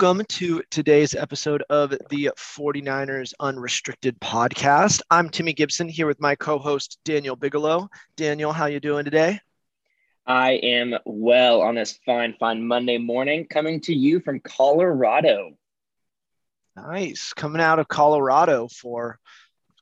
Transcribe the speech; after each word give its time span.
Welcome 0.00 0.24
to 0.26 0.62
today's 0.70 1.16
episode 1.16 1.64
of 1.70 1.90
the 2.08 2.30
49ers 2.36 3.32
Unrestricted 3.40 4.20
podcast. 4.20 5.00
I'm 5.10 5.28
Timmy 5.28 5.52
Gibson 5.52 5.88
here 5.88 6.06
with 6.06 6.20
my 6.20 6.36
co-host 6.36 7.00
Daniel 7.04 7.34
Bigelow. 7.34 7.88
Daniel, 8.14 8.52
how 8.52 8.66
you 8.66 8.78
doing 8.78 9.04
today? 9.04 9.40
I 10.24 10.52
am 10.52 10.94
well 11.04 11.62
on 11.62 11.74
this 11.74 11.98
fine, 12.06 12.36
fine 12.38 12.64
Monday 12.64 12.98
morning, 12.98 13.48
coming 13.48 13.80
to 13.82 13.92
you 13.92 14.20
from 14.20 14.38
Colorado. 14.38 15.56
Nice. 16.76 17.32
Coming 17.32 17.60
out 17.60 17.80
of 17.80 17.88
Colorado 17.88 18.68
for 18.68 19.18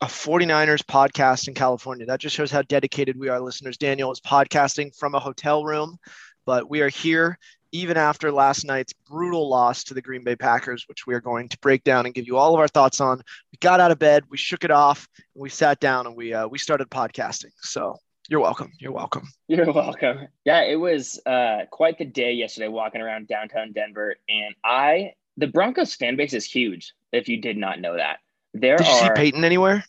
a 0.01 0.07
49ers 0.07 0.83
podcast 0.83 1.47
in 1.47 1.53
California. 1.53 2.07
That 2.07 2.21
just 2.21 2.35
shows 2.35 2.51
how 2.51 2.63
dedicated 2.63 3.19
we 3.19 3.29
are, 3.29 3.39
listeners. 3.39 3.77
Daniel 3.77 4.13
is 4.13 4.21
podcasting 4.21 4.97
from 4.97 5.15
a 5.15 5.21
hotel 5.21 5.63
room, 5.63 5.99
but 6.47 6.71
we 6.71 6.81
are 6.81 6.89
here 6.89 7.39
even 7.77 7.97
after 7.97 8.33
last 8.33 8.65
night's 8.65 8.93
brutal 9.09 9.49
loss 9.49 9.85
to 9.85 9.95
the 9.95 10.03
Green 10.03 10.25
Bay 10.25 10.37
Packers, 10.37 10.85
which 10.89 11.07
we 11.07 11.15
are 11.15 11.21
going 11.21 11.49
to 11.49 11.59
break 11.59 11.85
down 11.85 12.07
and 12.07 12.15
give 12.15 12.27
you 12.27 12.37
all 12.37 12.55
of 12.55 12.61
our 12.61 12.69
thoughts 12.69 13.01
on. 13.01 13.19
We 13.53 13.59
got 13.61 13.81
out 13.81 13.91
of 13.91 13.99
bed, 13.99 14.25
we 14.31 14.37
shook 14.37 14.65
it 14.65 14.71
off, 14.71 15.07
and 15.35 15.43
we 15.43 15.49
sat 15.49 15.81
down 15.81 16.07
and 16.07 16.17
we 16.17 16.33
uh, 16.33 16.49
we 16.49 16.59
started 16.59 16.89
podcasting. 16.91 17.53
So 17.61 17.97
you're 18.29 18.41
welcome. 18.41 18.73
You're 18.81 18.93
welcome. 18.93 19.29
You're 19.49 19.73
welcome. 19.73 20.29
Yeah, 20.45 20.63
it 20.63 20.77
was 20.77 21.21
uh, 21.27 21.67
quite 21.71 21.99
the 21.99 22.05
day 22.05 22.33
yesterday 22.33 22.69
walking 22.69 23.01
around 23.01 23.29
downtown 23.29 23.73
Denver, 23.73 24.17
and 24.29 24.55
I 24.65 25.13
the 25.37 25.47
Broncos 25.47 25.95
fan 25.95 26.17
base 26.17 26.33
is 26.33 26.45
huge. 26.45 26.93
If 27.13 27.29
you 27.29 27.41
did 27.41 27.57
not 27.57 27.81
know 27.81 27.97
that, 27.97 28.19
there 28.55 28.77
Did 28.79 28.87
you 28.87 28.93
are 28.93 29.01
see 29.01 29.11
Peyton 29.15 29.45
anywhere? 29.45 29.85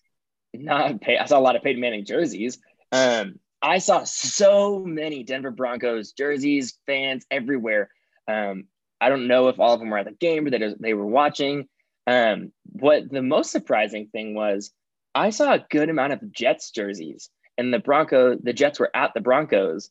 not 0.53 1.01
Pey- 1.01 1.17
I 1.17 1.25
saw 1.25 1.39
a 1.39 1.41
lot 1.41 1.55
of 1.55 1.63
Peyton 1.63 1.81
Manning 1.81 2.05
jerseys. 2.05 2.59
Um, 2.91 3.39
I 3.61 3.79
saw 3.79 4.03
so 4.03 4.79
many 4.79 5.23
Denver 5.23 5.51
Broncos 5.51 6.11
jerseys, 6.11 6.77
fans 6.85 7.25
everywhere. 7.31 7.89
Um, 8.27 8.65
I 9.01 9.09
don't 9.09 9.27
know 9.27 9.47
if 9.47 9.59
all 9.59 9.73
of 9.73 9.79
them 9.79 9.89
were 9.89 9.97
at 9.97 10.05
the 10.05 10.11
game 10.11 10.45
or 10.47 10.49
that 10.51 10.75
they 10.79 10.93
were 10.93 11.05
watching. 11.05 11.67
Um, 12.05 12.51
what 12.71 13.09
the 13.09 13.21
most 13.21 13.51
surprising 13.51 14.07
thing 14.07 14.33
was, 14.33 14.71
I 15.15 15.31
saw 15.31 15.53
a 15.53 15.65
good 15.69 15.89
amount 15.89 16.13
of 16.13 16.31
Jets 16.31 16.71
jerseys, 16.71 17.29
and 17.57 17.73
the 17.73 17.79
Bronco, 17.79 18.35
the 18.35 18.53
Jets 18.53 18.79
were 18.79 18.91
at 18.95 19.13
the 19.13 19.21
Broncos, 19.21 19.89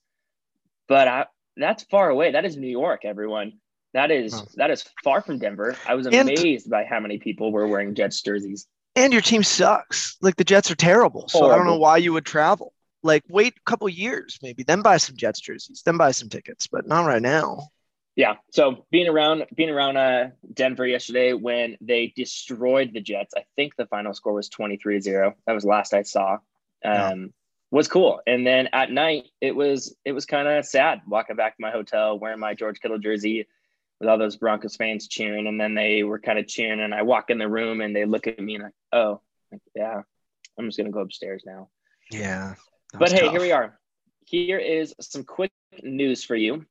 but 0.88 1.08
I, 1.08 1.26
that's 1.56 1.82
far 1.84 2.08
away. 2.08 2.32
That 2.32 2.44
is 2.44 2.56
New 2.56 2.68
York, 2.68 3.04
everyone. 3.04 3.54
That 3.94 4.10
is 4.10 4.34
Oh. 4.34 4.44
that 4.56 4.70
is 4.70 4.84
far 5.02 5.20
from 5.22 5.38
Denver. 5.38 5.74
I 5.86 5.94
was 5.94 6.06
And- 6.06 6.14
amazed 6.30 6.70
by 6.70 6.84
how 6.84 7.00
many 7.00 7.18
people 7.18 7.50
were 7.50 7.66
wearing 7.66 7.94
Jets 7.94 8.20
jerseys. 8.22 8.66
And 8.94 9.12
your 9.12 9.22
team 9.22 9.42
sucks. 9.42 10.16
Like 10.22 10.36
the 10.36 10.44
Jets 10.44 10.70
are 10.70 10.74
terrible. 10.76 11.28
So 11.28 11.50
I 11.50 11.56
don't 11.56 11.66
know 11.66 11.76
why 11.78 11.96
you 11.98 12.12
would 12.12 12.24
travel. 12.24 12.72
Like 13.06 13.22
wait 13.28 13.54
a 13.56 13.70
couple 13.70 13.88
years 13.88 14.38
maybe, 14.42 14.62
then 14.62 14.82
buy 14.82 14.96
some 14.98 15.16
Jets 15.16 15.40
jerseys, 15.40 15.82
then 15.84 15.96
buy 15.96 16.10
some 16.10 16.28
tickets, 16.28 16.66
but 16.66 16.86
not 16.86 17.06
right 17.06 17.22
now. 17.22 17.68
Yeah. 18.16 18.36
So 18.50 18.86
being 18.90 19.08
around 19.08 19.44
being 19.54 19.68
around 19.70 19.98
uh, 19.98 20.30
Denver 20.52 20.86
yesterday 20.86 21.34
when 21.34 21.76
they 21.82 22.12
destroyed 22.16 22.92
the 22.94 23.00
Jets, 23.00 23.34
I 23.36 23.44
think 23.56 23.76
the 23.76 23.86
final 23.86 24.14
score 24.14 24.32
was 24.32 24.48
23-0. 24.48 25.34
That 25.46 25.52
was 25.52 25.64
last 25.64 25.92
I 25.92 26.02
saw. 26.02 26.32
Um, 26.32 26.40
Yeah. 26.82 27.14
was 27.70 27.88
cool. 27.88 28.20
And 28.26 28.46
then 28.46 28.70
at 28.72 28.90
night 28.90 29.24
it 29.40 29.54
was 29.54 29.94
it 30.04 30.12
was 30.12 30.24
kind 30.24 30.48
of 30.48 30.64
sad 30.64 31.02
walking 31.06 31.36
back 31.36 31.56
to 31.56 31.62
my 31.62 31.70
hotel 31.70 32.18
wearing 32.18 32.40
my 32.40 32.54
George 32.54 32.80
Kittle 32.80 32.98
jersey 32.98 33.46
with 34.00 34.08
all 34.08 34.18
those 34.18 34.36
Broncos 34.36 34.76
fans 34.76 35.08
cheering 35.08 35.46
and 35.46 35.60
then 35.60 35.74
they 35.74 36.02
were 36.02 36.18
kind 36.18 36.38
of 36.38 36.46
cheering 36.46 36.80
and 36.80 36.94
I 36.94 37.02
walk 37.02 37.28
in 37.30 37.38
the 37.38 37.48
room 37.48 37.80
and 37.82 37.94
they 37.94 38.04
look 38.06 38.26
at 38.26 38.38
me 38.40 38.54
and 38.54 38.64
like, 38.64 38.74
"Oh, 38.92 39.20
like, 39.52 39.60
yeah. 39.74 40.02
I'm 40.58 40.66
just 40.66 40.78
going 40.78 40.86
to 40.86 40.92
go 40.92 41.00
upstairs 41.00 41.42
now." 41.44 41.68
Yeah. 42.10 42.54
But 42.94 43.12
hey, 43.12 43.20
tough. 43.20 43.32
here 43.32 43.40
we 43.40 43.52
are. 43.52 43.78
Here 44.24 44.58
is 44.58 44.94
some 45.00 45.24
quick 45.24 45.52
news 45.82 46.24
for 46.24 46.36
you. 46.36 46.64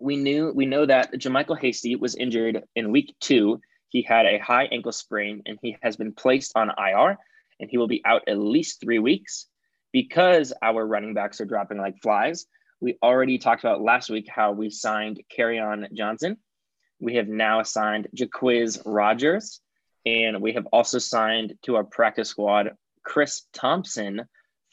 We 0.00 0.16
knew 0.16 0.52
we 0.54 0.66
know 0.66 0.86
that 0.86 1.12
JaMycal 1.12 1.58
Hasty 1.58 1.96
was 1.96 2.16
injured 2.16 2.64
in 2.74 2.92
week 2.92 3.14
two. 3.20 3.60
He 3.88 4.02
had 4.02 4.26
a 4.26 4.38
high 4.38 4.64
ankle 4.64 4.92
sprain 4.92 5.42
and 5.46 5.58
he 5.62 5.76
has 5.82 5.96
been 5.96 6.12
placed 6.12 6.52
on 6.56 6.70
IR 6.70 7.16
and 7.60 7.70
he 7.70 7.78
will 7.78 7.86
be 7.86 8.02
out 8.04 8.22
at 8.28 8.38
least 8.38 8.80
three 8.80 8.98
weeks 8.98 9.46
because 9.92 10.52
our 10.60 10.84
running 10.84 11.14
backs 11.14 11.40
are 11.40 11.46
dropping 11.46 11.78
like 11.78 12.02
flies. 12.02 12.46
We 12.80 12.98
already 13.02 13.38
talked 13.38 13.62
about 13.62 13.80
last 13.80 14.10
week 14.10 14.28
how 14.28 14.52
we 14.52 14.68
signed 14.70 15.22
on 15.38 15.86
Johnson. 15.94 16.36
We 17.00 17.14
have 17.14 17.28
now 17.28 17.62
signed 17.62 18.08
Jaquiz 18.16 18.82
Rogers, 18.84 19.60
and 20.04 20.42
we 20.42 20.52
have 20.52 20.66
also 20.66 20.98
signed 20.98 21.54
to 21.62 21.76
our 21.76 21.84
practice 21.84 22.28
squad 22.28 22.72
Chris 23.04 23.42
Thompson, 23.52 24.22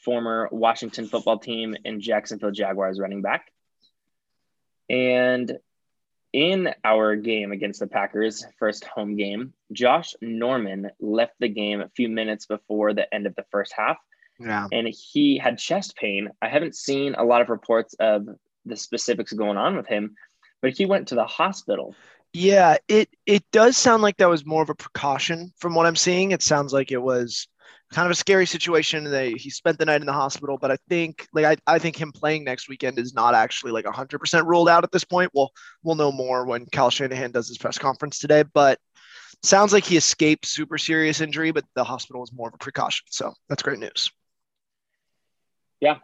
former 0.04 0.48
Washington 0.50 1.06
football 1.06 1.38
team 1.38 1.76
and 1.84 2.00
Jacksonville 2.00 2.50
Jaguars 2.50 2.98
running 2.98 3.22
back. 3.22 3.50
And 4.90 5.58
in 6.32 6.70
our 6.84 7.14
game 7.16 7.52
against 7.52 7.80
the 7.80 7.86
Packers, 7.86 8.44
first 8.58 8.84
home 8.84 9.16
game, 9.16 9.52
Josh 9.72 10.14
Norman 10.20 10.90
left 11.00 11.34
the 11.38 11.48
game 11.48 11.80
a 11.80 11.88
few 11.90 12.08
minutes 12.08 12.46
before 12.46 12.94
the 12.94 13.12
end 13.14 13.26
of 13.26 13.34
the 13.34 13.44
first 13.50 13.72
half, 13.76 13.98
Yeah. 14.38 14.66
and 14.72 14.88
he 14.88 15.38
had 15.38 15.58
chest 15.58 15.94
pain. 15.96 16.30
I 16.40 16.48
haven't 16.48 16.74
seen 16.74 17.14
a 17.14 17.24
lot 17.24 17.42
of 17.42 17.48
reports 17.50 17.94
of 18.00 18.28
the 18.64 18.76
specifics 18.76 19.32
going 19.32 19.58
on 19.58 19.76
with 19.76 19.86
him, 19.86 20.14
but 20.62 20.72
he 20.76 20.86
went 20.86 21.08
to 21.08 21.14
the 21.14 21.26
hospital. 21.26 21.94
Yeah, 22.32 22.78
it 22.88 23.10
it 23.26 23.44
does 23.50 23.76
sound 23.76 24.02
like 24.02 24.16
that 24.16 24.30
was 24.30 24.46
more 24.46 24.62
of 24.62 24.70
a 24.70 24.74
precaution 24.74 25.52
from 25.58 25.74
what 25.74 25.84
I'm 25.84 25.96
seeing. 25.96 26.30
It 26.30 26.42
sounds 26.42 26.72
like 26.72 26.90
it 26.90 27.02
was 27.02 27.46
kind 27.92 28.06
of 28.06 28.10
a 28.10 28.16
scary 28.16 28.46
situation. 28.46 29.04
They 29.04 29.32
he 29.32 29.50
spent 29.50 29.78
the 29.78 29.84
night 29.84 30.00
in 30.00 30.06
the 30.06 30.12
hospital, 30.12 30.58
but 30.58 30.70
I 30.70 30.76
think 30.88 31.26
like 31.32 31.44
I, 31.44 31.56
I 31.74 31.78
think 31.78 31.96
him 31.96 32.12
playing 32.12 32.44
next 32.44 32.68
weekend 32.68 32.98
is 32.98 33.14
not 33.14 33.34
actually 33.34 33.72
like 33.72 33.84
100% 33.84 34.46
ruled 34.46 34.68
out 34.68 34.84
at 34.84 34.92
this 34.92 35.04
point. 35.04 35.30
We'll 35.34 35.52
we'll 35.82 35.94
know 35.96 36.12
more 36.12 36.44
when 36.44 36.66
Kyle 36.66 36.90
Shanahan 36.90 37.30
does 37.30 37.48
his 37.48 37.58
press 37.58 37.78
conference 37.78 38.18
today, 38.18 38.42
but 38.42 38.78
sounds 39.42 39.72
like 39.72 39.84
he 39.84 39.96
escaped 39.96 40.46
super 40.46 40.78
serious 40.78 41.20
injury, 41.20 41.50
but 41.50 41.64
the 41.74 41.84
hospital 41.84 42.22
is 42.22 42.32
more 42.32 42.48
of 42.48 42.54
a 42.54 42.58
precaution. 42.58 43.04
So 43.10 43.34
that's 43.48 43.62
great 43.62 43.78
news. 43.78 44.10
Yeah. 45.80 45.98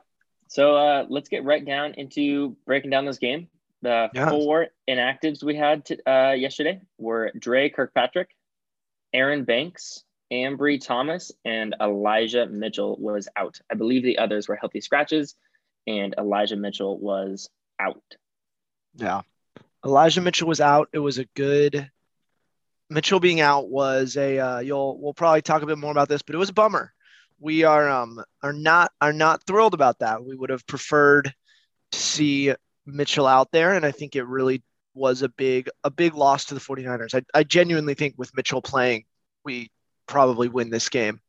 So 0.48 0.76
uh, 0.76 1.06
let's 1.08 1.28
get 1.28 1.44
right 1.44 1.64
down 1.64 1.94
into 1.94 2.56
breaking 2.66 2.90
down 2.90 3.04
this 3.04 3.18
game. 3.18 3.48
The 3.82 4.10
Yeah. 4.12 4.30
four 4.30 4.68
inactives 4.88 5.42
we 5.42 5.54
had 5.54 5.84
to, 5.86 6.10
uh, 6.10 6.32
yesterday 6.32 6.80
were 6.96 7.30
Dre 7.38 7.68
Kirkpatrick, 7.68 8.30
Aaron 9.12 9.44
Banks, 9.44 10.02
Ambry 10.32 10.84
Thomas, 10.84 11.32
and 11.44 11.74
Elijah 11.80 12.46
Mitchell 12.46 12.96
was 13.00 13.28
out. 13.36 13.60
I 13.70 13.74
believe 13.74 14.02
the 14.02 14.18
others 14.18 14.48
were 14.48 14.56
healthy 14.56 14.80
scratches, 14.80 15.34
and 15.86 16.14
Elijah 16.18 16.56
Mitchell 16.56 16.98
was 16.98 17.48
out. 17.80 18.02
Yeah. 18.94 19.22
Elijah 19.84 20.20
Mitchell 20.20 20.48
was 20.48 20.60
out. 20.60 20.88
It 20.92 20.98
was 20.98 21.18
a 21.18 21.24
good 21.36 21.90
Mitchell 22.90 23.20
being 23.20 23.40
out 23.40 23.68
was 23.68 24.16
a 24.16 24.38
uh, 24.38 24.58
you'll 24.60 24.98
we'll 25.00 25.14
probably 25.14 25.42
talk 25.42 25.62
a 25.62 25.66
bit 25.66 25.78
more 25.78 25.90
about 25.90 26.08
this, 26.08 26.22
but 26.22 26.34
it 26.34 26.38
was 26.38 26.48
a 26.48 26.54
bummer. 26.54 26.92
We 27.38 27.64
are 27.64 27.88
um 27.88 28.22
are 28.42 28.52
not 28.52 28.92
are 29.00 29.12
not 29.12 29.44
thrilled 29.44 29.74
about 29.74 29.98
that. 30.00 30.24
We 30.24 30.34
would 30.34 30.50
have 30.50 30.66
preferred 30.66 31.32
to 31.92 31.98
see 31.98 32.54
Mitchell 32.86 33.26
out 33.26 33.50
there 33.52 33.74
and 33.74 33.84
I 33.84 33.92
think 33.92 34.16
it 34.16 34.24
really 34.24 34.62
was 34.94 35.22
a 35.22 35.28
big 35.28 35.68
a 35.84 35.90
big 35.90 36.14
loss 36.14 36.46
to 36.46 36.54
the 36.54 36.60
49ers. 36.60 37.14
I, 37.14 37.22
I 37.38 37.44
genuinely 37.44 37.94
think 37.94 38.14
with 38.16 38.34
Mitchell 38.34 38.62
playing, 38.62 39.04
we 39.44 39.70
probably 40.08 40.48
win 40.48 40.70
this 40.70 40.88
game. 40.88 41.20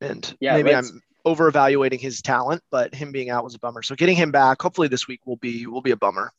And 0.00 0.36
Yeah, 0.40 0.56
maybe 0.56 0.74
I'm 0.74 1.02
over 1.24 1.48
evaluating 1.48 1.98
his 1.98 2.22
talent, 2.22 2.62
but 2.70 2.94
him 2.94 3.12
being 3.12 3.30
out 3.30 3.44
was 3.44 3.54
a 3.54 3.58
bummer. 3.58 3.82
So 3.82 3.94
getting 3.94 4.16
him 4.16 4.30
back, 4.30 4.62
hopefully 4.62 4.88
this 4.88 5.08
week 5.08 5.26
will 5.26 5.36
be 5.36 5.66
will 5.66 5.82
be 5.82 5.90
a 5.90 5.96
bummer. 5.96 6.32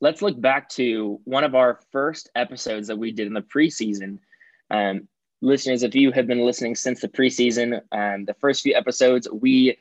let's 0.00 0.22
look 0.22 0.40
back 0.40 0.68
to 0.68 1.20
one 1.24 1.44
of 1.44 1.54
our 1.54 1.80
first 1.92 2.30
episodes 2.34 2.88
that 2.88 2.98
we 2.98 3.12
did 3.12 3.26
in 3.26 3.32
the 3.32 3.40
preseason. 3.40 4.18
Um, 4.70 5.08
listeners, 5.40 5.82
if 5.82 5.94
you 5.94 6.12
have 6.12 6.26
been 6.26 6.44
listening 6.44 6.74
since 6.74 7.00
the 7.00 7.08
preseason, 7.08 7.80
um, 7.92 8.24
the 8.24 8.34
first 8.34 8.62
few 8.62 8.74
episodes, 8.74 9.28
we 9.30 9.78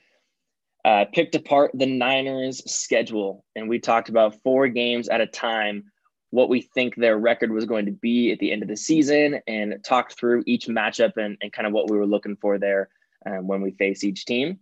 uh, 0.86 1.06
picked 1.12 1.36
apart 1.36 1.71
the 1.74 1.86
Niners' 1.86 2.62
schedule 2.71 3.44
and 3.56 3.68
we 3.68 3.80
talked 3.80 4.10
about 4.10 4.42
four 4.44 4.68
games 4.68 5.10
at 5.10 5.21
a 5.21 5.28
time, 5.28 5.92
what 6.35 6.49
we 6.49 6.59
think 6.59 6.95
their 6.95 7.17
record 7.17 7.49
was 7.49 7.63
going 7.63 7.85
to 7.85 7.93
be 7.93 8.33
at 8.33 8.39
the 8.39 8.51
end 8.51 8.61
of 8.61 8.67
the 8.67 8.75
season, 8.75 9.39
and 9.47 9.81
talked 9.85 10.19
through 10.19 10.43
each 10.45 10.67
matchup 10.67 11.15
and, 11.15 11.37
and 11.41 11.53
kind 11.53 11.65
of 11.65 11.71
what 11.71 11.89
we 11.89 11.97
were 11.97 12.05
looking 12.05 12.35
for 12.35 12.59
there 12.59 12.89
um, 13.25 13.47
when 13.47 13.61
we 13.61 13.71
face 13.71 14.03
each 14.03 14.25
team. 14.25 14.59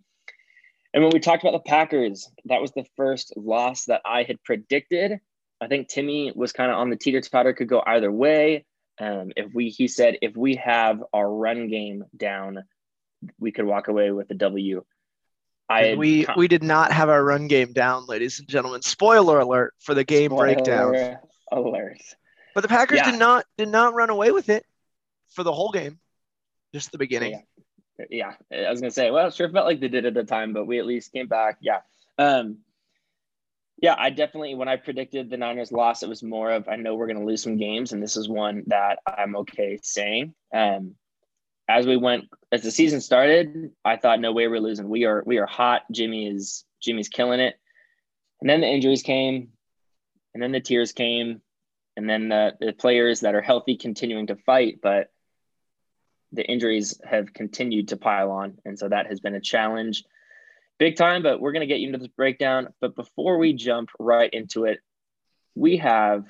And 0.92 1.02
when 1.02 1.12
we 1.12 1.18
talked 1.18 1.42
about 1.42 1.64
the 1.64 1.68
Packers, 1.68 2.30
that 2.44 2.60
was 2.60 2.70
the 2.70 2.86
first 2.96 3.36
loss 3.36 3.86
that 3.86 4.02
I 4.06 4.22
had 4.22 4.40
predicted. 4.44 5.18
I 5.60 5.66
think 5.66 5.88
Timmy 5.88 6.32
was 6.32 6.52
kind 6.52 6.70
of 6.70 6.78
on 6.78 6.90
the 6.90 6.96
teeter 6.96 7.20
totter, 7.20 7.52
could 7.52 7.68
go 7.68 7.82
either 7.84 8.12
way. 8.12 8.66
Um, 9.00 9.32
if 9.36 9.52
we, 9.52 9.70
he 9.70 9.88
said, 9.88 10.18
if 10.22 10.36
we 10.36 10.54
have 10.54 11.02
our 11.12 11.28
run 11.28 11.66
game 11.68 12.04
down, 12.16 12.62
we 13.40 13.50
could 13.50 13.64
walk 13.64 13.88
away 13.88 14.12
with 14.12 14.30
a 14.30 14.34
W. 14.34 14.84
I 15.68 15.94
we 15.96 16.26
we 16.36 16.46
did 16.46 16.62
not 16.62 16.92
have 16.92 17.08
our 17.08 17.24
run 17.24 17.48
game 17.48 17.72
down, 17.72 18.04
ladies 18.06 18.38
and 18.38 18.46
gentlemen. 18.46 18.82
Spoiler 18.82 19.40
alert 19.40 19.72
for 19.80 19.94
the 19.94 20.04
game 20.04 20.36
breakdown. 20.36 21.16
Alert. 21.52 22.00
But 22.54 22.62
the 22.62 22.68
Packers 22.68 22.98
Yeah. 22.98 23.10
did 23.10 23.18
not 23.18 23.46
did 23.56 23.68
not 23.68 23.94
run 23.94 24.10
away 24.10 24.30
with 24.30 24.48
it 24.48 24.64
for 25.30 25.42
the 25.42 25.52
whole 25.52 25.70
game. 25.72 25.98
Just 26.72 26.92
the 26.92 26.98
beginning. 26.98 27.42
Yeah, 28.10 28.34
I 28.52 28.70
was 28.70 28.80
gonna 28.80 28.90
say, 28.90 29.10
well, 29.10 29.28
it 29.28 29.34
sure 29.34 29.48
felt 29.50 29.66
like 29.66 29.80
they 29.80 29.88
did 29.88 30.04
at 30.06 30.14
the 30.14 30.24
time, 30.24 30.52
but 30.52 30.66
we 30.66 30.78
at 30.78 30.86
least 30.86 31.12
came 31.12 31.28
back. 31.28 31.58
Yeah. 31.60 31.80
Um 32.18 32.58
yeah, 33.82 33.96
I 33.98 34.10
definitely 34.10 34.54
when 34.54 34.68
I 34.68 34.76
predicted 34.76 35.30
the 35.30 35.36
Niners 35.36 35.72
loss, 35.72 36.02
it 36.02 36.08
was 36.08 36.22
more 36.22 36.50
of 36.50 36.68
I 36.68 36.76
know 36.76 36.94
we're 36.94 37.06
gonna 37.06 37.24
lose 37.24 37.42
some 37.42 37.56
games, 37.56 37.92
and 37.92 38.02
this 38.02 38.16
is 38.16 38.28
one 38.28 38.64
that 38.68 38.98
I'm 39.06 39.36
okay 39.36 39.78
saying. 39.82 40.34
Um 40.52 40.96
as 41.68 41.86
we 41.86 41.96
went 41.96 42.24
as 42.52 42.62
the 42.62 42.70
season 42.70 43.00
started, 43.00 43.70
I 43.84 43.96
thought 43.96 44.20
no 44.20 44.32
way 44.32 44.48
we're 44.48 44.60
losing. 44.60 44.88
We 44.88 45.04
are 45.04 45.22
we 45.26 45.38
are 45.38 45.46
hot. 45.46 45.82
Jimmy 45.90 46.28
is 46.28 46.64
Jimmy's 46.82 47.08
killing 47.08 47.40
it. 47.40 47.56
And 48.40 48.50
then 48.50 48.60
the 48.60 48.66
injuries 48.68 49.02
came, 49.02 49.53
and 50.34 50.42
then 50.42 50.52
the 50.52 50.60
tears 50.60 50.92
came, 50.92 51.40
and 51.96 52.08
then 52.10 52.28
the, 52.28 52.54
the 52.60 52.72
players 52.72 53.20
that 53.20 53.34
are 53.34 53.40
healthy 53.40 53.76
continuing 53.76 54.26
to 54.26 54.36
fight, 54.36 54.80
but 54.82 55.10
the 56.32 56.44
injuries 56.44 57.00
have 57.04 57.32
continued 57.32 57.88
to 57.88 57.96
pile 57.96 58.32
on. 58.32 58.58
And 58.64 58.76
so 58.78 58.88
that 58.88 59.06
has 59.06 59.20
been 59.20 59.34
a 59.36 59.40
challenge 59.40 60.04
big 60.78 60.96
time, 60.96 61.22
but 61.22 61.40
we're 61.40 61.52
going 61.52 61.60
to 61.60 61.66
get 61.72 61.78
you 61.78 61.86
into 61.86 61.98
this 61.98 62.08
breakdown. 62.08 62.68
But 62.80 62.96
before 62.96 63.38
we 63.38 63.52
jump 63.52 63.90
right 64.00 64.28
into 64.32 64.64
it, 64.64 64.80
we 65.54 65.76
have 65.76 66.24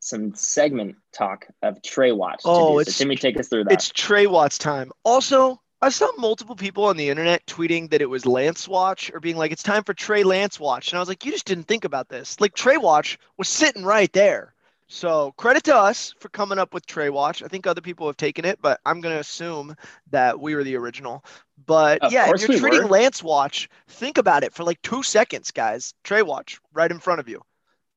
some 0.00 0.34
segment 0.34 0.96
talk 1.12 1.46
of 1.62 1.82
Trey 1.82 2.12
Watts. 2.12 2.44
to 2.44 2.48
Oh, 2.50 2.78
it's- 2.80 2.96
so 2.96 3.04
Timmy, 3.04 3.16
take 3.16 3.38
us 3.38 3.48
through 3.48 3.64
that. 3.64 3.74
It's 3.74 3.90
Trey 3.90 4.26
Watts 4.26 4.56
time. 4.56 4.90
Also, 5.04 5.60
I 5.84 5.90
saw 5.90 6.10
multiple 6.16 6.56
people 6.56 6.84
on 6.84 6.96
the 6.96 7.10
internet 7.10 7.44
tweeting 7.44 7.90
that 7.90 8.00
it 8.00 8.08
was 8.08 8.24
Lance 8.24 8.66
Watch 8.66 9.10
or 9.12 9.20
being 9.20 9.36
like, 9.36 9.52
it's 9.52 9.62
time 9.62 9.84
for 9.84 9.92
Trey 9.92 10.22
Lance 10.22 10.58
Watch. 10.58 10.90
And 10.90 10.96
I 10.96 11.00
was 11.00 11.10
like, 11.10 11.26
you 11.26 11.30
just 11.32 11.44
didn't 11.44 11.64
think 11.64 11.84
about 11.84 12.08
this. 12.08 12.40
Like 12.40 12.54
Trey 12.54 12.78
Watch 12.78 13.18
was 13.36 13.50
sitting 13.50 13.84
right 13.84 14.10
there. 14.14 14.54
So 14.88 15.32
credit 15.36 15.62
to 15.64 15.76
us 15.76 16.14
for 16.20 16.30
coming 16.30 16.58
up 16.58 16.72
with 16.72 16.86
Trey 16.86 17.10
Watch. 17.10 17.42
I 17.42 17.48
think 17.48 17.66
other 17.66 17.82
people 17.82 18.06
have 18.06 18.16
taken 18.16 18.46
it, 18.46 18.62
but 18.62 18.80
I'm 18.86 19.02
gonna 19.02 19.18
assume 19.18 19.76
that 20.10 20.40
we 20.40 20.54
were 20.54 20.64
the 20.64 20.76
original. 20.76 21.22
But 21.66 22.00
Of 22.00 22.12
yeah, 22.12 22.30
if 22.32 22.40
you're 22.40 22.48
we 22.48 22.58
treating 22.60 22.84
were. 22.84 22.88
Lance 22.88 23.22
Watch, 23.22 23.68
think 23.88 24.16
about 24.16 24.42
it 24.42 24.54
for 24.54 24.64
like 24.64 24.80
two 24.80 25.02
seconds, 25.02 25.50
guys. 25.50 25.92
Trey 26.02 26.22
Watch 26.22 26.60
right 26.72 26.90
in 26.90 26.98
front 26.98 27.20
of 27.20 27.28
you. 27.28 27.42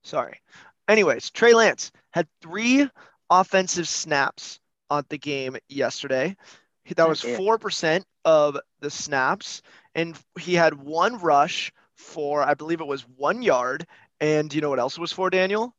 Sorry. 0.04 0.42
Anyways, 0.90 1.32
Trey 1.32 1.54
Lance 1.54 1.94
had 2.12 2.28
three 2.42 2.90
offensive 3.30 3.88
snaps 3.88 4.60
on 4.90 5.06
the 5.08 5.18
game 5.18 5.56
yesterday. 5.70 6.36
That 6.96 7.10
was 7.10 7.22
4% 7.22 8.04
of 8.26 8.58
the 8.80 8.90
snaps. 8.90 9.62
And 9.96 10.18
he 10.40 10.54
had 10.54 10.74
one 10.74 11.20
rush 11.20 11.72
for, 11.96 12.44
I 12.44 12.54
believe 12.54 12.82
it 12.82 12.88
was 12.88 13.02
one 13.16 13.42
yard. 13.42 13.86
And 14.20 14.54
you 14.54 14.62
know 14.62 14.70
what 14.70 14.80
else 14.80 14.98
it 14.98 15.02
was 15.02 15.12
for, 15.12 15.30
Daniel? 15.30 15.74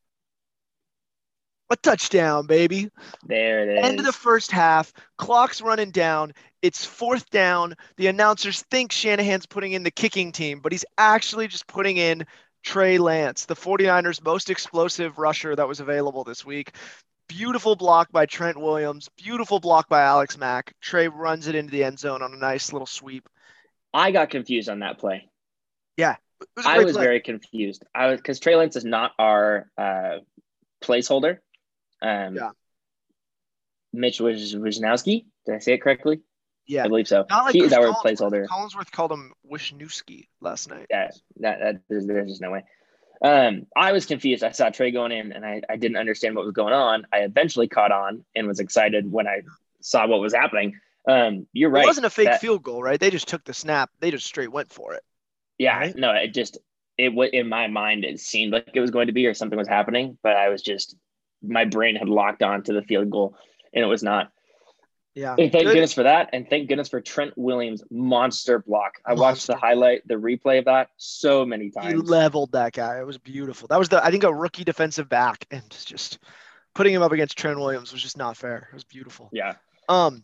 A 1.71 1.77
touchdown, 1.77 2.47
baby. 2.47 2.89
there 3.25 3.69
it 3.69 3.79
is. 3.79 3.85
End 3.85 3.99
of 4.01 4.07
the 4.07 4.13
first 4.13 4.51
half. 4.51 4.93
Clock's 5.19 5.61
running 5.61 5.91
down. 5.91 6.33
It's 6.63 6.85
fourth 6.85 7.29
down. 7.31 7.75
The 7.99 8.07
announcers 8.07 8.63
think 8.71 8.91
Shanahan's 8.91 9.47
putting 9.47 9.73
in 9.73 9.83
the 9.83 9.91
kicking 9.91 10.33
team, 10.33 10.61
but 10.61 10.73
he's 10.73 10.87
actually 10.97 11.47
just 11.47 11.67
putting 11.67 11.99
in 11.99 12.27
Trey 12.65 12.99
Lance, 12.99 13.45
the 13.45 13.55
49ers' 13.55 14.25
most 14.25 14.51
explosive 14.51 15.19
rusher 15.19 15.55
that 15.55 15.69
was 15.69 15.81
available 15.81 16.25
this 16.25 16.45
week. 16.45 16.75
Beautiful 17.29 17.77
block 17.77 18.11
by 18.11 18.27
Trent 18.27 18.59
Williams. 18.59 19.09
Beautiful 19.17 19.61
block 19.61 19.89
by 19.89 20.03
Alex 20.03 20.39
Mack. 20.39 20.75
Trey 20.81 21.09
runs 21.09 21.47
it 21.47 21.55
into 21.55 21.71
the 21.71 21.85
end 21.85 21.99
zone 21.99 22.23
on 22.23 22.33
a 22.33 22.37
nice 22.37 22.73
little 22.73 22.87
sweep. 22.87 23.29
I 23.93 24.11
got 24.11 24.31
confused 24.31 24.69
on 24.69 24.81
that 24.81 24.99
play. 24.99 25.29
Yeah. 25.97 26.17
was 26.57 26.67
I 26.67 26.79
was 26.79 26.93
play. 26.95 27.05
very 27.05 27.21
confused. 27.21 27.85
I 27.95 28.07
was 28.09 28.21
because 28.21 28.41
Trey 28.41 28.57
Lance 28.57 28.77
is 28.77 28.85
not 28.85 29.13
our 29.19 29.71
uh, 29.77 30.19
placeholder. 30.83 31.39
Um, 32.03 32.35
Yeah. 32.35 32.51
Mitch 33.93 34.19
Wishnowsky. 34.19 35.25
Did 35.47 35.55
I 35.55 35.59
say 35.59 35.75
it 35.75 35.83
correctly? 35.83 36.21
yeah. 36.67 36.85
I 36.85 36.89
believe 36.89 37.09
so. 37.09 37.25
Not 37.29 37.47
like 37.47 37.55
he 37.55 37.63
is 37.63 37.73
our 37.73 37.95
placeholder. 38.05 38.47
Collinsworth 38.47 38.91
called 38.91 39.11
him 39.11 39.33
Wisniewski 39.51 40.29
last 40.41 40.69
night. 40.69 40.87
Yeah, 40.91 41.11
that, 41.41 41.59
that 41.61 41.81
there's, 41.89 42.07
there's 42.07 42.29
just 42.29 42.43
no 42.43 42.51
way. 42.51 42.65
Um, 43.23 43.67
I 43.77 43.93
was 43.93 44.07
confused. 44.07 44.45
I 44.45 44.53
saw 44.53 44.71
Trey 44.71 44.91
going 44.91 45.13
in, 45.13 45.33
and 45.33 45.45
I, 45.45 45.63
I 45.69 45.77
didn't 45.77 45.97
understand 45.97 46.37
what 46.37 46.45
was 46.45 46.55
going 46.55 46.73
on. 46.75 47.07
I 47.13 47.19
eventually 47.19 47.69
caught 47.69 47.91
on 47.93 48.25
and 48.35 48.47
was 48.47 48.61
excited 48.61 49.11
when 49.11 49.27
I 49.27 49.43
saw 49.81 50.07
what 50.07 50.21
was 50.21 50.35
happening. 50.35 50.79
Um, 51.09 51.47
you're 51.53 51.71
right. 51.71 51.85
It 51.85 51.89
wasn't 51.89 52.07
a 52.07 52.11
fake 52.11 52.29
That- 52.29 52.41
field 52.41 52.63
goal, 52.63 52.83
right? 52.83 53.01
They 53.01 53.11
just 53.11 53.29
took 53.29 53.45
the 53.45 53.55
snap. 53.55 53.91
They 54.01 54.11
just 54.11 54.27
straight 54.27 54.53
went 54.53 54.73
for 54.73 54.95
it. 54.95 55.03
Yeah, 55.59 55.77
right? 55.77 55.97
no, 55.97 56.13
it 56.13 56.33
just 56.35 56.59
it 56.97 57.13
was 57.13 57.31
in 57.33 57.49
my 57.49 57.67
mind. 57.67 58.05
It 58.05 58.21
seemed 58.21 58.53
like 58.53 58.71
it 58.75 58.81
was 58.81 58.91
going 58.91 59.09
to 59.09 59.13
be 59.13 59.27
or 59.27 59.35
something 59.35 59.59
was 59.59 59.69
happening, 59.69 60.19
but 60.23 60.37
I 60.37 60.49
was 60.51 60.63
just 60.63 60.97
my 61.43 61.65
brain 61.65 61.97
had 61.97 62.09
locked 62.09 62.43
on 62.43 62.63
to 62.65 62.73
the 62.73 62.83
field 62.83 63.11
goal, 63.11 63.37
and 63.73 63.83
it 63.83 63.89
was 63.89 64.03
not. 64.03 64.31
Yeah. 65.19 65.33
And 65.33 65.51
thank 65.51 65.65
Good. 65.65 65.73
goodness 65.73 65.93
for 65.93 66.05
that, 66.05 66.31
and 66.33 66.49
thank 66.49 66.69
goodness 66.69 66.89
for 66.89 67.01
Trent 67.01 67.33
Williams' 67.37 67.83
monster 67.91 68.61
block. 68.61 68.93
I 69.05 69.15
watched 69.15 69.49
the 69.49 69.57
highlight, 69.61 70.07
the 70.07 70.15
replay 70.15 70.61
of 70.61 70.67
that 70.67 70.91
so 70.97 71.45
many 71.45 71.71
times. 71.71 71.89
He 71.89 71.95
leveled 71.95 72.53
that 72.53 72.73
guy. 72.73 73.01
It 73.01 73.07
was 73.07 73.19
beautiful. 73.19 73.67
That 73.67 73.81
was 73.81 73.89
the 73.89 74.05
I 74.05 74.13
think 74.13 74.23
a 74.23 74.33
rookie 74.33 74.63
defensive 74.63 75.09
back, 75.09 75.45
and 75.51 75.65
just 75.85 76.21
putting 76.77 76.95
him 76.95 77.03
up 77.03 77.11
against 77.11 77.37
Trent 77.37 77.59
Williams 77.59 77.93
was 77.93 78.01
just 78.01 78.17
not 78.17 78.37
fair. 78.37 78.69
It 78.71 78.75
was 78.75 78.85
beautiful. 78.85 79.29
yeah, 79.33 79.55
Um, 79.89 80.23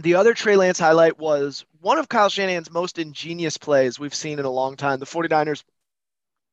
the 0.00 0.14
other 0.14 0.34
Trey 0.34 0.54
Lance 0.54 0.78
highlight 0.78 1.18
was 1.18 1.64
one 1.80 1.98
of 1.98 2.08
Kyle 2.08 2.28
Shanahan's 2.28 2.70
most 2.70 3.00
ingenious 3.00 3.58
plays 3.58 3.98
we've 3.98 4.14
seen 4.14 4.38
in 4.38 4.44
a 4.44 4.50
long 4.50 4.76
time. 4.76 5.00
The 5.00 5.06
49ers 5.06 5.64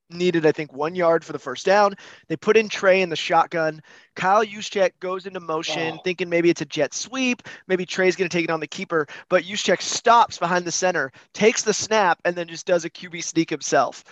needed, 0.10 0.46
I 0.46 0.52
think, 0.52 0.74
one 0.74 0.96
yard 0.96 1.24
for 1.24 1.34
the 1.34 1.40
first 1.40 1.66
down. 1.66 1.96
They 2.28 2.36
put 2.36 2.58
in 2.58 2.70
Trey 2.70 3.02
in 3.02 3.10
the 3.10 3.16
shotgun. 3.16 3.82
Kyle 4.16 4.44
Juszczyk 4.46 4.92
goes 5.00 5.26
into 5.26 5.40
motion, 5.40 5.96
Oh. 5.98 6.02
thinking 6.04 6.30
maybe 6.30 6.50
it's 6.50 6.62
a 6.62 6.66
jet 6.66 6.94
sweep. 6.94 7.44
Maybe 7.68 7.86
Trey's 7.86 8.16
going 8.16 8.30
to 8.30 8.36
take 8.38 8.46
it 8.46 8.52
on 8.52 8.60
the 8.60 8.68
keeper, 8.68 9.08
but 9.30 9.44
Juszczyk 9.44 9.82
stops 9.82 10.38
behind 10.38 10.66
the 10.66 10.72
center, 10.72 11.12
takes 11.34 11.64
the 11.64 11.74
snap, 11.74 12.20
and 12.26 12.36
then 12.36 12.48
just 12.48 12.66
does 12.66 12.86
a 12.86 12.90
QB 12.90 13.24
sneak 13.24 13.50
himself. 13.50 14.04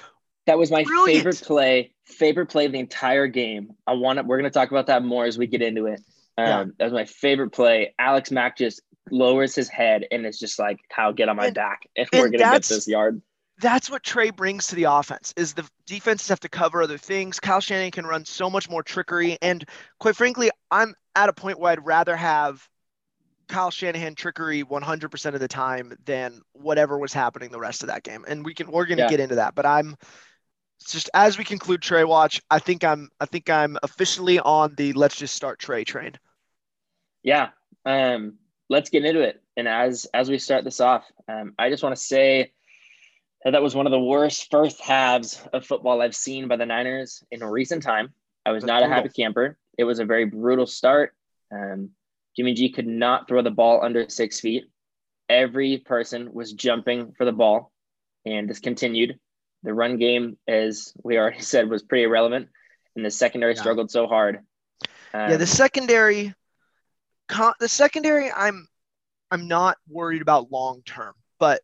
that 0.45 0.57
was 0.57 0.71
my 0.71 0.83
Brilliant. 0.83 1.19
favorite 1.19 1.41
play. 1.45 1.91
Favorite 2.05 2.45
play 2.45 2.65
of 2.67 2.71
the 2.71 2.79
entire 2.79 3.27
game. 3.27 3.71
I 3.85 3.94
want 3.94 4.17
to. 4.17 4.23
We're 4.23 4.38
going 4.38 4.49
to 4.49 4.53
talk 4.53 4.71
about 4.71 4.88
that 4.88 5.03
more 5.03 5.25
as 5.25 5.38
we 5.38 5.45
get 5.45 5.61
into 5.61 5.88
it. 5.88 5.99
Um, 6.38 6.45
Yeah. 6.45 6.63
That 6.79 6.83
was 6.85 6.94
my 6.94 7.03
favorite 7.03 7.49
play. 7.51 7.94
Alex 7.99 8.31
Mack 8.31 8.57
just 8.57 8.81
lowers 9.11 9.55
his 9.55 9.67
head 9.67 10.05
and 10.09 10.25
it's 10.25 10.39
just 10.39 10.57
like, 10.57 10.79
"Kyle, 10.89 11.11
get 11.11 11.27
on 11.27 11.35
my 11.35 11.47
And- 11.47 11.55
back, 11.55 11.81
and 11.97 12.07
we're 12.13 12.29
going 12.29 12.31
to 12.33 12.38
get 12.38 12.63
this 12.63 12.88
yard." 12.88 13.21
That's 13.59 13.90
what 13.90 14.04
Trey 14.04 14.30
brings 14.30 14.68
to 14.68 14.76
the 14.76 14.85
offense 14.85 15.33
is 15.35 15.54
the 15.54 15.68
defenses 15.87 16.28
have 16.30 16.40
to 16.42 16.49
cover 16.49 16.83
other 16.83 16.97
things. 16.97 17.40
Kyle 17.40 17.59
Shanahan 17.59 17.92
can 17.92 18.06
run 18.06 18.26
so 18.26 18.49
much 18.49 18.69
more 18.69 18.83
trickery. 18.83 19.37
And 19.42 19.68
quite 19.99 20.16
frankly, 20.16 20.52
I'm 20.69 20.94
at 21.16 21.30
a 21.30 21.33
point 21.33 21.59
where 21.59 21.71
I'd 21.71 21.85
rather 21.85 22.16
have 22.16 22.68
Kyle 23.49 23.71
Shanahan 23.71 24.16
trickery 24.16 24.64
100% 24.64 25.35
of 25.35 25.42
the 25.42 25.47
time 25.47 25.94
than 26.06 26.42
whatever 26.54 26.97
was 26.99 27.14
happening 27.14 27.52
the 27.52 27.59
rest 27.59 27.83
of 27.83 27.87
that 27.90 28.04
game. 28.04 28.26
And 28.28 28.45
we 28.45 28.54
can 28.54 28.71
we're 28.71 28.85
going 28.85 28.99
to 28.99 29.04
Yeah. 29.04 29.09
get 29.09 29.19
into 29.21 29.35
that, 29.35 29.56
but 29.56 29.66
I'm 29.66 29.95
just 30.87 31.09
as 31.14 31.37
we 31.37 31.44
conclude 31.44 31.81
Trey 31.81 32.04
watch, 32.04 32.42
I 32.52 32.59
think 32.59 32.83
I'm 32.83 33.09
I 33.19 33.26
think 33.26 33.49
I'm 33.49 33.78
officially 33.83 34.40
on 34.40 34.76
the 34.76 34.94
let's 34.94 35.16
just 35.18 35.35
start 35.35 35.59
Trey 35.59 35.83
train. 35.83 36.14
Yeah. 37.23 37.49
Um, 37.85 38.37
let's 38.69 38.90
get 38.90 39.06
into 39.06 39.21
it. 39.21 39.42
And 39.56 39.68
as 39.68 40.06
as 40.14 40.30
we 40.30 40.37
start 40.37 40.64
this 40.64 40.80
off, 40.80 41.06
um, 41.28 41.54
I 41.57 41.69
just 41.69 41.83
want 41.83 41.95
to 41.95 42.02
say 42.02 42.52
that 43.51 43.61
was 43.61 43.75
one 43.75 43.85
of 43.85 43.92
the 43.92 43.99
worst 43.99 44.49
first 44.51 44.81
halves 44.81 45.42
of 45.54 45.66
football 45.66 46.01
I've 46.01 46.16
seen 46.16 46.47
by 46.47 46.56
the 46.57 46.66
Niners 46.66 47.23
in 47.31 47.44
recent 47.44 47.83
time. 47.83 48.13
I 48.45 48.51
was 48.51 48.63
That's 48.63 48.68
not 48.68 48.83
a 48.83 48.87
happy 48.87 49.09
camper. 49.09 49.57
It 49.77 49.83
was 49.83 49.99
a 49.99 50.06
very 50.06 50.25
brutal 50.25 50.66
start. 50.66 51.13
Um, 51.54 51.92
Jimmy 52.35 52.54
G 52.54 52.69
could 52.71 52.87
not 52.87 53.27
throw 53.27 53.42
the 53.42 53.51
ball 53.51 53.83
under 53.83 54.09
six 54.09 54.39
feet. 54.39 54.66
Every 55.30 55.77
person 55.80 56.33
was 56.33 56.54
jumping 56.54 57.13
for 57.18 57.25
the 57.25 57.31
ball, 57.31 57.71
and 58.25 58.49
this 58.49 58.59
continued. 58.59 59.19
The 59.63 59.73
run 59.73 59.97
game, 59.97 60.37
as 60.47 60.94
we 61.04 61.18
already 61.18 61.42
said, 61.42 61.69
was 61.69 61.83
pretty 61.83 62.04
irrelevant, 62.04 62.47
and 62.95 63.06
the 63.06 63.11
secondary 63.11 63.54
Yeah. 63.54 63.61
struggled 63.61 63.92
so 63.92 64.07
hard. 64.07 64.39
yeah, 65.13 65.33
Um, 65.33 65.37
the 65.39 65.47
secondary, 65.47 66.33
con- 67.27 67.54
the 67.59 67.68
secondary, 67.69 68.31
I'm, 68.31 68.68
I'm 69.31 69.47
not 69.47 69.77
worried 69.89 70.21
about 70.21 70.51
long 70.51 70.81
term, 70.85 71.13
but 71.39 71.61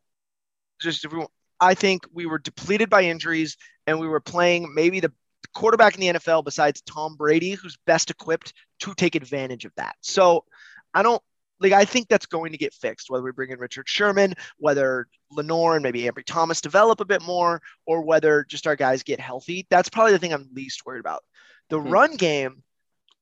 just 0.81 1.05
if 1.05 1.11
we, 1.11 1.19
want- 1.19 1.31
I 1.60 1.74
think 1.74 2.05
we 2.13 2.25
were 2.25 2.39
depleted 2.39 2.89
by 2.89 3.03
injuries, 3.03 3.57
and 3.88 4.00
we 4.00 4.07
were 4.07 4.19
playing 4.19 4.74
maybe 4.74 5.00
the 5.00 5.13
quarterback 5.53 5.95
in 5.95 6.01
the 6.01 6.19
NFL 6.19 6.43
besides 6.43 6.81
Tom 6.81 7.15
Brady, 7.15 7.51
who's 7.51 7.77
best 7.86 8.10
equipped 8.10 8.53
to 8.79 8.93
take 8.93 9.15
advantage 9.15 9.65
of 9.65 9.72
that. 9.75 9.95
So, 10.01 10.45
I 10.93 11.03
don't 11.03 11.22
like. 11.60 11.74
I 11.74 11.86
think 11.86 12.07
that's 12.07 12.25
going 12.25 12.51
to 12.51 12.57
get 12.57 12.74
fixed. 12.74 13.10
Whether 13.10 13.24
we 13.24 13.31
bring 13.31 13.51
in 13.51 13.60
Richard 13.60 13.88
Sherman, 13.88 14.33
whether 14.57 15.07
Lenoir 15.31 15.75
and 15.75 15.83
maybe 15.83 16.03
Ambry 16.03 16.25
Thomas 16.25 16.62
develop 16.62 17.00
a 17.00 17.05
bit 17.05 17.22
more, 17.22 17.62
or 17.86 18.01
whether 18.01 18.43
just 18.43 18.67
our 18.67 18.75
guys 18.75 19.03
get 19.03 19.19
healthy. 19.19 19.65
That's 19.69 19.89
probably 19.89 20.13
the 20.13 20.19
thing 20.19 20.33
I'm 20.33 20.50
least 20.53 20.86
worried 20.86 21.00
about. 21.00 21.24
The 21.69 21.79
Mhm. 21.79 21.91
run 21.91 22.15
game 22.15 22.63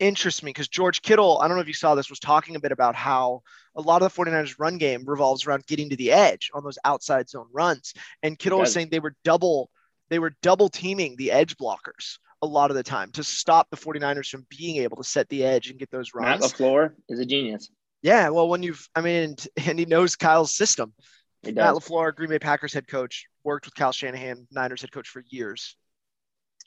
interests 0.02 0.44
me 0.44 0.50
because 0.50 0.68
George 0.68 1.02
Kittle, 1.02 1.40
I 1.40 1.48
don't 1.48 1.56
know 1.56 1.62
if 1.62 1.68
you 1.68 1.74
saw 1.74 1.96
this, 1.96 2.10
was 2.10 2.20
talking 2.20 2.56
a 2.56 2.60
bit 2.60 2.72
about 2.72 2.96
how 2.96 3.44
a 3.76 3.82
lot 3.82 4.02
of 4.02 4.14
the 4.14 4.22
49ers 4.22 4.56
run 4.60 4.78
game 4.78 5.04
revolves 5.06 5.46
around 5.46 5.66
getting 5.68 5.90
to 5.92 5.96
the 5.96 6.12
edge 6.12 6.52
on 6.54 6.64
those 6.64 6.80
outside 6.84 7.30
zone 7.30 7.48
runs. 7.54 7.94
And 8.24 8.38
Kittle 8.38 8.60
was 8.60 8.74
saying 8.74 8.90
they 8.92 9.00
were 9.00 9.16
double 9.24 9.70
they 10.10 10.20
were 10.20 10.34
double 10.42 10.68
teaming 10.68 11.16
the 11.16 11.32
edge 11.32 11.56
blockers 11.56 12.18
a 12.42 12.46
lot 12.46 12.70
of 12.70 12.76
the 12.76 12.84
time 12.84 13.12
to 13.12 13.24
stop 13.24 13.70
the 13.70 13.78
49ers 13.78 14.28
from 14.28 14.46
being 14.50 14.78
able 14.78 14.98
to 14.98 15.04
set 15.04 15.30
the 15.30 15.44
edge 15.44 15.70
and 15.70 15.80
get 15.80 15.90
those 15.90 16.14
runs. 16.14 16.42
Matt 16.42 16.52
LaFleur 16.52 16.94
is 17.08 17.20
a 17.20 17.26
genius. 17.26 17.70
Yeah, 18.02 18.30
well, 18.30 18.50
when 18.50 18.62
you've, 18.62 18.88
I 18.96 19.02
mean, 19.02 19.36
and 19.66 19.80
he 19.80 19.86
knows 19.86 20.16
Kyle's 20.16 20.56
system. 20.56 20.94
Matt. 21.44 21.56
LaFleur, 21.56 22.14
Green 22.14 22.30
Bay 22.30 22.40
Packers 22.40 22.74
head 22.74 22.88
coach, 22.88 23.26
worked 23.44 23.66
with 23.66 23.76
Kyle 23.76 23.92
Shanahan, 23.92 24.48
Niners 24.52 24.82
head 24.82 24.92
coach 24.92 25.08
for 25.08 25.24
years. 25.30 25.76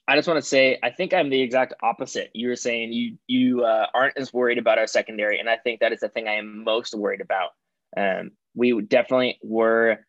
I 0.07 0.17
just 0.17 0.29
want 0.29 0.39
to 0.39 0.47
say 0.47 0.79
I 0.83 0.91
think 0.91 1.15
I'm 1.15 1.31
the 1.31 1.41
exact 1.41 1.75
opposite. 1.83 2.31
You 2.35 2.49
were 2.49 2.57
saying 2.57 2.93
you 2.93 3.19
you 3.27 3.65
uh, 3.65 3.87
aren't 3.95 4.19
as 4.19 4.33
worried 4.33 4.59
about 4.59 4.79
our 4.79 4.87
secondary, 4.87 5.41
and 5.41 5.49
I 5.49 5.57
think 5.57 5.81
that 5.81 5.93
is 5.93 6.01
the 6.01 6.09
thing 6.09 6.29
I 6.29 6.35
am 6.35 6.65
most 6.65 6.95
worried 6.95 7.21
about. 7.21 7.51
Um, 7.97 8.33
we 8.55 8.81
definitely 8.83 9.39
were 9.43 10.05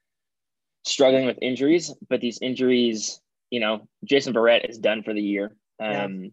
struggling 0.86 1.26
with 1.26 1.38
injuries, 1.42 1.94
but 2.10 2.20
these 2.22 2.40
injuries, 2.42 3.20
you 3.50 3.60
know, 3.60 3.88
Jason 4.04 4.34
Verrett 4.34 4.70
is 4.70 4.78
done 4.78 5.04
for 5.04 5.14
the 5.14 5.22
year. 5.22 5.56
Um, 5.80 6.32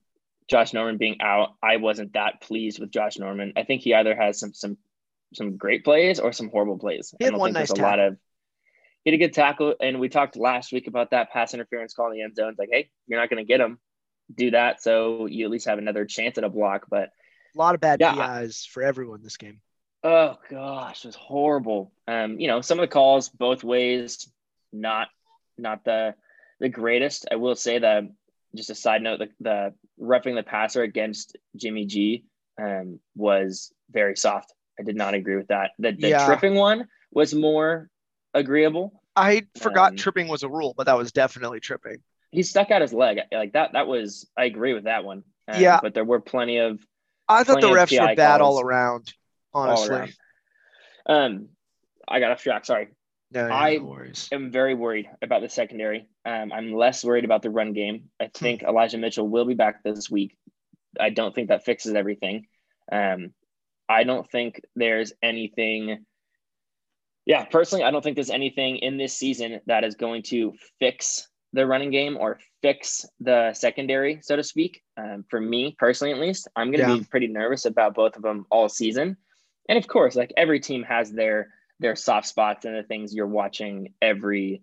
Josh 0.48 0.72
Norman 0.72 0.98
being 0.98 1.20
out, 1.20 1.54
I 1.62 1.76
wasn't 1.76 2.14
that 2.14 2.40
pleased 2.42 2.80
with 2.80 2.90
Josh 2.90 3.16
Norman. 3.16 3.52
I 3.56 3.62
think 3.62 3.82
he 3.82 3.94
either 3.94 4.14
has 4.14 4.38
some 4.40 4.52
some 4.52 4.76
some 5.34 5.56
great 5.56 5.84
plays 5.84 6.20
or 6.20 6.32
some 6.32 6.50
horrible 6.50 6.78
plays. 6.78 7.14
He 7.18 7.24
I 7.24 7.26
had 7.26 7.30
don't 7.30 7.40
one 7.40 7.54
think 7.54 7.68
nice 7.68 7.70
a 7.70 7.82
lot 7.82 8.00
of 8.00 8.16
had 9.10 9.14
a 9.14 9.18
good 9.18 9.32
tackle, 9.32 9.74
and 9.80 9.98
we 10.00 10.08
talked 10.08 10.36
last 10.36 10.72
week 10.72 10.86
about 10.86 11.10
that 11.10 11.30
pass 11.32 11.54
interference 11.54 11.94
call 11.94 12.06
in 12.08 12.12
the 12.14 12.22
end 12.22 12.36
zone. 12.36 12.50
It's 12.50 12.58
like, 12.58 12.68
hey, 12.70 12.90
you're 13.06 13.18
not 13.20 13.30
going 13.30 13.44
to 13.44 13.48
get 13.48 13.60
him. 13.60 13.78
Do 14.34 14.52
that, 14.52 14.82
so 14.82 15.26
you 15.26 15.44
at 15.44 15.50
least 15.50 15.66
have 15.66 15.78
another 15.78 16.04
chance 16.04 16.38
at 16.38 16.44
a 16.44 16.48
block. 16.48 16.86
But 16.88 17.10
A 17.54 17.58
lot 17.58 17.74
of 17.74 17.80
bad 17.80 18.00
Yeah, 18.00 18.40
PIs 18.40 18.64
for 18.64 18.82
everyone 18.82 19.22
this 19.22 19.36
game. 19.36 19.60
oh 20.04 20.36
gosh, 20.48 21.04
it 21.04 21.08
was 21.08 21.16
horrible. 21.16 21.92
Um, 22.08 22.38
you 22.40 22.46
know, 22.48 22.60
some 22.60 22.78
of 22.78 22.82
the 22.84 22.92
calls 22.92 23.28
both 23.28 23.62
ways, 23.64 24.30
not 24.72 25.08
not 25.58 25.84
the 25.84 26.14
the 26.60 26.68
greatest. 26.68 27.26
I 27.30 27.36
will 27.36 27.56
say 27.56 27.78
that 27.80 28.04
just 28.54 28.70
a 28.70 28.74
side 28.74 29.02
note, 29.02 29.18
the, 29.18 29.28
the 29.40 29.74
roughing 29.98 30.34
the 30.34 30.42
passer 30.42 30.82
against 30.82 31.36
Jimmy 31.56 31.84
G 31.86 32.24
um, 32.60 33.00
was 33.16 33.72
very 33.90 34.16
soft. 34.16 34.52
I 34.78 34.82
did 34.84 34.96
not 34.96 35.14
agree 35.14 35.36
with 35.36 35.48
that. 35.48 35.72
The, 35.78 35.92
the 35.92 36.08
Yeah. 36.10 36.24
tripping 36.24 36.54
one 36.54 36.88
was 37.10 37.34
more 37.34 37.90
agreeable. 38.34 39.02
I 39.16 39.46
forgot 39.58 39.92
Um, 39.92 39.96
tripping 39.96 40.28
was 40.28 40.42
a 40.42 40.48
rule, 40.48 40.74
but 40.76 40.86
that 40.86 40.96
was 40.96 41.12
definitely 41.12 41.60
tripping. 41.60 41.98
he 42.30 42.42
stuck 42.42 42.70
out 42.70 42.80
his 42.80 42.94
leg 42.94 43.18
like 43.30 43.52
that. 43.52 43.72
That 43.74 43.86
was 43.86 44.26
I 44.36 44.44
agree 44.46 44.72
with 44.72 44.84
that 44.84 45.04
one. 45.04 45.22
Um, 45.48 45.60
Yeah. 45.60 45.80
but 45.82 45.92
there 45.94 46.04
were 46.04 46.20
plenty 46.20 46.58
of 46.58 46.80
I 47.28 47.44
thought 47.44 47.60
the 47.60 47.68
refs 47.68 47.98
were 47.98 48.14
bad 48.14 48.40
all 48.40 48.60
around, 48.60 49.12
all 49.52 49.62
honestly. 49.68 49.94
around. 49.96 50.14
Um, 51.06 51.48
I 52.08 52.20
got 52.20 52.30
off 52.32 52.42
track. 52.42 52.64
Sorry. 52.64 52.88
No, 53.30 53.48
no, 53.48 53.54
I- 53.54 53.76
no 53.76 53.84
worries. 53.84 54.28
am 54.32 54.50
very 54.50 54.74
worried 54.74 55.08
about 55.22 55.40
the 55.42 55.48
secondary. 55.48 56.06
Um, 56.24 56.52
I'm 56.52 56.72
less 56.74 57.04
worried 57.04 57.24
about 57.24 57.42
the 57.42 57.50
run 57.50 57.72
game. 57.72 58.10
I 58.20 58.28
think 58.28 58.62
Elijah 58.62 58.98
Mitchell 58.98 59.26
will 59.28 59.44
be 59.46 59.54
back 59.54 59.82
this 59.82 60.10
week. 60.10 60.36
I 61.00 61.10
don't 61.10 61.34
think 61.34 61.48
that 61.48 61.64
fixes 61.64 61.94
everything. 61.94 62.46
Um, 62.90 63.32
I 63.88 64.04
don't 64.04 64.30
think 64.30 64.60
there's 64.76 65.12
anything. 65.22 66.04
Yeah, 67.26 67.44
personally, 67.44 67.84
I 67.84 67.90
don't 67.90 68.02
think 68.02 68.16
there's 68.16 68.30
anything 68.30 68.78
in 68.78 68.96
this 68.96 69.14
season 69.16 69.60
that 69.66 69.84
is 69.84 69.94
going 69.94 70.22
to 70.24 70.54
fix 70.80 71.28
the 71.52 71.66
running 71.66 71.90
game 71.90 72.16
or 72.16 72.40
fix 72.62 73.04
the 73.20 73.52
secondary, 73.54 74.20
so 74.22 74.36
to 74.36 74.42
speak. 74.42 74.82
Um, 74.96 75.24
for 75.28 75.40
me 75.40 75.76
personally, 75.78 76.12
at 76.12 76.18
least, 76.20 76.48
I'm 76.56 76.70
going 76.72 76.84
to 76.84 76.92
Yeah. 76.92 76.98
be 76.98 77.04
pretty 77.04 77.28
nervous 77.28 77.64
about 77.64 77.94
both 77.94 78.16
of 78.16 78.22
them 78.22 78.46
all 78.50 78.68
season. 78.68 79.16
And 79.68 79.78
of 79.78 79.86
course, 79.86 80.16
like 80.16 80.32
every 80.36 80.60
team 80.60 80.82
has 80.82 81.12
their 81.12 81.48
their 81.78 81.96
soft 81.96 82.26
spots 82.26 82.64
and 82.64 82.76
the 82.76 82.82
things 82.84 83.14
you're 83.14 83.26
watching 83.26 83.92
every 84.00 84.62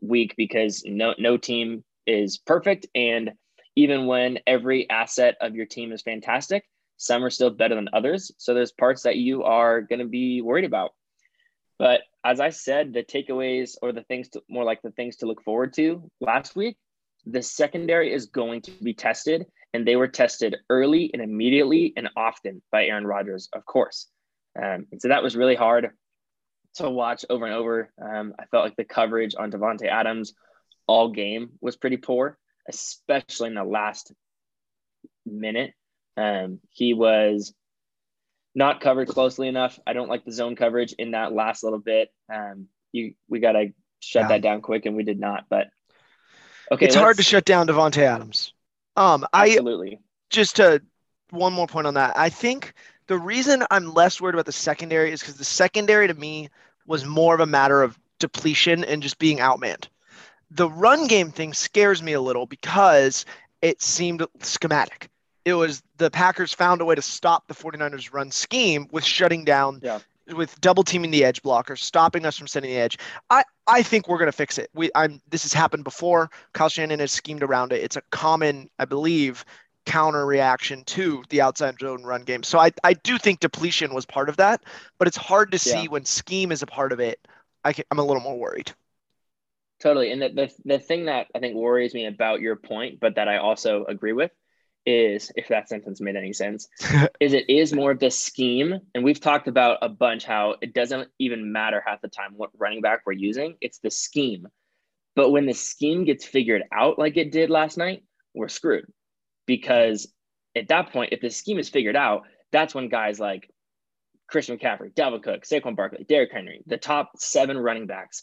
week 0.00 0.34
because 0.36 0.82
no 0.86 1.14
no 1.18 1.36
team 1.36 1.84
is 2.06 2.38
perfect 2.38 2.86
and 2.94 3.32
even 3.76 4.06
when 4.06 4.38
every 4.46 4.88
asset 4.90 5.36
of 5.40 5.54
your 5.54 5.66
team 5.66 5.92
is 5.92 6.02
fantastic 6.02 6.64
some 6.96 7.24
are 7.24 7.30
still 7.30 7.50
better 7.50 7.74
than 7.74 7.88
others 7.92 8.30
so 8.38 8.54
there's 8.54 8.72
parts 8.72 9.02
that 9.02 9.16
you 9.16 9.42
are 9.44 9.80
going 9.80 9.98
to 9.98 10.06
be 10.06 10.42
worried 10.42 10.64
about 10.64 10.92
but 11.80 12.02
as 12.24 12.38
i 12.38 12.50
said 12.50 12.92
the 12.92 13.02
takeaways 13.02 13.76
or 13.82 13.90
the 13.92 14.04
things 14.04 14.28
to 14.28 14.40
more 14.48 14.64
like 14.64 14.82
the 14.82 14.92
things 14.92 15.16
to 15.16 15.26
look 15.26 15.42
forward 15.42 15.72
to 15.72 16.08
last 16.20 16.54
week 16.54 16.76
the 17.26 17.42
secondary 17.42 18.12
is 18.12 18.26
going 18.26 18.62
to 18.62 18.70
be 18.82 18.94
tested 18.94 19.44
and 19.74 19.86
they 19.86 19.96
were 19.96 20.08
tested 20.08 20.56
early 20.68 21.10
and 21.12 21.22
immediately 21.22 21.92
and 21.96 22.08
often 22.16 22.62
by 22.70 22.84
aaron 22.84 23.06
rodgers 23.06 23.48
of 23.52 23.64
course 23.66 24.06
um, 24.56 24.86
and 24.90 25.00
so 25.00 25.08
that 25.08 25.22
was 25.22 25.36
really 25.36 25.54
hard 25.54 25.90
to 26.74 26.90
watch 26.90 27.24
over 27.28 27.46
and 27.46 27.54
over. 27.54 27.92
Um, 28.00 28.34
I 28.38 28.44
felt 28.46 28.64
like 28.64 28.76
the 28.76 28.84
coverage 28.84 29.34
on 29.38 29.50
Davante 29.50 29.86
Adams 29.86 30.34
all 30.86 31.10
game 31.10 31.50
was 31.60 31.76
pretty 31.76 31.96
poor, 31.96 32.38
especially 32.68 33.48
in 33.48 33.54
the 33.54 33.64
last 33.64 34.12
minute. 35.26 35.72
Um, 36.16 36.60
he 36.70 36.94
was 36.94 37.54
not 38.54 38.80
covered 38.80 39.08
closely 39.08 39.48
enough. 39.48 39.78
I 39.86 39.92
don't 39.92 40.08
like 40.08 40.24
the 40.24 40.32
zone 40.32 40.56
coverage 40.56 40.92
in 40.92 41.12
that 41.12 41.32
last 41.32 41.62
little 41.62 41.78
bit. 41.78 42.10
Um, 42.32 42.66
you 42.92 43.14
we 43.28 43.40
got 43.40 43.52
to 43.52 43.72
shut 44.00 44.22
Yeah. 44.22 44.28
that 44.28 44.42
down 44.42 44.60
quick, 44.62 44.86
and 44.86 44.96
we 44.96 45.04
did 45.04 45.20
not. 45.20 45.44
But 45.48 45.68
okay, 46.72 46.86
it's 46.86 46.94
hard 46.94 47.16
to 47.18 47.22
shut 47.22 47.44
down 47.44 47.66
Davante 47.66 48.02
Adams. 48.02 48.52
Um, 48.96 49.26
I 49.32 49.50
Absolutely. 49.50 50.00
just 50.30 50.56
to 50.56 50.82
one 51.30 51.52
more 51.52 51.66
point 51.66 51.86
on 51.86 51.94
that. 51.94 52.16
I 52.16 52.28
think 52.28 52.74
the 53.06 53.18
reason 53.18 53.64
I'm 53.70 53.94
less 53.94 54.20
worried 54.20 54.34
about 54.34 54.46
the 54.46 54.52
secondary 54.52 55.12
is 55.12 55.20
because 55.20 55.36
the 55.36 55.44
secondary 55.44 56.08
to 56.08 56.14
me 56.14 56.48
was 56.86 57.04
more 57.04 57.34
of 57.34 57.40
a 57.40 57.46
matter 57.46 57.82
of 57.82 57.98
depletion 58.18 58.84
and 58.84 59.02
just 59.02 59.18
being 59.18 59.38
outmanned. 59.38 59.86
The 60.50 60.70
run 60.70 61.06
game 61.06 61.30
thing 61.30 61.52
scares 61.54 62.02
me 62.02 62.14
a 62.14 62.20
little 62.20 62.46
because 62.46 63.24
it 63.62 63.82
seemed 63.82 64.26
schematic. 64.40 65.09
It 65.44 65.54
was 65.54 65.82
the 65.96 66.10
Packers 66.10 66.52
found 66.52 66.80
a 66.80 66.84
way 66.84 66.94
to 66.94 67.02
stop 67.02 67.46
the 67.48 67.54
49ers 67.54 68.12
run 68.12 68.30
scheme 68.30 68.88
with 68.92 69.04
shutting 69.04 69.44
down 69.44 69.80
Yeah. 69.82 70.00
with 70.34 70.60
double 70.60 70.82
teaming 70.82 71.10
the 71.10 71.24
edge 71.24 71.42
blockers, 71.42 71.78
stopping 71.78 72.26
us 72.26 72.36
from 72.36 72.46
sending 72.46 72.70
the 72.72 72.78
edge. 72.78 72.98
I, 73.30 73.44
I 73.66 73.82
think 73.82 74.06
we're 74.08 74.18
gonna 74.18 74.32
fix 74.32 74.58
it. 74.58 74.70
We 74.74 74.90
I'm 74.94 75.20
this 75.30 75.42
has 75.44 75.52
happened 75.52 75.84
before. 75.84 76.30
Kyle 76.52 76.68
Shanahan 76.68 77.00
has 77.00 77.12
schemed 77.12 77.42
around 77.42 77.72
it. 77.72 77.82
It's 77.82 77.96
a 77.96 78.02
common, 78.10 78.68
I 78.78 78.84
believe, 78.84 79.44
counter 79.86 80.26
reaction 80.26 80.84
to 80.84 81.24
the 81.30 81.40
outside 81.40 81.80
zone 81.80 82.02
run 82.04 82.22
game. 82.22 82.42
So 82.42 82.58
I, 82.58 82.70
I 82.84 82.92
do 82.92 83.16
think 83.16 83.40
depletion 83.40 83.94
was 83.94 84.04
part 84.04 84.28
of 84.28 84.36
that, 84.36 84.62
but 84.98 85.08
it's 85.08 85.16
hard 85.16 85.52
to 85.52 85.58
see 85.58 85.84
Yeah. 85.84 85.88
when 85.88 86.04
scheme 86.04 86.52
is 86.52 86.62
a 86.62 86.66
part 86.66 86.92
of 86.92 87.00
it. 87.00 87.26
I 87.64 87.72
can, 87.72 87.84
I'm 87.90 87.98
a 87.98 88.04
little 88.04 88.22
more 88.22 88.38
worried. 88.38 88.72
Totally. 89.80 90.12
And 90.12 90.20
the, 90.20 90.28
the, 90.28 90.52
the 90.66 90.78
thing 90.78 91.06
that 91.06 91.28
I 91.34 91.38
think 91.38 91.56
worries 91.56 91.94
me 91.94 92.04
about 92.06 92.40
your 92.40 92.56
point, 92.56 93.00
but 93.00 93.14
that 93.14 93.28
I 93.28 93.38
also 93.38 93.84
agree 93.86 94.12
with, 94.12 94.30
is 94.86 95.30
if 95.36 95.48
that 95.48 95.68
sentence 95.68 96.00
made 96.00 96.16
any 96.16 96.32
sense, 96.32 96.68
is 97.20 97.32
it 97.32 97.48
is 97.48 97.72
more 97.72 97.90
of 97.90 97.98
the 97.98 98.10
scheme. 98.10 98.78
And 98.94 99.04
we've 99.04 99.20
talked 99.20 99.48
about 99.48 99.78
a 99.82 99.88
bunch 99.88 100.24
how 100.24 100.56
it 100.60 100.74
doesn't 100.74 101.08
even 101.18 101.52
matter 101.52 101.82
half 101.84 102.00
the 102.00 102.08
time 102.08 102.32
what 102.36 102.50
running 102.58 102.80
back 102.80 103.02
we're 103.06 103.12
using, 103.12 103.56
it's 103.60 103.78
the 103.78 103.90
scheme. 103.90 104.46
But 105.16 105.30
when 105.30 105.46
the 105.46 105.54
scheme 105.54 106.04
gets 106.04 106.24
figured 106.24 106.62
out 106.72 106.98
like 106.98 107.16
it 107.16 107.32
did 107.32 107.50
last 107.50 107.76
night, 107.76 108.04
we're 108.34 108.48
screwed. 108.48 108.86
Because 109.46 110.12
at 110.56 110.68
that 110.68 110.92
point, 110.92 111.12
if 111.12 111.20
the 111.20 111.30
scheme 111.30 111.58
is 111.58 111.68
figured 111.68 111.96
out, 111.96 112.22
that's 112.52 112.74
when 112.74 112.88
guys 112.88 113.20
like 113.20 113.50
Christian 114.28 114.58
McCaffrey, 114.58 114.94
Dalvin 114.94 115.22
Cook, 115.22 115.44
Saquon 115.44 115.76
Barkley, 115.76 116.04
Derrick 116.08 116.32
Henry, 116.32 116.62
the 116.66 116.76
top 116.76 117.12
seven 117.16 117.58
running 117.58 117.86
backs, 117.86 118.22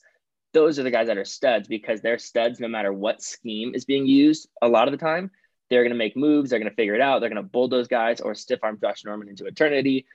those 0.54 0.80
are 0.80 0.84
the 0.84 0.92
guys 0.92 1.08
that 1.08 1.18
are 1.18 1.26
studs 1.26 1.68
because 1.68 2.02
they're 2.02 2.18
studs 2.18 2.60
no 2.60 2.68
matter 2.68 2.94
what 2.94 3.22
scheme 3.22 3.74
is 3.76 3.86
being 3.86 4.08
used 4.08 4.48
a 4.62 4.68
lot 4.68 4.88
of 4.88 4.92
the 4.92 4.98
time. 4.98 5.30
They're 5.70 5.84
going 5.84 5.92
to 5.92 5.98
make 5.98 6.16
moves. 6.16 6.50
They're 6.50 6.60
going 6.60 6.70
to 6.70 6.76
figure 6.76 6.96
it 6.96 7.02
out. 7.02 7.20
They're 7.20 7.30
going 7.30 7.44
to 7.44 7.50
bulldoze 7.50 7.88
guys 7.88 8.22
or 8.22 8.36
stiff 8.36 8.60
arm 8.64 8.78
Josh 8.80 9.04
Norman 9.04 9.30
into 9.30 9.46
eternity. 9.46 10.06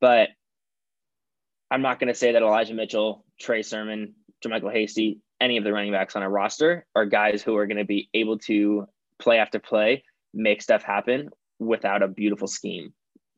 But 0.00 0.30
I'm 1.70 1.82
not 1.82 1.98
going 1.98 2.08
to 2.08 2.14
say 2.14 2.32
that 2.32 2.42
Elijah 2.42 2.74
Mitchell, 2.74 3.24
Trey 3.38 3.62
Sermon, 3.62 4.14
JaMycal 4.44 4.72
Hasty, 4.72 5.20
any 5.40 5.56
of 5.56 5.64
the 5.64 5.72
running 5.72 5.92
backs 5.92 6.16
on 6.16 6.22
our 6.22 6.30
roster 6.30 6.86
are 6.94 7.06
guys 7.06 7.42
who 7.42 7.56
are 7.56 7.66
going 7.66 7.78
to 7.78 7.84
be 7.84 8.08
able 8.14 8.38
to 8.40 8.86
play 9.18 9.38
after 9.38 9.58
play, 9.58 10.04
make 10.32 10.62
stuff 10.62 10.82
happen 10.82 11.30
without 11.58 12.02
a 12.02 12.08
beautiful 12.08 12.48
scheme 12.48 12.92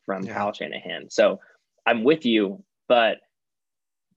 from 0.05 0.25
Yeah. 0.25 0.35
Kyle 0.35 0.53
Shanahan. 0.53 1.11
So 1.11 1.41
I'm 1.85 2.05
with 2.05 2.25
you, 2.27 2.63
but 2.89 3.19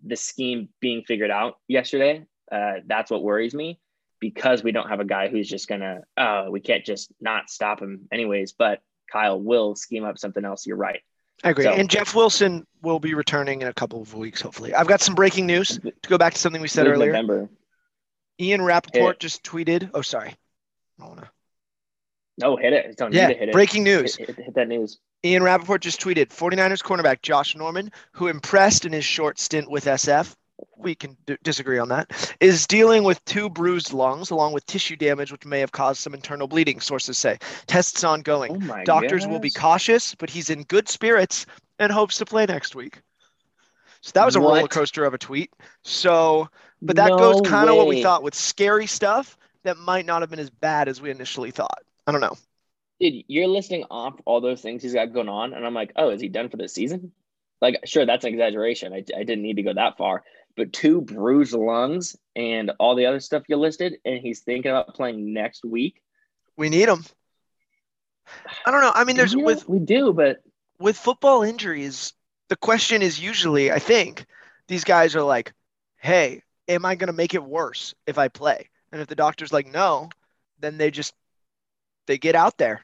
the 0.06 0.15
scheme 0.15 0.70
being 0.79 1.03
figured 1.03 1.32
out 1.32 1.58
yesterday, 1.68 2.25
uh, 2.51 2.75
that's 2.86 3.12
what 3.12 3.24
worries 3.24 3.53
me 3.53 3.79
because 4.19 4.63
we 4.63 4.71
don't 4.71 4.89
have 4.89 4.99
a 4.99 5.05
guy 5.05 5.27
who's 5.29 5.47
just 5.49 5.67
gonna, 5.67 6.01
oh, 6.17 6.49
we 6.51 6.59
can't 6.59 6.85
just 6.85 7.11
not 7.21 7.49
stop 7.49 7.81
him 7.81 8.07
anyways. 8.11 8.53
But 8.53 8.81
Kyle 9.11 9.39
will 9.41 9.75
scheme 9.75 10.03
up 10.03 10.17
something 10.17 10.43
else. 10.45 10.65
You're 10.67 10.77
right. 10.77 11.01
I 11.43 11.51
agree. 11.51 11.63
So- 11.65 11.73
and 11.73 11.89
Jeff 11.89 12.13
Wilson 12.15 12.67
will 12.81 12.99
be 12.99 13.13
returning 13.13 13.61
in 13.61 13.67
a 13.67 13.73
couple 13.73 14.01
of 14.01 14.13
weeks, 14.13 14.41
hopefully. 14.41 14.73
I've 14.73 14.88
got 14.88 15.01
some 15.01 15.15
breaking 15.15 15.45
news 15.45 15.79
to 15.79 16.09
go 16.09 16.17
back 16.17 16.33
to 16.33 16.39
something 16.39 16.61
we 16.61 16.67
said 16.67 16.85
earlier. 16.88 17.11
November. 17.11 17.49
Ian 18.41 18.61
Rapoport 18.61 19.15
Hit 19.15 19.19
just 19.19 19.43
tweeted. 19.43 19.89
Oh, 19.93 20.01
sorry. 20.01 20.29
I 20.29 20.35
don't 20.99 21.09
wanna- 21.09 21.31
No, 22.38 22.55
hit 22.55 22.71
it. 22.73 22.95
Don't 22.97 23.13
Yeah, 23.13 23.27
need 23.27 23.33
to 23.33 23.39
hit 23.39 23.49
it. 23.49 23.53
breaking 23.53 23.83
news. 23.83 24.15
Hit, 24.15 24.27
hit, 24.27 24.38
hit 24.45 24.55
that 24.55 24.67
news. 24.67 24.99
Ian 25.25 25.43
Rapoport 25.43 25.81
just 25.81 25.99
tweeted 25.99 26.29
49ers 26.29 26.81
cornerback 26.81 27.21
Josh 27.21 27.53
Norman, 27.55 27.91
who 28.13 28.27
impressed 28.27 28.85
in 28.85 28.93
his 28.93 29.03
short 29.03 29.38
stint 29.39 29.69
with 29.69 29.85
SF, 29.88 30.35
we 30.78 30.96
can 30.96 31.18
d- 31.25 31.38
disagree 31.44 31.78
on 31.78 31.89
that, 31.89 32.36
is 32.39 32.66
dealing 32.68 33.04
with 33.04 33.24
two 33.25 33.50
bruised 33.50 33.94
lungs 33.94 34.32
along 34.32 34.54
with 34.54 34.66
tissue 34.66 34.96
damage, 34.96 35.32
which 35.32 35.46
may 35.46 35.60
have 35.60 35.72
caused 35.72 36.01
some 36.01 36.13
internal 36.13 36.48
bleeding, 36.48 36.80
sources 36.80 37.18
say. 37.18 37.38
Tests 37.68 38.04
ongoing. 38.04 38.70
Oh 38.72 38.84
Doctors 38.84 39.28
will 39.28 39.39
be 39.39 39.51
cautious, 39.51 40.16
but 40.16 40.30
he's 40.30 40.50
in 40.50 40.63
good 40.63 40.88
spirits 40.88 41.46
and 41.80 41.92
hopes 41.92 42.18
to 42.18 42.25
play 42.25 42.46
next 42.46 42.75
week. 42.75 43.01
So 44.01 44.12
that 44.13 44.25
was 44.25 44.36
a 44.36 44.39
What? 44.39 44.56
roller 44.56 44.68
coaster 44.68 45.04
of 45.04 45.13
a 45.13 45.18
tweet. 45.18 45.51
So, 45.84 46.48
but 46.82 46.96
that 46.96 47.10
No 47.10 47.18
goes 47.18 47.42
kind 47.42 47.70
of 47.70 47.75
what 47.75 47.88
we 47.88 48.01
thought 48.01 48.24
with 48.24 48.34
scary 48.34 48.88
stuff 48.88 49.38
that 49.63 49.78
might 49.78 50.06
not 50.06 50.22
have 50.22 50.30
been 50.30 50.39
as 50.39 50.50
bad 50.50 50.88
as 50.88 51.01
we 51.01 51.12
initially 51.12 51.51
thought. 51.51 51.84
I 52.08 52.12
don't 52.12 52.22
know. 52.22 52.38
Dude, 53.01 53.24
you're 53.28 53.48
listing 53.48 53.86
off 53.89 54.16
all 54.25 54.42
those 54.42 54.62
things 54.62 54.84
he's 54.84 54.94
got 54.94 55.13
going 55.13 55.30
on, 55.30 55.54
and 55.54 55.66
I'm 55.66 55.74
like, 55.74 55.92
oh, 55.96 56.10
is 56.10 56.22
he 56.22 56.28
done 56.28 56.50
for 56.50 56.58
the 56.58 56.68
season? 56.68 57.12
Like, 57.62 57.80
sure, 57.86 58.06
that's 58.06 58.24
an 58.25 58.34
exaggeration. 58.34 58.94
I, 58.94 59.04
I 59.16 59.24
didn't 59.24 59.42
need 59.42 59.58
to 59.58 59.63
go 59.63 59.74
that 59.74 59.98
far, 59.98 60.24
but 60.56 60.74
two 60.74 61.01
bruised 61.01 61.53
lungs 61.53 62.15
and 62.36 62.72
all 62.79 62.96
the 62.96 63.06
other 63.06 63.20
stuff 63.20 63.44
you 63.48 63.58
listed, 63.58 63.98
and 64.06 64.20
he's 64.20 64.41
thinking 64.41 64.72
about 64.72 64.96
playing 64.96 65.34
next 65.34 65.63
week. 65.63 66.01
We 66.58 66.70
need 66.70 66.89
him. 66.89 67.06
I 68.65 68.72
don't 68.72 68.82
know. 68.82 68.91
I 68.94 69.03
mean, 69.06 69.15
there's 69.15 69.36
know, 69.36 69.46
with 69.46 69.68
we 69.68 69.79
do, 69.79 70.13
but 70.13 70.44
with 70.79 70.98
football 70.98 71.44
injuries, 71.44 72.13
the 72.50 72.56
question 72.56 73.01
is 73.01 73.20
usually, 73.20 73.72
I 73.72 73.79
think, 73.79 74.25
these 74.68 74.84
guys 74.84 75.15
are 75.15 75.24
like, 75.24 75.53
hey, 75.98 76.44
am 76.68 76.86
I 76.86 76.96
going 76.96 77.08
to 77.08 77.13
make 77.13 77.34
it 77.34 77.44
worse 77.44 77.96
if 78.06 78.18
I 78.18 78.27
play? 78.27 78.70
And 78.91 79.01
if 79.01 79.08
the 79.08 79.15
doctor's 79.15 79.53
like, 79.53 79.72
no, 79.72 80.10
then 80.60 80.77
they 80.77 80.91
just 80.91 81.13
they 82.08 82.18
get 82.18 82.36
out 82.36 82.58
there. 82.58 82.84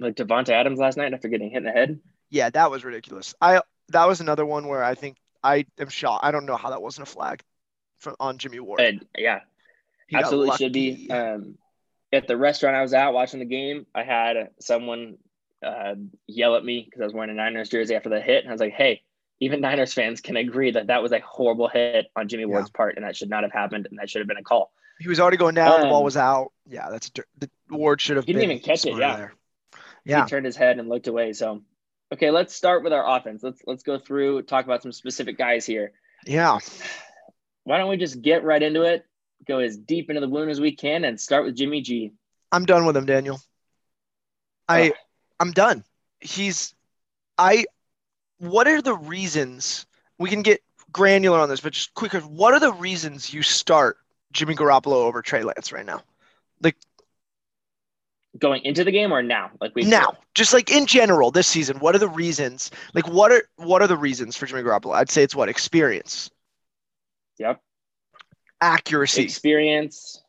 like 0.00 0.16
Davante 0.16 0.50
Adams 0.50 0.78
last 0.78 0.96
night 0.96 1.12
after 1.12 1.28
getting 1.28 1.50
hit 1.50 1.58
in 1.58 1.64
the 1.64 1.70
head. 1.70 2.00
Yeah, 2.30 2.50
that 2.50 2.70
was 2.70 2.84
ridiculous. 2.84 3.34
I 3.40 3.62
that 3.90 4.06
was 4.06 4.20
another 4.20 4.44
one 4.44 4.68
where 4.68 4.84
I 4.84 4.94
think 4.94 5.16
I 5.42 5.66
am 5.78 5.88
shocked. 5.88 6.24
I 6.24 6.30
don't 6.30 6.46
know 6.46 6.56
how 6.56 6.70
that 6.70 6.82
wasn't 6.82 7.08
a 7.08 7.10
flag 7.10 7.42
from 7.98 8.16
on 8.20 8.38
Jimmy 8.38 8.60
Ward. 8.60 8.80
And 8.80 9.06
yeah, 9.16 9.40
He 10.06 10.16
absolutely 10.16 10.56
should 10.56 10.72
be. 10.72 11.08
Um, 11.10 11.56
at 12.12 12.26
the 12.26 12.36
restaurant 12.36 12.74
I 12.76 12.82
was 12.82 12.94
at 12.94 13.10
watching 13.12 13.40
the 13.40 13.44
game, 13.46 13.86
I 13.94 14.02
had 14.02 14.50
someone 14.60 15.18
uh, 15.62 15.94
yell 16.26 16.56
at 16.56 16.64
me 16.64 16.82
because 16.84 17.00
I 17.02 17.04
was 17.04 17.12
wearing 17.12 17.30
a 17.30 17.34
Niners 17.34 17.68
jersey 17.68 17.94
after 17.94 18.08
the 18.08 18.20
hit, 18.20 18.44
and 18.44 18.48
I 18.50 18.52
was 18.52 18.60
like, 18.60 18.72
"Hey, 18.72 19.02
even 19.40 19.60
Niners 19.60 19.92
fans 19.92 20.20
can 20.20 20.36
agree 20.36 20.70
that 20.70 20.86
that 20.86 21.02
was 21.02 21.12
a 21.12 21.20
horrible 21.20 21.68
hit 21.68 22.06
on 22.16 22.28
Jimmy 22.28 22.42
Yeah. 22.44 22.48
Ward's 22.48 22.70
part, 22.70 22.96
and 22.96 23.04
that 23.04 23.16
should 23.16 23.28
not 23.28 23.42
have 23.42 23.52
happened, 23.52 23.86
and 23.90 23.98
that 23.98 24.08
should 24.08 24.20
have 24.20 24.28
been 24.28 24.36
a 24.38 24.42
call." 24.42 24.72
He 25.00 25.08
was 25.08 25.20
already 25.20 25.36
going 25.36 25.54
down. 25.54 25.80
the 25.80 25.86
ball 25.86 25.98
Um, 25.98 26.04
was 26.04 26.16
out. 26.16 26.52
Yeah, 26.66 26.88
that's 26.90 27.10
the 27.38 27.50
Ward 27.70 28.00
should 28.00 28.16
have 28.16 28.24
He 28.24 28.32
didn't 28.32 28.48
been 28.48 28.56
even 28.58 28.64
catch 28.64 28.86
it, 28.86 28.96
yeah. 28.96 29.16
there. 29.16 29.34
Yeah, 30.04 30.24
He 30.24 30.30
turned 30.30 30.46
his 30.46 30.56
head 30.56 30.78
and 30.78 30.88
looked 30.88 31.06
away. 31.06 31.32
So, 31.34 31.62
okay, 32.12 32.30
let's 32.30 32.54
start 32.54 32.82
with 32.82 32.92
our 32.92 33.16
offense. 33.16 33.42
Let's 33.42 33.60
let's 33.66 33.82
go 33.82 33.98
through 33.98 34.42
talk 34.42 34.64
about 34.64 34.82
some 34.82 34.92
specific 34.92 35.38
guys 35.38 35.66
here. 35.66 35.92
yeah. 36.26 36.58
Why 37.64 37.78
don't 37.78 37.90
we 37.90 37.96
just 37.96 38.22
get 38.22 38.44
right 38.44 38.62
into 38.62 38.82
it? 38.82 39.04
Go 39.46 39.58
as 39.58 39.76
deep 39.76 40.08
into 40.08 40.20
the 40.20 40.28
wound 40.28 40.50
as 40.50 40.60
we 40.60 40.74
can, 40.74 41.04
and 41.04 41.20
start 41.20 41.44
with 41.44 41.56
Jimmy 41.56 41.82
G. 41.82 42.12
I'm 42.50 42.64
done 42.64 42.86
with 42.86 42.96
him, 42.96 43.06
Daniel. 43.06 43.40
I. 44.68 44.92
I'm 45.40 45.52
done. 45.52 45.84
He's 46.20 46.74
I 47.38 47.64
what 48.38 48.66
are 48.66 48.82
the 48.82 48.96
reasons 48.96 49.86
we 50.18 50.30
can 50.30 50.42
get 50.42 50.62
granular 50.92 51.38
on 51.38 51.48
this, 51.48 51.60
but 51.60 51.72
just 51.72 51.94
quicker, 51.94 52.20
what 52.20 52.54
are 52.54 52.60
the 52.60 52.72
reasons 52.72 53.32
you 53.32 53.42
start 53.42 53.98
Jimmy 54.32 54.54
Garoppolo 54.54 54.94
over 54.94 55.22
Trey 55.22 55.44
Lance 55.44 55.72
right 55.72 55.86
now? 55.86 56.02
Going 58.38 58.62
into 58.64 58.84
the 58.84 58.92
game 58.92 59.12
or 59.12 59.22
now? 59.22 59.50
Like 59.60 59.74
we 59.74 59.82
Now, 59.82 60.14
just 60.34 60.52
like 60.52 60.70
in 60.70 60.86
general 60.86 61.30
this 61.30 61.46
season, 61.46 61.78
what 61.78 61.94
are 61.94 61.98
the 61.98 62.08
reasons? 62.08 62.70
Like 62.94 63.08
what 63.08 63.32
are 63.32 63.42
what 63.56 63.82
are 63.82 63.88
the 63.88 63.96
reasons 63.96 64.36
for 64.36 64.46
Jimmy 64.46 64.62
Garoppolo? 64.62 64.94
I'd 64.94 65.10
say 65.10 65.22
it's 65.22 65.34
what 65.34 65.48
experience, 65.48 66.30
Yep. 67.38 67.60
accuracy, 68.60 69.22
experience 69.22 70.22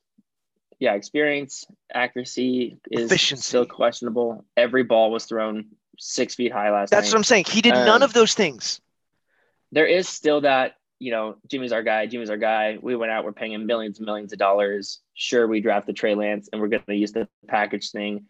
yeah 0.79 0.93
experience 0.93 1.65
accuracy 1.93 2.77
is 2.89 3.05
Efficiency. 3.07 3.41
still 3.43 3.65
questionable 3.65 4.45
every 4.55 4.83
ball 4.83 5.11
was 5.11 5.25
thrown 5.25 5.65
six 5.97 6.35
feet 6.35 6.51
high 6.53 6.71
last 6.71 6.91
night. 6.91 6.97
That's 6.97 7.07
night 7.07 7.13
what 7.13 7.19
I'm 7.19 7.23
saying. 7.25 7.45
He 7.49 7.61
did 7.61 7.73
none 7.73 8.01
Um, 8.01 8.03
of 8.03 8.13
those 8.13 8.33
things. 8.33 8.79
there 9.71 9.85
is 9.87 10.07
still 10.07 10.41
that 10.41 10.75
you 10.99 11.11
know 11.11 11.35
jimmy's 11.47 11.71
our 11.71 11.83
guy 11.83 12.05
jimmy's 12.07 12.29
our 12.29 12.37
guy 12.37 12.77
we 12.81 12.95
went 12.95 13.11
out 13.11 13.23
we're 13.23 13.31
paying 13.33 13.53
him 13.53 13.65
millions 13.65 13.99
and 13.99 14.05
millions 14.05 14.33
of 14.33 14.39
dollars 14.39 14.99
sure 15.19 15.45
we 15.47 15.59
drafted 15.59 15.97
trey 15.97 16.15
lance 16.15 16.47
and 16.51 16.61
we're 16.61 16.69
going 16.69 16.81
to 16.87 16.95
use 16.95 17.11
the 17.11 17.27
package 17.47 17.91
thing. 17.91 18.25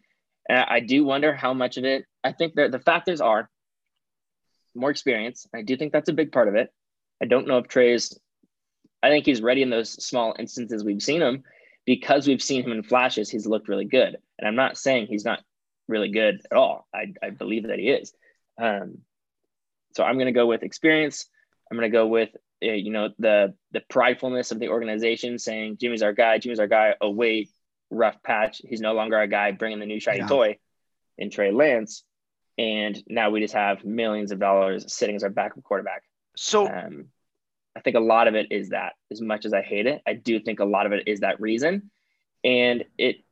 And 0.48 0.58
I, 0.58 0.80
do 0.80 1.04
wonder 1.04 1.32
how 1.32 1.54
much 1.54 1.76
of 1.76 1.84
it 1.84 2.04
i 2.24 2.32
think 2.32 2.54
that 2.54 2.72
the 2.72 2.80
factors 2.80 3.20
are 3.20 3.48
more 4.74 4.90
experience. 4.90 5.46
I 5.54 5.62
do 5.62 5.76
think 5.76 5.92
that's 5.92 6.08
a 6.08 6.12
big 6.12 6.32
part 6.32 6.48
of 6.48 6.54
it. 6.54 6.72
I 7.22 7.26
don't 7.26 7.46
know 7.46 7.58
if 7.58 7.68
trey's 7.68 8.18
i 9.02 9.08
think 9.08 9.24
he's 9.24 9.40
ready 9.40 9.62
in 9.62 9.70
those 9.70 9.90
small 10.04 10.34
instances 10.38 10.84
we've 10.84 11.02
seen 11.02 11.22
him. 11.22 11.44
Because 11.86 12.26
we've 12.26 12.42
seen 12.42 12.64
him 12.64 12.72
in 12.72 12.82
flashes 12.82 13.30
he's 13.30 13.46
looked 13.46 13.68
really 13.68 13.84
good. 13.84 14.16
And 14.38 14.48
i'm 14.48 14.56
not 14.56 14.76
saying 14.76 15.06
he's 15.06 15.24
not 15.24 15.44
really 15.86 16.10
good 16.10 16.40
at 16.50 16.56
all. 16.56 16.88
I, 16.94 17.14
I 17.22 17.30
believe 17.30 17.68
that 17.68 17.78
he 17.78 17.88
is. 17.90 18.12
Um, 18.60 18.98
so 19.94 20.02
i'm 20.02 20.16
going 20.16 20.26
to 20.26 20.40
go 20.40 20.46
with 20.46 20.64
experience. 20.64 21.26
I'm 21.70 21.78
going 21.78 21.88
to 21.88 21.96
go 21.96 22.08
with 22.08 22.30
you 22.60 22.90
know 22.90 23.08
the 23.18 23.54
the 23.72 23.80
pridefulness 23.90 24.52
of 24.52 24.58
the 24.58 24.68
organization 24.68 25.38
saying 25.38 25.76
jimmy's 25.80 26.02
our 26.02 26.12
guy 26.12 26.38
jimmy's 26.38 26.60
our 26.60 26.66
guy 26.66 26.94
oh 27.00 27.10
wait 27.10 27.48
rough 27.90 28.22
patch 28.22 28.60
he's 28.68 28.80
no 28.80 28.92
longer 28.92 29.16
our 29.16 29.26
guy 29.26 29.50
bringing 29.52 29.78
the 29.80 29.86
new 29.86 29.98
shiny 30.00 30.18
Yeah. 30.18 30.26
toy 30.28 30.58
in 31.18 31.30
trey 31.30 31.50
lance 31.52 32.04
and 32.58 33.02
now 33.08 33.30
we 33.30 33.40
just 33.40 33.54
have 33.54 33.84
millions 33.84 34.30
of 34.32 34.38
dollars 34.38 34.92
sitting 34.92 35.16
as 35.16 35.24
our 35.24 35.30
backup 35.30 35.62
quarterback 35.64 36.02
So 36.36 36.66
um, 36.68 37.06
I 37.74 37.80
think 37.80 37.96
a 37.96 38.00
lot 38.00 38.26
of 38.28 38.34
it 38.34 38.48
is 38.50 38.70
that. 38.70 38.94
As 39.12 39.20
much 39.20 39.44
as 39.46 39.52
I 39.54 39.62
hate 39.62 39.86
it, 39.86 40.02
I 40.06 40.12
do 40.14 40.40
think 40.40 40.58
a 40.60 40.64
lot 40.64 40.86
of 40.86 40.92
it 40.92 41.04
is 41.06 41.20
that 41.20 41.40
reason. 41.40 41.90
And 42.44 42.84
it, 42.98 43.24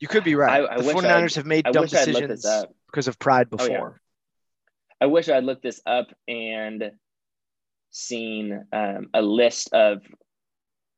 you 0.00 0.08
could 0.08 0.24
be 0.24 0.34
right. 0.34 0.62
I- 0.64 0.74
I 0.74 0.78
the 0.78 0.84
wish 0.86 0.96
49ers 0.96 1.22
I'd- 1.24 1.34
have 1.36 1.46
made 1.46 1.66
I 1.66 1.70
dumb 1.70 1.82
wish 1.82 1.94
I'd 1.94 2.08
looked 2.08 2.26
decisions 2.28 2.66
because 2.90 3.06
of 3.08 3.18
pride 3.20 3.46
Oh, 3.52 3.62
yeah. 3.62 3.68
before. 3.68 4.00
I 5.00 5.06
wish 5.06 5.28
I'd 5.28 5.44
looked 5.44 5.62
this 5.62 5.80
up 5.86 6.08
and 6.28 6.90
seen 7.94 8.66
um, 8.72 9.08
a 9.14 9.22
list 9.22 9.72
of. 9.72 10.02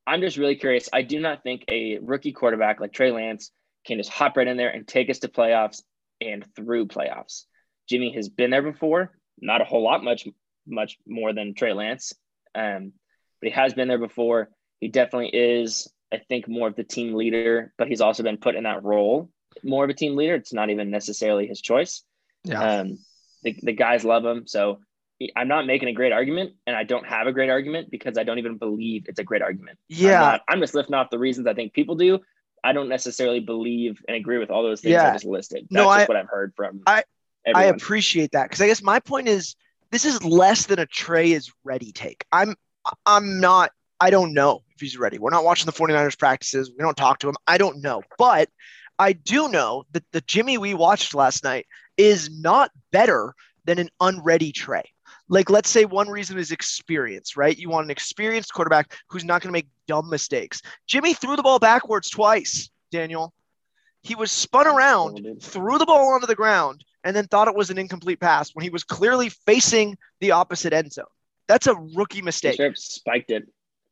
I'm 0.07 0.21
just 0.21 0.37
really 0.37 0.57
curious. 0.57 0.89
I 0.93 1.03
do 1.03 1.19
not 1.19 1.43
think 1.43 1.65
a 1.69 1.99
rookie 2.01 2.33
quarterback 2.33 2.81
like 2.81 2.93
Trey 2.93 3.11
Lance 3.11 3.51
can 3.85 3.99
just 3.99 4.11
hop 4.11 4.37
right 4.37 4.47
in 4.47 4.57
there 4.57 4.71
and 4.71 4.87
take 4.87 5.11
us 5.11 5.19
to 5.21 5.29
playoffs 5.29 5.83
and 6.21 6.45
through 6.55 6.87
playoffs. 6.87 7.45
Jimmy 7.89 8.13
has 8.15 8.29
been 8.29 8.51
there 8.51 8.63
before, 8.63 9.19
not 9.41 9.61
a 9.61 9.65
whole 9.65 9.83
lot, 9.83 10.05
much, 10.05 10.29
much 10.67 10.97
more 11.07 11.33
than 11.33 11.55
Trey 11.55 11.73
Lance, 11.73 12.13
um, 12.55 12.93
but 13.41 13.49
he 13.49 13.51
has 13.51 13.75
been 13.75 13.89
there 13.89 13.99
before. 13.99 14.49
He 14.79 14.89
definitely 14.89 15.31
is, 15.33 15.89
I 16.13 16.19
think, 16.19 16.47
more 16.47 16.69
of 16.69 16.77
the 16.77 16.85
team 16.85 17.15
leader, 17.15 17.73
but 17.77 17.89
he's 17.89 18.01
also 18.01 18.23
been 18.23 18.39
put 18.39 18.55
in 18.55 18.63
that 18.63 18.85
role 18.85 19.31
more 19.63 19.85
of 19.85 19.91
a 19.91 19.95
team 19.95 20.17
leader. 20.17 20.35
It's 20.35 20.53
not 20.53 20.71
even 20.71 20.91
necessarily 20.91 21.47
his 21.47 21.61
choice. 21.61 22.03
Yeah. 22.45 22.81
Um, 22.81 22.99
the, 23.43 23.57
the 23.63 23.73
guys 23.73 24.05
love 24.05 24.25
him. 24.25 24.47
So 24.47 24.81
I'm 25.35 25.49
not 25.49 25.67
making 25.67 25.89
a 25.89 25.93
great 25.93 26.13
argument, 26.13 26.53
and 26.67 26.77
I 26.77 26.85
don't 26.85 27.07
have 27.07 27.27
a 27.27 27.33
great 27.33 27.49
argument 27.49 27.91
because 27.91 28.19
I 28.19 28.25
don't 28.25 28.39
even 28.39 28.59
believe 28.59 29.07
it's 29.09 29.19
a 29.19 29.25
great 29.25 29.43
argument. 29.43 29.79
I'm, 29.91 29.97
yeah. 29.97 30.21
not- 30.21 30.43
I'm 30.49 30.61
just 30.61 30.75
lifting 30.75 30.95
off 30.95 31.11
the 31.11 31.19
reasons 31.19 31.47
I 31.47 31.55
think 31.55 31.73
people 31.73 31.95
do. 31.95 32.21
I 32.63 32.73
don't 32.73 32.89
necessarily 32.89 33.41
believe 33.41 34.03
and 34.09 34.17
agree 34.17 34.39
with 34.39 34.51
all 34.51 34.63
those 34.63 34.81
things 34.81 34.93
Yeah. 34.93 35.11
I 35.11 35.13
just 35.13 35.25
listed. 35.25 35.63
That's 35.71 35.73
No, 35.73 35.85
just 35.85 35.99
I- 35.99 36.05
what 36.07 36.17
I've 36.17 36.29
heard 36.29 36.53
from 36.57 36.83
I- 36.87 37.05
I 37.55 37.65
appreciate 37.65 38.33
that 38.33 38.45
because 38.45 38.61
I 38.61 38.67
guess 38.67 38.83
my 38.83 38.99
point 38.99 39.29
is 39.29 39.55
this 39.93 40.05
is 40.05 40.23
less 40.25 40.67
than 40.67 40.81
a 40.81 40.87
Trey 40.87 41.31
is 41.31 41.53
ready 41.63 41.93
take. 41.93 42.25
I'm 42.33 42.57
I'm 43.07 43.41
not 43.41 43.71
I 44.01 44.11
don't 44.11 44.35
know 44.35 44.63
if 44.75 44.81
he's 44.81 44.99
ready. 44.99 45.19
We're 45.19 45.31
not 45.31 45.45
watching 45.45 45.67
the 45.67 45.73
49ers 45.73 46.19
practices. 46.19 46.71
We 46.71 46.79
don't 46.79 46.97
talk 46.97 47.21
to 47.21 47.29
him. 47.29 47.37
I 47.47 47.57
don't 47.57 47.83
know. 47.83 48.03
But 48.19 48.51
I 48.99 49.13
do 49.13 49.49
know 49.49 49.85
that 49.93 50.05
the 50.11 50.21
Jimmy 50.23 50.59
we 50.59 50.75
watched 50.75 51.15
last 51.15 51.45
night 51.45 51.67
is 51.97 52.29
not 52.31 52.73
better 52.91 53.33
than 53.65 53.79
an 53.79 53.91
unready 54.01 54.51
Trey. 54.51 54.91
Like 55.29 55.51
let's 55.51 55.69
say 55.69 55.85
one 55.85 56.09
reason 56.09 56.39
is 56.39 56.53
experience, 56.53 57.37
right? 57.37 57.57
You 57.57 57.69
want 57.69 57.85
an 57.85 57.91
experienced 57.91 58.53
quarterback 58.53 58.97
who's 59.09 59.25
not 59.25 59.43
going 59.43 59.49
to 59.49 59.57
make 59.59 59.69
dumb 59.89 60.09
mistakes. 60.09 60.63
Jimmy 60.87 61.15
threw 61.15 61.37
the 61.37 61.43
ball 61.43 61.59
backwards 61.59 62.11
twice, 62.11 62.71
Daniel. 62.93 63.33
He 64.03 64.15
was 64.15 64.31
spun 64.31 64.69
around, 64.69 65.27
threw 65.41 65.79
the 65.79 65.87
ball 65.87 66.15
onto 66.15 66.29
the 66.29 66.37
ground, 66.37 66.85
and 67.03 67.15
then 67.15 67.27
thought 67.27 67.49
it 67.49 67.57
was 67.57 67.71
an 67.71 67.79
incomplete 67.79 68.21
pass 68.21 68.55
when 68.55 68.63
he 68.63 68.71
was 68.71 68.85
clearly 68.85 69.29
facing 69.29 69.97
the 70.21 70.31
opposite 70.31 70.73
end 70.73 70.93
zone. 70.93 71.07
That's 71.49 71.67
a 71.67 71.75
rookie 71.75 72.23
mistake. 72.23 72.55
straight 72.55 72.79
spiked 72.79 73.31
it. 73.31 73.49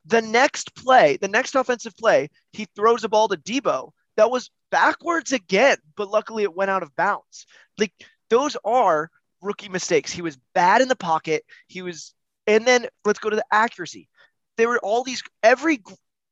The 0.07 0.23
next 0.23 0.75
play, 0.77 1.17
the 1.17 1.29
next 1.29 1.55
offensive 1.57 1.97
play, 1.97 2.29
he 2.53 2.67
throws 2.77 3.03
a 3.05 3.09
ball 3.09 3.27
to 3.29 3.37
Deebo 3.37 3.91
that 4.17 4.31
was 4.31 4.51
backwards 4.71 5.33
again, 5.33 5.77
but 5.97 6.11
luckily 6.11 6.43
it 6.43 6.55
went 6.55 6.71
out 6.71 6.83
of 6.83 6.95
bounds. 6.97 7.47
Like 7.79 7.93
those 8.31 8.57
are 8.65 9.11
rookie 9.45 9.69
mistakes. 9.69 10.11
He 10.11 10.23
was 10.23 10.39
bad 10.55 10.81
in 10.81 10.89
the 10.89 10.97
pocket. 10.97 11.45
He 11.69 11.83
was, 11.83 12.15
and 12.47 12.67
then 12.67 12.87
let's 13.05 13.19
go 13.19 13.31
to 13.31 13.37
the 13.37 13.45
accuracy. 13.53 14.09
There 14.57 14.69
were 14.69 14.79
all 14.79 15.05
these 15.05 15.23
every 15.43 15.83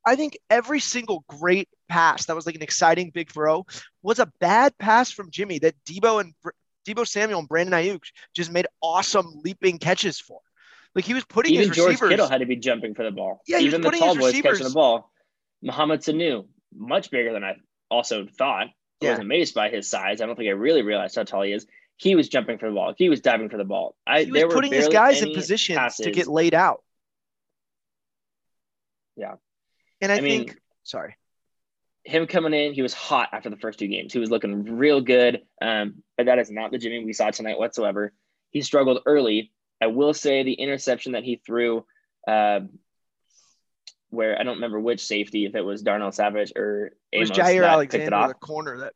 I 0.05 0.16
think 0.16 0.37
every 0.51 0.81
single 0.81 1.25
great 1.29 1.68
pass 1.88 2.27
that 2.27 2.35
was 2.35 2.46
like 2.46 2.57
an 2.57 2.62
exciting 2.62 3.11
big 3.11 3.31
throw 3.31 3.66
was 4.03 4.18
a 4.18 4.31
bad 4.40 4.77
pass 4.79 5.11
from 5.11 5.31
Jimmy 5.31 5.59
that 5.61 5.75
Deebo 5.85 6.20
and 6.20 6.35
Deebo 6.87 7.07
Samuel 7.07 7.40
and 7.40 7.48
Brandon 7.48 7.75
Aiyuk 7.75 8.03
just 8.35 8.51
made 8.51 8.66
awesome 8.81 9.40
leaping 9.44 9.79
catches 9.79 10.18
for. 10.18 10.40
Like 10.94 11.05
he 11.05 11.14
was 11.14 11.25
putting 11.25 11.55
Even 11.55 11.68
his 11.68 11.77
George 11.77 11.92
receivers. 11.92 12.11
Kittle 12.11 12.29
had 12.29 12.40
to 12.40 12.46
be 12.46 12.57
jumping 12.57 12.94
for 12.94 13.05
the 13.05 13.11
ball. 13.12 13.40
Yeah, 13.46 13.59
he 13.59 13.66
was 13.66 13.75
Even 13.75 13.83
the 13.83 13.90
tall 13.92 14.14
boys 14.16 14.27
receivers- 14.27 14.59
catching 14.59 14.68
the 14.68 14.75
ball. 14.75 15.11
Mohamed 15.62 16.01
Sanu, 16.01 16.46
much 16.75 17.11
bigger 17.11 17.33
than 17.33 17.44
I 17.44 17.57
also 17.90 18.27
thought. 18.27 18.66
I 19.03 19.11
was 19.11 19.18
amazed 19.18 19.55
by 19.55 19.68
his 19.68 19.88
size. 19.88 20.20
I 20.20 20.27
don't 20.27 20.37
think 20.37 20.48
I 20.48 20.53
really 20.53 20.83
realized 20.83 21.16
how 21.16 21.25
tall 21.25 21.42
he 21.42 21.53
is. 21.53 21.66
He 21.96 22.14
was 22.14 22.28
jumping 22.28 22.59
for 22.59 22.68
the 22.68 22.74
ball. 22.74 22.94
He 22.96 23.09
was 23.09 23.20
diving 23.20 23.48
for 23.48 23.57
the 23.57 23.64
ball. 23.64 23.94
I, 24.07 24.24
he 24.24 24.31
was 24.31 24.40
there 24.40 24.48
were 24.48 24.55
putting 24.55 24.72
his 24.72 24.88
guys 24.88 25.22
in 25.22 25.33
positions 25.33 25.96
to 25.96 26.11
get 26.11 26.26
laid 26.26 26.55
out. 26.55 26.83
Yeah. 29.16 29.35
And 30.00 30.11
I, 30.11 30.16
I 30.16 30.20
mean- 30.20 30.46
think 30.46 30.59
sorry. 30.83 31.16
him 32.05 32.26
coming 32.26 32.55
in, 32.55 32.72
he 32.74 32.83
was 32.83 32.92
hot 32.92 33.28
after 33.33 33.50
the 33.50 33.57
first 33.57 33.78
two 33.78 33.87
games. 33.87 34.12
He 34.12 34.18
was 34.18 34.31
looking 34.31 34.64
real 34.64 35.00
good. 35.00 35.42
Um, 35.61 36.02
but 36.16 36.26
that 36.26 36.38
is 36.38 36.50
not 36.50 36.72
the 36.72 36.78
Jimmy 36.78 37.05
we 37.05 37.12
saw 37.12 37.31
tonight 37.31 37.59
whatsoever. 37.59 38.12
He 38.50 38.62
struggled 38.62 39.00
early. 39.07 39.52
I 39.81 39.87
will 39.87 40.14
say 40.14 40.42
the 40.42 40.55
interception 40.55 41.12
that 41.12 41.24
he 41.24 41.40
threw, 41.44 41.85
uh, 42.26 42.61
where 44.11 44.38
I 44.38 44.42
don't 44.42 44.57
remember 44.57 44.78
which 44.78 45.05
safety, 45.05 45.46
if 45.46 45.55
it 45.55 45.62
was 45.62 45.83
Darnell 45.83 46.12
Savage 46.12 46.52
or 46.55 46.92
It 47.11 47.20
was 47.20 47.31
Jaire 47.31 47.62
that 47.62 47.81
picked 47.81 47.94
it 47.94 48.12
Alexander, 48.12 48.28
the 48.28 48.35
corner 48.35 48.78
that 48.78 48.92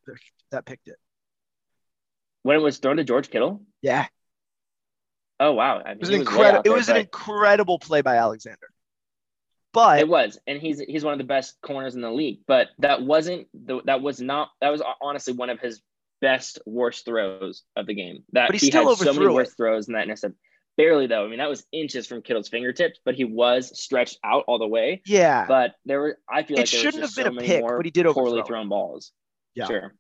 that 0.51 0.65
picked 0.67 0.89
it. 0.89 0.97
When 2.47 2.57
it 2.57 2.63
was 2.63 2.79
thrown 2.79 2.97
to 2.99 3.03
George 3.05 3.29
Kittle. 3.29 3.63
Yeah. 3.83 4.07
Oh 5.41 5.53
wow! 5.53 5.83
I 5.85 5.95
mean, 5.95 5.97
It 5.97 6.01
was 6.01 6.09
an 6.11 6.15
incredible 6.21 6.63
it 6.65 6.71
was 6.75 6.89
an 6.89 6.97
incredible 6.97 7.81
play 7.81 8.03
by 8.03 8.17
Alexander. 8.19 8.69
But 9.73 9.99
It 9.99 10.09
was, 10.09 10.39
and 10.47 10.61
he's 10.61 10.79
he's 10.79 11.03
one 11.05 11.13
of 11.13 11.19
the 11.19 11.25
best 11.25 11.57
corners 11.61 11.97
in 11.97 12.03
the 12.03 12.11
league. 12.11 12.39
But 12.47 12.69
that 12.79 13.03
wasn't 13.03 13.49
the 13.53 13.81
that 13.87 14.01
was 14.01 14.21
not 14.21 14.51
that 14.61 14.71
was 14.71 14.81
honestly 15.03 15.35
one 15.35 15.51
of 15.51 15.59
his 15.59 15.83
best 16.21 16.61
worst 16.67 17.05
throws 17.05 17.65
of 17.75 17.87
the 17.87 17.95
game. 17.95 18.23
That 18.33 18.47
But 18.49 18.55
he 18.55 18.61
he 18.61 18.71
still 18.71 18.89
had 18.89 18.99
so 18.99 19.13
many 19.13 19.27
it. 19.37 19.49
throws 19.57 19.89
in 19.89 19.95
that 19.95 20.05
intercept. 20.05 20.37
Barely 20.77 21.09
though. 21.09 21.25
I 21.25 21.29
mean, 21.29 21.39
that 21.39 21.49
was 21.49 21.67
inches 21.73 22.07
from 22.07 22.23
Kittle's 22.23 22.49
fingertips, 22.49 23.01
but 23.05 23.17
he 23.17 23.25
was 23.25 23.79
stretched 23.79 24.19
out 24.25 24.45
all 24.47 24.59
the 24.59 24.69
way. 24.69 25.03
yeah, 25.05 25.47
But 25.49 25.75
there 25.85 26.01
were 26.01 26.19
I 26.31 26.45
feel 26.45 26.59
It 26.59 26.61
like 26.61 26.71
there 26.71 26.81
shouldn't 26.81 27.03
was 27.03 27.15
just 27.15 27.17
have 27.17 27.25
been 27.27 27.35
so 27.35 27.41
a 27.41 27.43
pick, 27.43 27.67
but 27.77 27.85
he 27.85 27.91
did 27.91 28.07
poorly 28.07 28.41
overthrow 28.41 28.41
it. 28.41 28.47
thrown 28.47 28.69
balls. 28.69 29.13
Yeah. 29.55 29.67
Sure. 29.67 29.95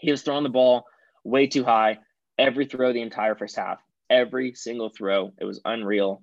He 0.00 0.10
was 0.10 0.22
throwing 0.22 0.42
the 0.42 0.48
ball 0.48 0.84
way 1.24 1.46
too 1.46 1.64
high 1.64 1.98
every 2.38 2.66
throw 2.66 2.92
the 2.92 3.02
entire 3.02 3.34
first 3.34 3.56
half. 3.56 3.78
Every 4.10 4.54
single 4.54 4.90
throw. 4.90 5.32
It 5.40 5.44
was 5.44 5.60
unreal. 5.64 6.22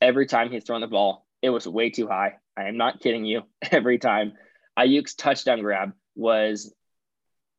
Every 0.00 0.26
time 0.26 0.50
he's 0.50 0.64
throwing 0.64 0.80
the 0.80 0.86
ball, 0.86 1.26
it 1.42 1.50
was 1.50 1.66
way 1.66 1.90
too 1.90 2.08
high. 2.08 2.36
I 2.56 2.64
am 2.64 2.76
not 2.76 3.00
kidding 3.00 3.24
you. 3.24 3.42
Every 3.70 3.98
time. 3.98 4.32
Aiyuk's 4.78 5.14
touchdown 5.14 5.60
grab 5.60 5.92
was 6.14 6.72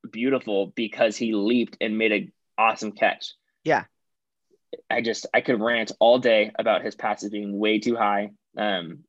beautiful 0.10 0.74
because 0.76 1.15
he 1.15 1.34
leaped 1.34 1.78
and 1.80 1.98
made 1.98 2.12
an 2.12 2.32
awesome 2.58 2.91
catch. 2.91 3.34
Yeah. 3.63 3.86
I 4.89 5.02
just 5.02 5.28
I 5.34 5.41
could 5.41 5.62
rant 5.62 5.91
all 6.00 6.17
day 6.17 6.52
about 6.58 6.84
his 6.84 6.96
passes 6.96 7.30
being 7.30 7.60
way 7.60 7.80
too 7.80 7.96
high. 7.96 8.32
Um 8.58 9.00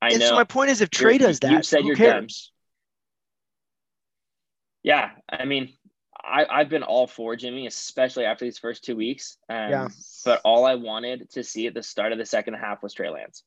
I 0.00 0.10
and 0.10 0.20
know 0.20 0.28
so 0.28 0.34
my 0.34 0.44
point 0.44 0.70
is 0.70 0.80
if 0.80 0.88
Trey 0.88 1.18
does 1.18 1.40
that, 1.40 1.50
you've 1.50 1.66
said 1.66 1.82
who 1.82 1.94
you're? 1.94 2.26
Yeah, 4.82 5.10
I 5.28 5.44
mean, 5.44 5.74
I, 6.30 6.46
I've 6.60 6.68
been 6.68 6.82
all 6.82 7.06
for 7.06 7.34
Jimmy, 7.36 7.66
especially 7.66 8.24
after 8.24 8.44
these 8.44 8.58
first 8.58 8.84
two 8.84 8.96
weeks. 8.96 9.36
Um, 9.48 9.70
Yeah. 9.70 9.88
But 10.24 10.40
all 10.44 10.64
I 10.64 10.76
wanted 10.76 11.30
to 11.30 11.42
see 11.44 11.66
at 11.66 11.74
the 11.74 11.82
start 11.82 12.12
of 12.12 12.18
the 12.18 12.26
second 12.26 12.54
half 12.54 12.82
was 12.82 12.94
Trey 12.94 13.10
Lance. 13.10 13.42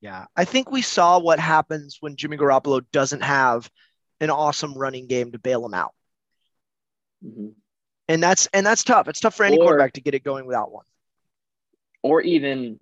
Yeah. 0.00 0.26
I 0.36 0.44
think 0.44 0.70
we 0.70 0.82
saw 0.82 1.18
what 1.18 1.38
happens 1.38 1.98
when 2.00 2.16
Jimmy 2.16 2.36
Garoppolo 2.36 2.84
doesn't 2.92 3.22
have 3.22 3.70
an 4.20 4.30
awesome 4.30 4.74
running 4.74 5.06
game 5.06 5.32
to 5.32 5.38
bail 5.38 5.64
him 5.66 5.74
out. 5.74 5.92
Mhm. 7.24 7.54
And 8.08 8.22
that's 8.22 8.46
and 8.52 8.64
that's 8.66 8.84
tough. 8.84 9.08
It's 9.08 9.20
tough 9.20 9.34
for 9.34 9.44
any 9.44 9.56
Or- 9.56 9.64
quarterback 9.64 9.94
to 9.94 10.00
get 10.00 10.14
it 10.14 10.24
going 10.24 10.46
without 10.46 10.70
one. 10.72 10.84
Or 12.02 12.20
even 12.20 12.78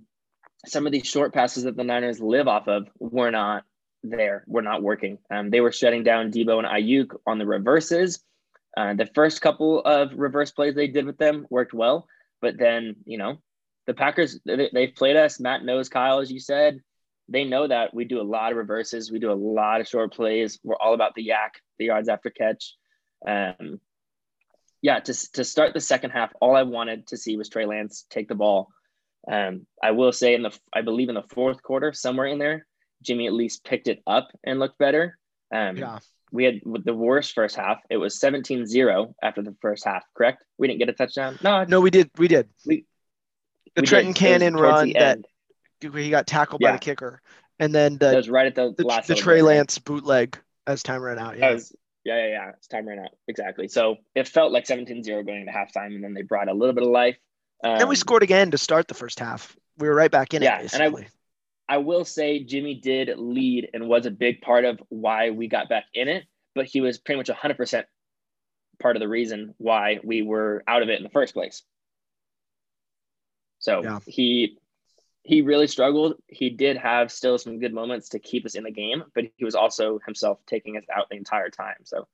some 0.67 0.85
of 0.87 0.93
these 0.93 1.07
short 1.07 1.33
passes 1.33 1.65
that 1.65 1.77
the 1.77 1.85
Niners 1.85 2.21
live 2.21 2.49
off 2.49 2.67
of 2.69 2.89
were 2.99 3.31
not 3.31 3.65
there, 4.03 4.43
were 4.49 4.63
not 4.63 4.83
working. 4.83 5.19
Um, 5.31 5.51
they 5.51 5.61
were 5.61 5.71
shutting 5.73 6.03
down 6.03 6.33
Deebo 6.33 6.59
and 6.59 6.67
Aiyuk 6.67 7.17
on 7.27 7.39
the 7.39 7.47
reverses. 7.47 8.21
Uh, 8.77 8.95
the 8.95 9.11
first 9.15 9.41
couple 9.41 9.81
of 9.81 10.11
reverse 10.15 10.51
plays 10.51 10.75
they 10.75 10.89
did 10.89 11.05
with 11.05 11.19
them 11.19 11.47
worked 11.51 11.75
well, 11.75 12.07
but 12.41 12.59
then 12.59 12.97
you 13.05 13.19
know 13.19 13.37
the 13.87 13.95
Packers 13.95 14.39
they, 14.45 14.71
they've 14.73 14.95
played 14.95 15.17
us. 15.17 15.41
Matt 15.41 15.65
knows 15.65 15.89
Kyle, 15.89 16.21
as 16.21 16.31
you 16.31 16.41
said. 16.41 16.81
They 17.29 17.45
know 17.45 17.67
that 17.67 17.95
we 17.95 18.05
do 18.05 18.21
a 18.21 18.23
lot 18.23 18.53
of 18.53 18.59
reverses. 18.59 19.11
We 19.11 19.19
do 19.19 19.33
a 19.33 19.35
lot 19.35 19.81
of 19.81 19.89
short 19.89 20.13
plays. 20.13 20.59
We're 20.63 20.77
all 20.77 20.95
about 20.95 21.15
the 21.15 21.27
YAC, 21.29 21.51
the 21.79 21.87
yards 21.87 22.09
after 22.09 22.31
catch. 22.31 22.75
Um, 23.27 23.81
yeah, 24.83 24.99
to, 24.99 25.33
to 25.33 25.45
start 25.45 25.73
the 25.73 25.81
second 25.81 26.11
half, 26.11 26.33
all 26.41 26.57
I 26.57 26.65
wanted 26.65 27.07
to 27.09 27.17
see 27.17 27.37
was 27.37 27.49
Trey 27.49 27.65
Lance 27.65 28.05
take 28.11 28.29
the 28.29 28.35
ball. 28.35 28.69
Um, 29.31 29.67
I 29.83 29.93
will 29.93 30.13
say 30.13 30.35
in 30.35 30.43
the, 30.43 30.59
I 30.75 30.83
believe 30.83 31.09
in 31.09 31.15
the 31.15 31.23
fourth 31.23 31.63
quarter, 31.63 31.93
somewhere 31.93 32.27
in 32.27 32.39
there, 32.39 32.67
Jimmy 33.03 33.29
at 33.29 33.33
least 33.33 33.65
picked 33.65 33.87
it 33.87 34.03
up 34.07 34.29
and 34.45 34.59
looked 34.59 34.79
better. 34.79 35.17
Um, 35.55 35.77
Yeah. 35.77 35.99
We 36.33 36.45
had 36.45 36.61
the 36.65 36.95
worst 36.95 37.35
first 37.35 37.57
half. 37.57 37.79
It 37.91 37.99
was 37.99 38.19
17-0 38.19 39.15
after 39.23 39.43
the 39.43 39.55
first 39.61 39.85
half, 39.85 40.03
correct? 40.17 40.45
We 40.59 40.67
didn't 40.67 40.81
get 40.81 40.89
a 40.89 40.95
touchdown. 40.95 41.39
No, 41.43 41.65
No, 41.65 41.81
we 41.81 41.91
did. 41.91 42.11
We 42.17 42.27
did. 42.27 42.49
We- 42.67 42.87
the 43.75 43.83
we 43.83 43.87
Trenton 43.87 44.13
did. 44.13 44.19
Cannon 44.19 44.55
run 44.55 44.93
that 44.93 45.19
he 45.81 46.11
got 46.11 46.27
tackled 46.27 46.61
by 46.61 46.73
the 46.73 46.79
kicker, 46.79 47.23
and 47.59 47.75
then 47.75 47.97
that 47.99 48.11
the 48.11 48.17
was 48.17 48.29
right 48.29 48.47
at 48.47 48.55
the, 48.55 48.75
the, 48.77 48.85
last. 48.85 49.09
the 49.09 49.15
Trey. 49.15 49.41
Lance 49.41 49.79
bootleg 49.79 50.39
as 50.67 50.83
time 50.83 51.01
ran 51.01 51.19
out. 51.19 51.39
Yeah. 51.39 51.53
was- 51.53 51.75
yeah, 52.05 52.17
yeah, 52.17 52.29
yeah. 52.31 52.49
It's 52.57 52.67
time 52.67 52.89
ran 52.89 52.99
out. 52.99 53.11
Exactly. 53.29 53.69
So 53.69 53.97
it 54.15 54.27
felt 54.27 54.53
like 54.53 54.65
17-0 54.67 55.25
going 55.25 55.41
into 55.41 55.53
halftime, 55.53 55.95
and 55.95 56.03
then 56.03 56.15
they 56.15 56.23
brought 56.23 56.49
a 56.49 56.53
little 56.53 56.75
bit 56.75 56.83
of 56.83 56.91
life. 56.91 57.17
Um, 57.65 57.79
then 57.79 57.89
we 57.89 57.95
scored 57.95 58.25
again 58.25 58.51
to 58.51 58.59
start 58.59 58.89
the 58.89 58.95
first 58.95 59.21
half. 59.21 59.57
We 59.79 59.89
were 59.89 59.95
right 59.95 60.11
back 60.11 60.35
in 60.35 60.43
Yeah, 60.43 60.61
it 60.61 60.75
and 60.75 60.83
I-. 60.83 61.07
I 61.73 61.79
will 61.79 62.05
say 62.05 62.45
Jimmy 62.45 62.75
did 62.75 63.17
lead 63.17 63.71
and 63.73 63.89
was 63.89 64.05
a 64.05 64.11
big 64.11 64.43
part 64.43 64.67
of 64.67 64.79
why 64.91 65.31
we 65.31 65.49
got 65.49 65.71
back 65.71 65.87
in 65.95 66.07
it, 66.07 66.27
but 66.55 66.67
he 66.67 66.83
was 66.83 66.99
pretty 66.99 67.17
much 67.17 67.31
100% 67.31 67.85
part 68.79 68.95
of 68.95 69.01
the 69.01 69.09
reason 69.09 69.55
why 69.57 69.99
we 70.05 70.21
were 70.21 70.63
out 70.69 70.83
of 70.83 70.91
it 70.91 70.99
in 70.99 71.03
the 71.03 71.09
first 71.09 71.33
place. 71.33 71.63
So 73.59 73.83
Yeah. 73.83 74.01
he 74.07 74.59
he 75.23 75.41
really 75.41 75.67
struggled. 75.67 76.21
He 76.27 76.51
did 76.51 76.77
have 76.77 77.11
still 77.11 77.39
some 77.39 77.59
good 77.59 77.73
moments 77.73 78.11
to 78.11 78.19
keep 78.19 78.45
us 78.45 78.55
in 78.55 78.65
the 78.65 78.71
game, 78.71 79.05
but 79.15 79.25
he 79.37 79.45
was 79.47 79.55
also 79.55 79.99
himself 80.05 80.45
taking 80.45 80.77
us 80.77 80.85
out 80.95 81.09
the 81.09 81.17
entire 81.17 81.49
time. 81.49 81.85
So 81.85 82.07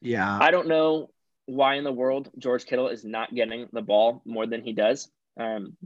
yeah. 0.00 0.36
I 0.40 0.50
don't 0.50 0.66
know 0.66 1.10
why 1.46 1.76
in 1.76 1.84
the 1.84 1.92
world 1.92 2.28
George 2.38 2.66
Kittle 2.66 2.88
is 2.88 3.04
not 3.04 3.32
getting 3.32 3.68
the 3.72 3.82
ball 3.82 4.20
more 4.24 4.48
than 4.48 4.62
he 4.64 4.72
does. 4.72 5.08
Um, 5.36 5.76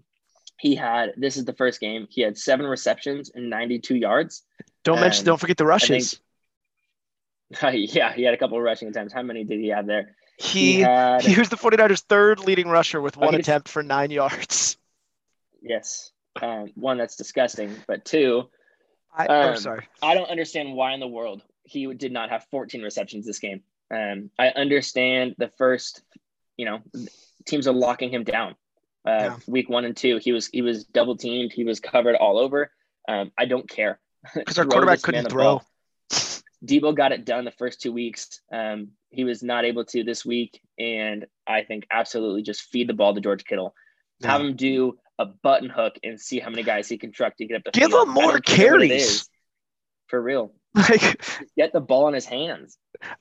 he 0.58 0.74
had 0.74 1.12
this 1.16 1.36
is 1.36 1.44
the 1.44 1.52
first 1.52 1.80
game. 1.80 2.06
He 2.10 2.22
had 2.22 2.38
seven 2.38 2.66
receptions 2.66 3.30
and 3.34 3.50
92 3.50 3.96
yards. 3.96 4.42
Don't 4.84 5.00
mention. 5.00 5.22
um, 5.22 5.24
Don't 5.26 5.38
forget 5.38 5.56
the 5.56 5.66
rushes. 5.66 6.20
yeah, 7.62 8.12
he 8.12 8.22
had 8.22 8.34
a 8.34 8.36
couple 8.36 8.56
of 8.58 8.64
rushing 8.64 8.88
attempts. 8.88 9.12
How 9.12 9.22
many 9.22 9.44
did 9.44 9.60
he 9.60 9.68
have 9.68 9.86
there? 9.86 10.16
He 10.38 10.80
had 10.80 11.22
he 11.22 11.38
was 11.38 11.48
the 11.48 11.56
49ers' 11.56 12.00
third 12.02 12.40
leading 12.40 12.68
rusher 12.68 13.00
with 13.00 13.16
one 13.16 13.34
attempt 13.34 13.68
for 13.68 13.82
nine 13.82 14.10
yards. 14.10 14.76
yes, 15.62 16.10
um, 16.42 16.72
one 16.74 16.98
that's 16.98 17.16
disgusting, 17.16 17.74
but 17.86 18.04
two, 18.04 18.48
I, 19.16 19.26
oh, 19.28 19.50
Um, 19.50 19.56
sorry. 19.56 19.86
I 20.02 20.14
don't 20.14 20.28
understand 20.28 20.74
why 20.74 20.92
in 20.92 21.00
the 21.00 21.06
world 21.06 21.42
he 21.62 21.92
did 21.94 22.10
not 22.12 22.30
have 22.30 22.44
14 22.50 22.82
receptions 22.82 23.26
this 23.26 23.38
game. 23.38 23.62
Um, 23.92 24.30
I 24.38 24.48
understand 24.48 25.36
the 25.38 25.48
first, 25.48 26.02
you 26.56 26.64
know, 26.66 26.80
teams 27.46 27.68
are 27.68 27.74
locking 27.74 28.10
him 28.10 28.24
down. 28.24 28.56
Uh, 29.06 29.10
Yeah. 29.10 29.36
Week 29.46 29.68
one 29.68 29.84
and 29.84 29.96
two, 29.96 30.18
he 30.18 30.32
was 30.32 30.46
he 30.48 30.62
was 30.62 30.84
double 30.84 31.16
teamed. 31.16 31.52
He 31.52 31.64
was 31.64 31.80
covered 31.80 32.16
all 32.16 32.38
over. 32.38 32.70
Um, 33.08 33.32
I 33.38 33.44
don't 33.44 33.68
care 33.68 34.00
Because 34.34 34.58
our 34.58 34.64
quarterback 34.64 35.02
couldn't 35.02 35.28
throw. 35.30 35.44
ball. 35.60 35.64
Deebo 36.64 36.96
got 36.96 37.12
it 37.12 37.26
done 37.26 37.44
the 37.44 37.50
first 37.52 37.80
two 37.82 37.92
weeks. 37.92 38.40
Um, 38.50 38.92
he 39.10 39.24
was 39.24 39.42
not 39.42 39.64
able 39.66 39.84
to 39.86 40.02
this 40.02 40.24
week, 40.24 40.60
and 40.78 41.26
I 41.46 41.62
think 41.62 41.86
absolutely 41.92 42.42
just 42.42 42.62
feed 42.62 42.88
the 42.88 42.94
ball 42.94 43.14
to 43.14 43.20
George 43.20 43.44
Kittle. 43.44 43.74
Have 44.22 44.40
him 44.40 44.56
do 44.56 44.96
a 45.18 45.26
button 45.26 45.68
hook 45.68 45.94
and 46.02 46.18
see 46.18 46.40
how 46.40 46.48
many 46.48 46.62
guys 46.62 46.88
he 46.88 46.96
can 46.96 47.12
truck 47.12 47.36
to 47.36 47.44
get 47.46 47.58
up 47.58 47.64
the 47.64 47.70
Give 47.72 47.90
field. 47.90 48.08
him 48.08 48.14
more 48.14 48.32
don't 48.32 48.44
care 48.44 48.72
what 48.72 48.82
it 48.82 48.88
carries. 48.88 49.28
For 50.06 50.20
real, 50.22 50.52
Like 50.90 51.22
get 51.56 51.72
the 51.72 51.80
ball 51.80 52.08
in 52.08 52.14
his 52.14 52.26
hands. 52.26 52.78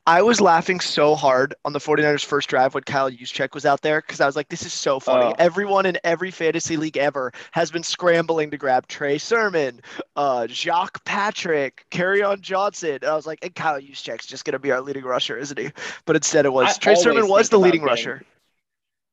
I 0.08 0.24
was 0.24 0.42
laughing 0.42 0.80
so 0.80 1.14
hard 1.14 1.54
on 1.66 1.74
the 1.74 1.80
49ers 1.80 2.26
first 2.26 2.50
drive 2.50 2.74
when 2.74 2.84
Kyle 2.84 3.12
Juszczyk 3.12 3.54
was 3.54 3.64
out 3.64 3.82
there 3.82 4.02
because 4.02 4.22
I 4.22 4.26
was 4.26 4.36
like, 4.36 4.50
this 4.50 4.64
is 4.64 4.74
so 4.74 5.00
funny. 5.00 5.26
Oh. 5.26 5.36
Everyone 5.38 5.86
in 5.86 5.98
every 6.04 6.32
fantasy 6.32 6.78
league 6.78 6.98
ever 6.98 7.32
has 7.52 7.70
been 7.70 7.84
scrambling 7.84 8.50
to 8.52 8.58
grab 8.58 8.88
Trey 8.88 9.20
Sermon, 9.20 9.82
uh, 10.16 10.48
Jacques 10.48 11.04
Patrick, 11.06 11.86
on 11.94 12.42
Johnson. 12.42 13.00
And 13.02 13.06
I 13.06 13.16
was 13.16 13.28
like, 13.28 13.40
and 13.44 13.54
Kyle 13.54 13.80
Juszczyk's 13.80 14.26
just 14.26 14.46
going 14.46 14.54
to 14.54 14.60
be 14.60 14.72
our 14.72 14.82
leading 14.82 15.04
rusher, 15.04 15.38
isn't 15.38 15.60
he? 15.60 15.72
But 16.06 16.16
instead 16.16 16.46
it 16.46 16.54
was 16.54 16.76
I 16.76 16.80
Trey 16.80 16.96
Sermon 16.96 17.28
was 17.28 17.50
the 17.50 17.60
leading 17.60 17.82
getting- 17.82 17.88
rusher. 17.88 18.24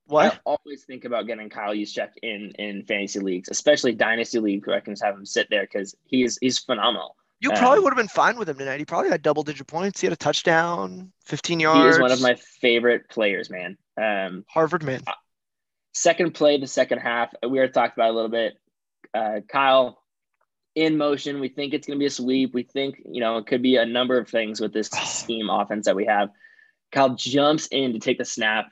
What? 0.06 0.34
I 0.34 0.38
always 0.44 0.82
think 0.84 1.04
about 1.04 1.26
getting 1.28 1.50
Kyle 1.50 1.74
Juszczyk 1.74 2.10
in 2.22 2.52
in 2.58 2.84
fantasy 2.84 3.20
leagues, 3.20 3.48
especially 3.48 3.92
dynasty 3.92 4.40
league, 4.40 4.66
where 4.66 4.76
I 4.76 4.80
can 4.80 4.94
just 4.94 5.04
have 5.04 5.14
him 5.14 5.24
sit 5.24 5.48
there 5.50 5.62
because 5.62 5.94
he's 6.04 6.36
he's 6.40 6.58
phenomenal. 6.58 7.14
You 7.40 7.50
Um, 7.50 7.56
probably 7.56 7.80
would 7.80 7.92
have 7.92 7.96
been 7.96 8.08
fine 8.08 8.38
with 8.38 8.48
him 8.48 8.58
tonight. 8.58 8.78
He 8.78 8.84
probably 8.84 9.10
had 9.10 9.22
double 9.22 9.42
digit 9.42 9.66
points. 9.66 10.00
He 10.00 10.06
had 10.06 10.12
a 10.12 10.16
touchdown, 10.16 11.12
15 11.24 11.60
yards. 11.60 11.80
He 11.82 11.88
is 11.88 11.98
one 11.98 12.12
of 12.12 12.20
my 12.20 12.34
favorite 12.60 13.08
players, 13.08 13.48
man. 13.50 13.78
Um, 14.00 14.44
Harvard 14.48 14.82
man. 14.82 15.02
second 15.94 16.34
play, 16.34 16.58
the 16.58 16.66
second 16.66 16.98
half, 16.98 17.32
we 17.42 17.58
already 17.58 17.72
talked 17.72 17.96
about 17.96 18.10
a 18.10 18.12
little 18.12 18.30
bit. 18.30 18.54
Uh, 19.14 19.40
Kyle 19.48 20.00
in 20.74 20.96
motion. 20.96 21.40
We 21.40 21.48
think 21.48 21.74
it's 21.74 21.86
going 21.86 21.98
to 21.98 22.00
be 22.00 22.06
a 22.06 22.10
sweep. 22.10 22.54
We 22.54 22.62
think, 22.62 22.96
you 23.04 23.20
know, 23.20 23.38
it 23.38 23.46
could 23.46 23.62
be 23.62 23.76
a 23.76 23.86
number 23.86 24.18
of 24.18 24.28
things 24.28 24.60
with 24.60 24.72
this 24.72 24.88
scheme 25.04 25.50
offense 25.50 25.86
that 25.86 25.96
we 25.96 26.06
have. 26.06 26.30
Kyle 26.92 27.14
jumps 27.14 27.68
in 27.68 27.92
to 27.92 27.98
take 27.98 28.18
the 28.18 28.24
snap 28.24 28.66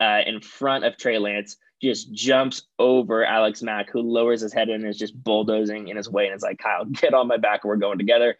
uh, 0.00 0.20
in 0.26 0.40
front 0.40 0.84
of 0.84 0.96
Trey 0.96 1.18
Lance, 1.18 1.56
just 1.82 2.12
jumps 2.12 2.62
over 2.78 3.24
Alex 3.24 3.62
Mack, 3.62 3.90
who 3.90 4.00
lowers 4.00 4.40
his 4.40 4.52
head 4.52 4.68
and 4.68 4.86
is 4.86 4.98
just 4.98 5.20
bulldozing 5.22 5.88
in 5.88 5.96
his 5.96 6.10
way. 6.10 6.26
And 6.26 6.34
it's 6.34 6.42
like, 6.42 6.58
Kyle, 6.58 6.84
get 6.92 7.14
on 7.14 7.28
my 7.28 7.36
back. 7.36 7.64
We're 7.64 7.76
going 7.76 7.98
together. 7.98 8.36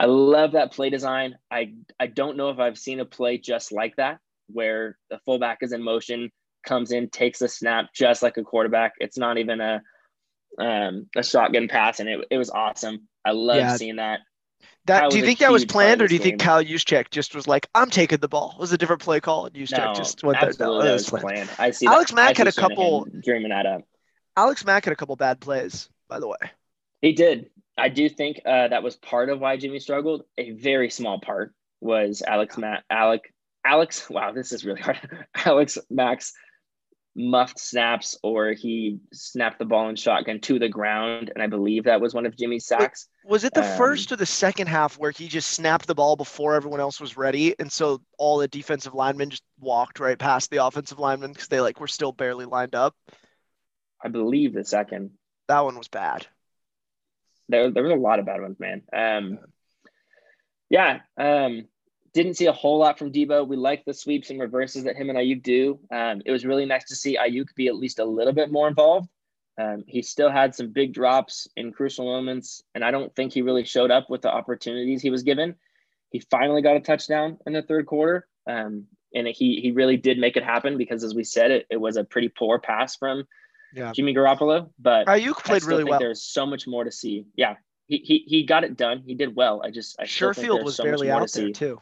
I 0.00 0.06
love 0.06 0.52
that 0.52 0.72
play 0.72 0.88
design. 0.90 1.36
I, 1.50 1.74
I 2.00 2.06
don't 2.06 2.36
know 2.36 2.48
if 2.50 2.58
I've 2.58 2.78
seen 2.78 3.00
a 3.00 3.04
play 3.04 3.38
just 3.38 3.72
like 3.72 3.96
that, 3.96 4.20
where 4.48 4.98
the 5.10 5.18
fullback 5.24 5.58
is 5.60 5.72
in 5.72 5.82
motion, 5.82 6.32
comes 6.66 6.92
in, 6.92 7.10
takes 7.10 7.40
the 7.40 7.48
snap 7.48 7.90
just 7.94 8.22
like 8.22 8.36
a 8.38 8.42
quarterback. 8.42 8.94
It's 9.00 9.18
not 9.18 9.36
even 9.38 9.60
a 9.60 9.82
um, 10.58 11.06
a 11.16 11.22
shotgun 11.22 11.66
pass, 11.68 11.98
and 12.00 12.08
it, 12.08 12.26
it 12.30 12.36
was 12.38 12.50
awesome. 12.50 13.08
I 13.24 13.30
love 13.32 13.56
Yeah. 13.58 13.76
seeing 13.76 13.96
that. 13.96 14.20
That 14.86 15.10
do 15.10 15.18
you 15.18 15.24
think 15.24 15.38
that 15.38 15.52
was 15.52 15.62
huge 15.62 15.68
part 15.72 15.82
of 15.84 15.86
planned, 15.86 16.02
or 16.02 16.08
do 16.08 16.14
you 16.14 16.20
think 16.20 16.38
game. 16.38 16.46
Kyle 16.46 16.64
Juszczyk 16.64 17.10
just 17.10 17.34
was 17.34 17.46
like, 17.46 17.68
"I'm 17.74 17.88
taking 17.88 18.18
the 18.18 18.28
ball"? 18.28 18.52
It 18.56 18.60
was 18.60 18.72
a 18.72 18.78
different 18.78 19.00
play 19.02 19.20
call, 19.20 19.46
and 19.46 19.54
Juszczyk 19.54 19.78
No, 19.78 19.94
just 19.94 20.24
went 20.24 20.40
there. 20.40 20.52
No, 20.58 20.82
that 20.82 20.92
was 20.92 21.08
planned. 21.08 21.22
planned. 21.22 21.50
I 21.58 21.70
see. 21.70 21.86
Alex 21.86 22.10
that, 22.10 22.16
Mack 22.16 22.36
I 22.36 22.38
had 22.38 22.48
a 22.48 22.52
see 22.52 22.60
some 22.60 22.72
of 22.72 22.76
couple- 22.76 23.06
dreaming 23.22 23.50
that 23.50 23.66
up. 23.66 23.82
Alex 24.36 24.64
Mack 24.64 24.84
had 24.84 24.92
a 24.92 24.96
couple 24.96 25.14
bad 25.16 25.40
plays, 25.40 25.88
by 26.08 26.18
the 26.18 26.26
way. 26.26 26.36
He 27.00 27.12
did. 27.12 27.50
I 27.78 27.88
do 27.90 28.08
think 28.08 28.40
uh, 28.44 28.68
that 28.68 28.82
was 28.82 28.96
part 28.96 29.28
of 29.28 29.40
why 29.40 29.56
Jimmy 29.56 29.78
struggled. 29.78 30.24
A 30.36 30.50
very 30.52 30.90
small 30.90 31.20
part 31.20 31.54
was 31.80 32.22
Alex 32.26 32.58
Matt 32.58 32.84
Alec 32.90 33.32
Alex. 33.64 34.08
Wow, 34.10 34.32
this 34.32 34.52
is 34.52 34.64
really 34.64 34.80
hard. 34.80 34.98
Alex 35.44 35.78
Max 35.90 36.32
muffed 37.14 37.58
snaps, 37.58 38.16
or 38.22 38.52
he 38.52 38.98
snapped 39.12 39.58
the 39.58 39.64
ball 39.64 39.88
in 39.88 39.96
shotgun 39.96 40.40
to 40.40 40.58
the 40.58 40.68
ground, 40.68 41.30
and 41.34 41.42
I 41.42 41.46
believe 41.46 41.84
that 41.84 42.00
was 42.00 42.14
one 42.14 42.24
of 42.24 42.36
Jimmy's 42.36 42.66
sacks. 42.66 43.06
Was 43.24 43.44
it 43.44 43.52
the 43.52 43.62
Um, 43.70 43.76
first 43.76 44.10
or 44.12 44.16
the 44.16 44.24
second 44.26 44.68
half 44.68 44.98
where 44.98 45.10
he 45.10 45.28
just 45.28 45.50
snapped 45.50 45.86
the 45.86 45.94
ball 45.94 46.16
before 46.16 46.54
everyone 46.54 46.80
else 46.80 47.00
was 47.00 47.16
ready, 47.16 47.54
and 47.58 47.70
so 47.70 48.00
all 48.18 48.38
the 48.38 48.48
defensive 48.48 48.94
linemen 48.94 49.30
just 49.30 49.42
walked 49.60 50.00
right 50.00 50.18
past 50.18 50.50
the 50.50 50.64
offensive 50.64 50.98
linemen 50.98 51.32
because 51.32 51.48
they 51.48 51.60
like 51.60 51.80
were 51.80 51.86
still 51.86 52.12
barely 52.12 52.46
lined 52.46 52.74
up? 52.74 52.94
I 54.02 54.08
believe 54.08 54.54
the 54.54 54.64
second. 54.64 55.10
That 55.48 55.60
one 55.60 55.76
was 55.76 55.88
bad. 55.88 56.26
there, 57.48 57.70
there 57.70 57.82
was 57.82 57.92
a 57.92 57.96
lot 57.96 58.20
of 58.20 58.26
bad 58.26 58.40
ones, 58.40 58.58
man. 58.58 58.82
Um, 58.92 59.38
yeah, 60.70 61.00
um, 61.18 61.66
didn't 62.14 62.34
see 62.34 62.46
a 62.46 62.52
whole 62.52 62.78
lot 62.78 62.98
from 62.98 63.10
Deebo. 63.12 63.46
We 63.46 63.56
like 63.56 63.84
the 63.84 63.94
sweeps 63.94 64.30
and 64.30 64.38
reverses 64.40 64.84
that 64.84 64.96
him 64.96 65.08
and 65.08 65.18
Aiyuk 65.18 65.42
do. 65.42 65.78
Um, 65.90 66.22
it 66.26 66.30
was 66.30 66.44
really 66.44 66.66
nice 66.66 66.84
to 66.84 66.96
see 66.96 67.16
Aiyuk 67.16 67.54
be 67.54 67.68
at 67.68 67.76
least 67.76 67.98
a 67.98 68.04
little 68.04 68.32
bit 68.34 68.52
more 68.52 68.68
involved. 68.68 69.08
Um, 69.60 69.84
he 69.86 70.02
still 70.02 70.30
had 70.30 70.54
some 70.54 70.72
big 70.72 70.94
drops 70.94 71.46
in 71.56 71.72
crucial 71.72 72.06
moments, 72.06 72.62
and 72.74 72.84
I 72.84 72.90
don't 72.90 73.14
think 73.14 73.32
he 73.32 73.42
really 73.42 73.64
showed 73.64 73.90
up 73.90 74.08
with 74.08 74.22
the 74.22 74.30
opportunities 74.30 75.02
he 75.02 75.10
was 75.10 75.22
given. 75.22 75.56
He 76.10 76.20
finally 76.20 76.62
got 76.62 76.76
a 76.76 76.80
touchdown 76.80 77.38
in 77.46 77.52
the 77.52 77.62
third 77.62 77.86
quarter, 77.86 78.26
um, 78.46 78.86
and 79.14 79.26
he 79.28 79.60
he 79.60 79.72
really 79.72 79.96
did 79.96 80.18
make 80.18 80.36
it 80.36 80.44
happen 80.44 80.78
because, 80.78 81.04
as 81.04 81.14
we 81.14 81.24
said, 81.24 81.50
it, 81.50 81.66
it 81.70 81.76
was 81.76 81.96
a 81.96 82.04
pretty 82.04 82.28
poor 82.28 82.58
pass 82.58 82.96
from 82.96 83.24
Yeah. 83.74 83.92
Jimmy 83.92 84.14
Garoppolo. 84.14 84.70
But 84.78 85.06
Aiyuk 85.06 85.44
played 85.44 85.64
really 85.64 85.84
well. 85.84 85.98
There's 85.98 86.22
so 86.22 86.46
much 86.46 86.66
more 86.66 86.84
to 86.84 86.92
see. 86.92 87.26
Yeah, 87.36 87.56
he 87.86 87.98
he, 87.98 88.24
he 88.26 88.44
got 88.44 88.64
it 88.64 88.76
done. 88.76 89.02
He 89.06 89.14
did 89.14 89.36
well. 89.36 89.62
I 89.64 89.70
just 89.70 89.96
I 89.98 90.04
think 90.04 90.10
Sherfield 90.10 90.64
was 90.64 90.78
barely 90.78 91.10
out 91.10 91.28
to 91.28 91.38
there 91.38 91.48
see. 91.48 91.52
too. 91.52 91.78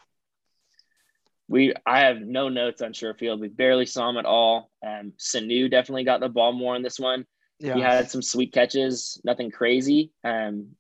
We 1.51 1.75
I 1.85 2.01
have 2.03 2.21
no 2.21 2.49
notes 2.49 2.81
on 2.81 2.93
Sherfield. 2.93 3.41
We 3.41 3.49
barely 3.49 3.85
saw 3.85 4.09
him 4.09 4.17
at 4.17 4.25
all. 4.25 4.71
Um, 4.87 5.15
Sanu 5.19 5.69
definitely 5.69 6.05
got 6.05 6.21
the 6.21 6.29
ball 6.29 6.53
more 6.53 6.77
in 6.77 6.83
this 6.83 7.01
one. 7.01 7.27
Yeah. 7.59 7.75
He 7.75 7.81
had 7.81 8.09
some 8.09 8.23
sweet 8.23 8.53
catches, 8.53 9.21
nothing 9.25 9.51
crazy. 9.51 10.13
Um, 10.23 10.77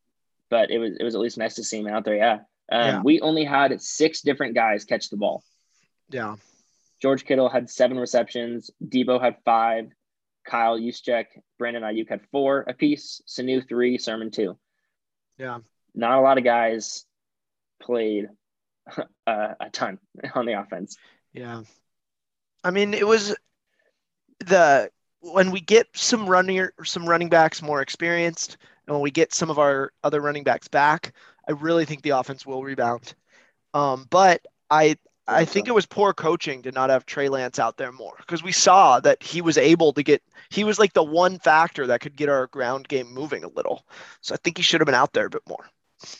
but 0.48 0.70
it 0.70 0.78
was 0.78 0.96
it 0.98 1.02
was 1.02 1.16
at 1.16 1.20
least 1.20 1.38
nice 1.38 1.56
to 1.56 1.64
see 1.64 1.80
him 1.80 1.88
out 1.88 2.04
there. 2.04 2.14
Yeah. 2.14 2.38
Um, 2.70 2.87
Yeah. 2.87 3.02
We 3.02 3.20
only 3.20 3.42
had 3.44 3.83
six 3.83 4.20
different 4.20 4.54
guys 4.54 4.85
catch 4.85 5.11
the 5.11 5.16
ball. 5.16 5.42
Yeah. 6.09 6.37
George 7.02 7.24
Kittle 7.24 7.48
had 7.48 7.68
seven 7.68 7.98
receptions. 7.98 8.70
Deebo 8.83 9.20
had 9.20 9.37
five. 9.44 9.90
Kyle 10.46 10.78
Juszczyk, 10.78 11.26
Brandon 11.59 11.83
Aiyuk 11.83 12.09
had 12.09 12.20
four 12.30 12.61
apiece. 12.61 13.22
Sanu 13.26 13.68
three. 13.68 13.98
Sermon 13.98 14.30
two. 14.30 14.56
Yeah. 15.37 15.59
Not 15.96 16.18
a 16.18 16.22
lot 16.22 16.38
of 16.38 16.44
guys 16.44 17.04
played 17.83 18.28
uh, 19.27 19.55
a 19.61 19.71
ton 19.71 19.99
on 20.35 20.47
the 20.47 20.61
offense. 20.61 20.97
Yeah. 21.33 21.62
I 22.62 22.71
mean, 22.71 22.95
it 22.95 23.07
was 23.07 23.35
the 24.40 24.90
when 25.21 25.51
we 25.51 25.61
get 25.61 25.87
some 25.95 26.27
running 26.27 26.69
some 26.85 27.09
running 27.09 27.29
backs 27.29 27.62
more 27.62 27.83
experienced 27.83 28.57
and 28.87 28.95
when 28.95 29.03
we 29.03 29.11
get 29.11 29.35
some 29.35 29.51
of 29.51 29.59
our 29.59 29.93
other 30.03 30.21
running 30.21 30.45
backs 30.45 30.69
back, 30.69 31.12
I 31.49 31.53
really 31.53 31.85
think 31.85 32.03
the 32.03 32.11
offense 32.11 32.45
will 32.47 32.62
rebound. 32.62 33.14
Um, 33.75 34.07
but 34.11 34.45
I 34.71 34.97
I 35.29 35.45
think 35.45 35.69
it 35.69 35.75
was 35.75 35.87
poor 35.87 36.12
coaching 36.12 36.62
to 36.62 36.73
not 36.73 36.90
have 36.90 37.07
Trey 37.07 37.29
Lance 37.29 37.61
out 37.61 37.77
there 37.77 37.93
more 37.93 38.14
because 38.19 38.43
we 38.43 38.51
saw 38.51 38.99
that 39.01 39.23
he 39.23 39.40
was 39.40 39.57
able 39.57 39.93
to 39.93 40.03
get 40.03 40.23
he 40.51 40.64
was 40.64 40.79
like 40.79 40.93
the 40.93 41.05
one 41.05 41.38
factor 41.38 41.87
that 41.87 42.01
could 42.01 42.16
get 42.16 42.29
our 42.29 42.49
ground 42.49 42.88
game 42.88 43.12
moving 43.12 43.45
a 43.45 43.49
little. 43.49 43.87
So 44.23 44.35
I 44.35 44.38
think 44.38 44.57
he 44.57 44.62
should 44.62 44.81
have 44.81 44.87
been 44.87 44.95
out 44.95 45.12
there 45.12 45.27
a 45.27 45.31
bit 45.31 45.43
more. 45.49 45.66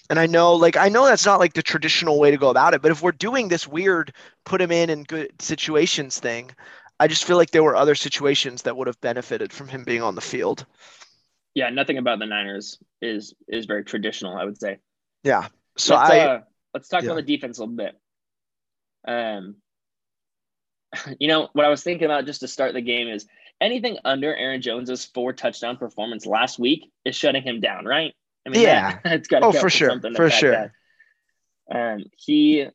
And 0.09 0.19
I 0.19 0.27
know 0.27 0.55
like 0.55 0.77
I 0.77 0.89
know 0.89 1.07
that's 1.07 1.27
not 1.27 1.39
like 1.39 1.55
the 1.55 1.63
traditional 1.63 2.19
way 2.19 2.31
to 2.31 2.37
go 2.37 2.51
about 2.51 2.75
it, 2.75 2.83
but 2.83 2.91
if 2.91 3.03
we're 3.03 3.13
doing 3.13 3.49
this 3.49 3.67
weird 3.67 4.13
put 4.45 4.61
him 4.61 4.71
in 4.71 4.91
in 4.91 5.05
good 5.05 5.31
situations 5.41 6.19
thing, 6.19 6.51
I 6.99 7.09
just 7.09 7.25
feel 7.25 7.37
like 7.37 7.51
there 7.51 7.63
were 7.63 7.77
other 7.77 7.95
situations 7.95 8.63
that 8.63 8.77
would 8.77 8.87
have 8.87 9.01
benefited 9.01 9.53
from 9.53 9.69
him 9.69 9.85
being 9.85 10.03
on 10.03 10.15
the 10.15 10.21
field. 10.21 10.67
Yeah, 11.55 11.71
nothing 11.71 11.99
about 11.99 12.19
the 12.19 12.27
Niners 12.27 12.79
is 13.01 13.35
is 13.49 13.67
very 13.67 13.85
traditional. 13.85 14.37
I 14.37 14.45
would 14.45 14.59
say. 14.59 14.79
Yeah. 15.25 15.49
So 15.77 15.97
let's, 15.97 16.11
I 16.11 16.19
uh, 16.21 16.41
let's 16.75 16.89
talk 16.89 17.03
yeah. 17.03 17.11
about 17.11 17.27
the 17.27 17.37
defense 17.37 17.59
a 17.59 17.63
little 17.63 17.77
bit. 17.77 17.99
Um, 19.07 19.57
you 21.19 21.29
know 21.29 21.49
what 21.53 21.65
I 21.65 21.69
was 21.69 21.83
thinking 21.83 22.05
about 22.05 22.27
just 22.27 22.41
to 22.41 22.49
start 22.49 22.75
the 22.75 22.81
game 22.81 23.09
is 23.09 23.27
anything 23.61 23.99
under 24.05 24.35
Aaron 24.35 24.63
Jones's 24.63 25.05
four 25.05 25.33
touchdown 25.33 25.77
performance 25.77 26.27
last 26.27 26.59
week 26.59 26.91
is 27.05 27.17
shutting 27.17 27.43
him 27.43 27.61
down, 27.61 27.85
right? 27.85 28.15
I 28.47 28.51
Yeah. 28.63 28.99
that, 29.05 29.13
it's 29.13 29.29
got 29.29 29.43
Oh, 29.43 29.53
for 29.53 29.71
sure, 29.71 30.01
for 30.15 30.31
sure. 30.31 30.73
Um, 31.73 32.05
he 32.17 32.67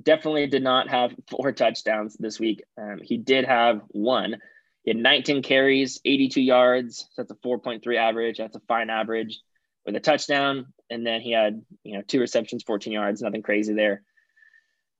definitely 0.00 0.46
did 0.46 0.62
not 0.62 0.88
have 0.88 1.14
four 1.28 1.52
touchdowns 1.52 2.16
this 2.18 2.38
week. 2.38 2.62
Um, 2.78 3.00
he 3.02 3.16
did 3.16 3.44
have 3.44 3.82
one. 3.88 4.36
He 4.82 4.90
had 4.90 4.98
19 4.98 5.42
carries, 5.42 6.00
82 6.04 6.40
yards. 6.40 7.08
So 7.12 7.22
that's 7.22 7.32
a 7.32 7.46
4.3 7.46 7.96
average. 7.96 8.38
That's 8.38 8.56
a 8.56 8.60
fine 8.60 8.90
average 8.90 9.40
with 9.84 9.96
a 9.96 10.00
touchdown. 10.00 10.72
And 10.88 11.06
then 11.06 11.20
he 11.20 11.32
had, 11.32 11.62
you 11.84 11.96
know, 11.96 12.02
two 12.02 12.20
receptions, 12.20 12.62
14 12.62 12.92
yards, 12.92 13.22
nothing 13.22 13.42
crazy 13.42 13.74
there. 13.74 14.02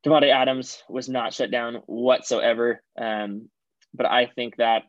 Davante 0.04 0.30
Adams 0.30 0.82
was 0.88 1.08
not 1.08 1.34
shut 1.34 1.50
down 1.50 1.76
whatsoever. 1.86 2.82
Um, 2.98 3.48
but 3.94 4.06
I 4.06 4.26
think 4.26 4.56
that 4.56 4.84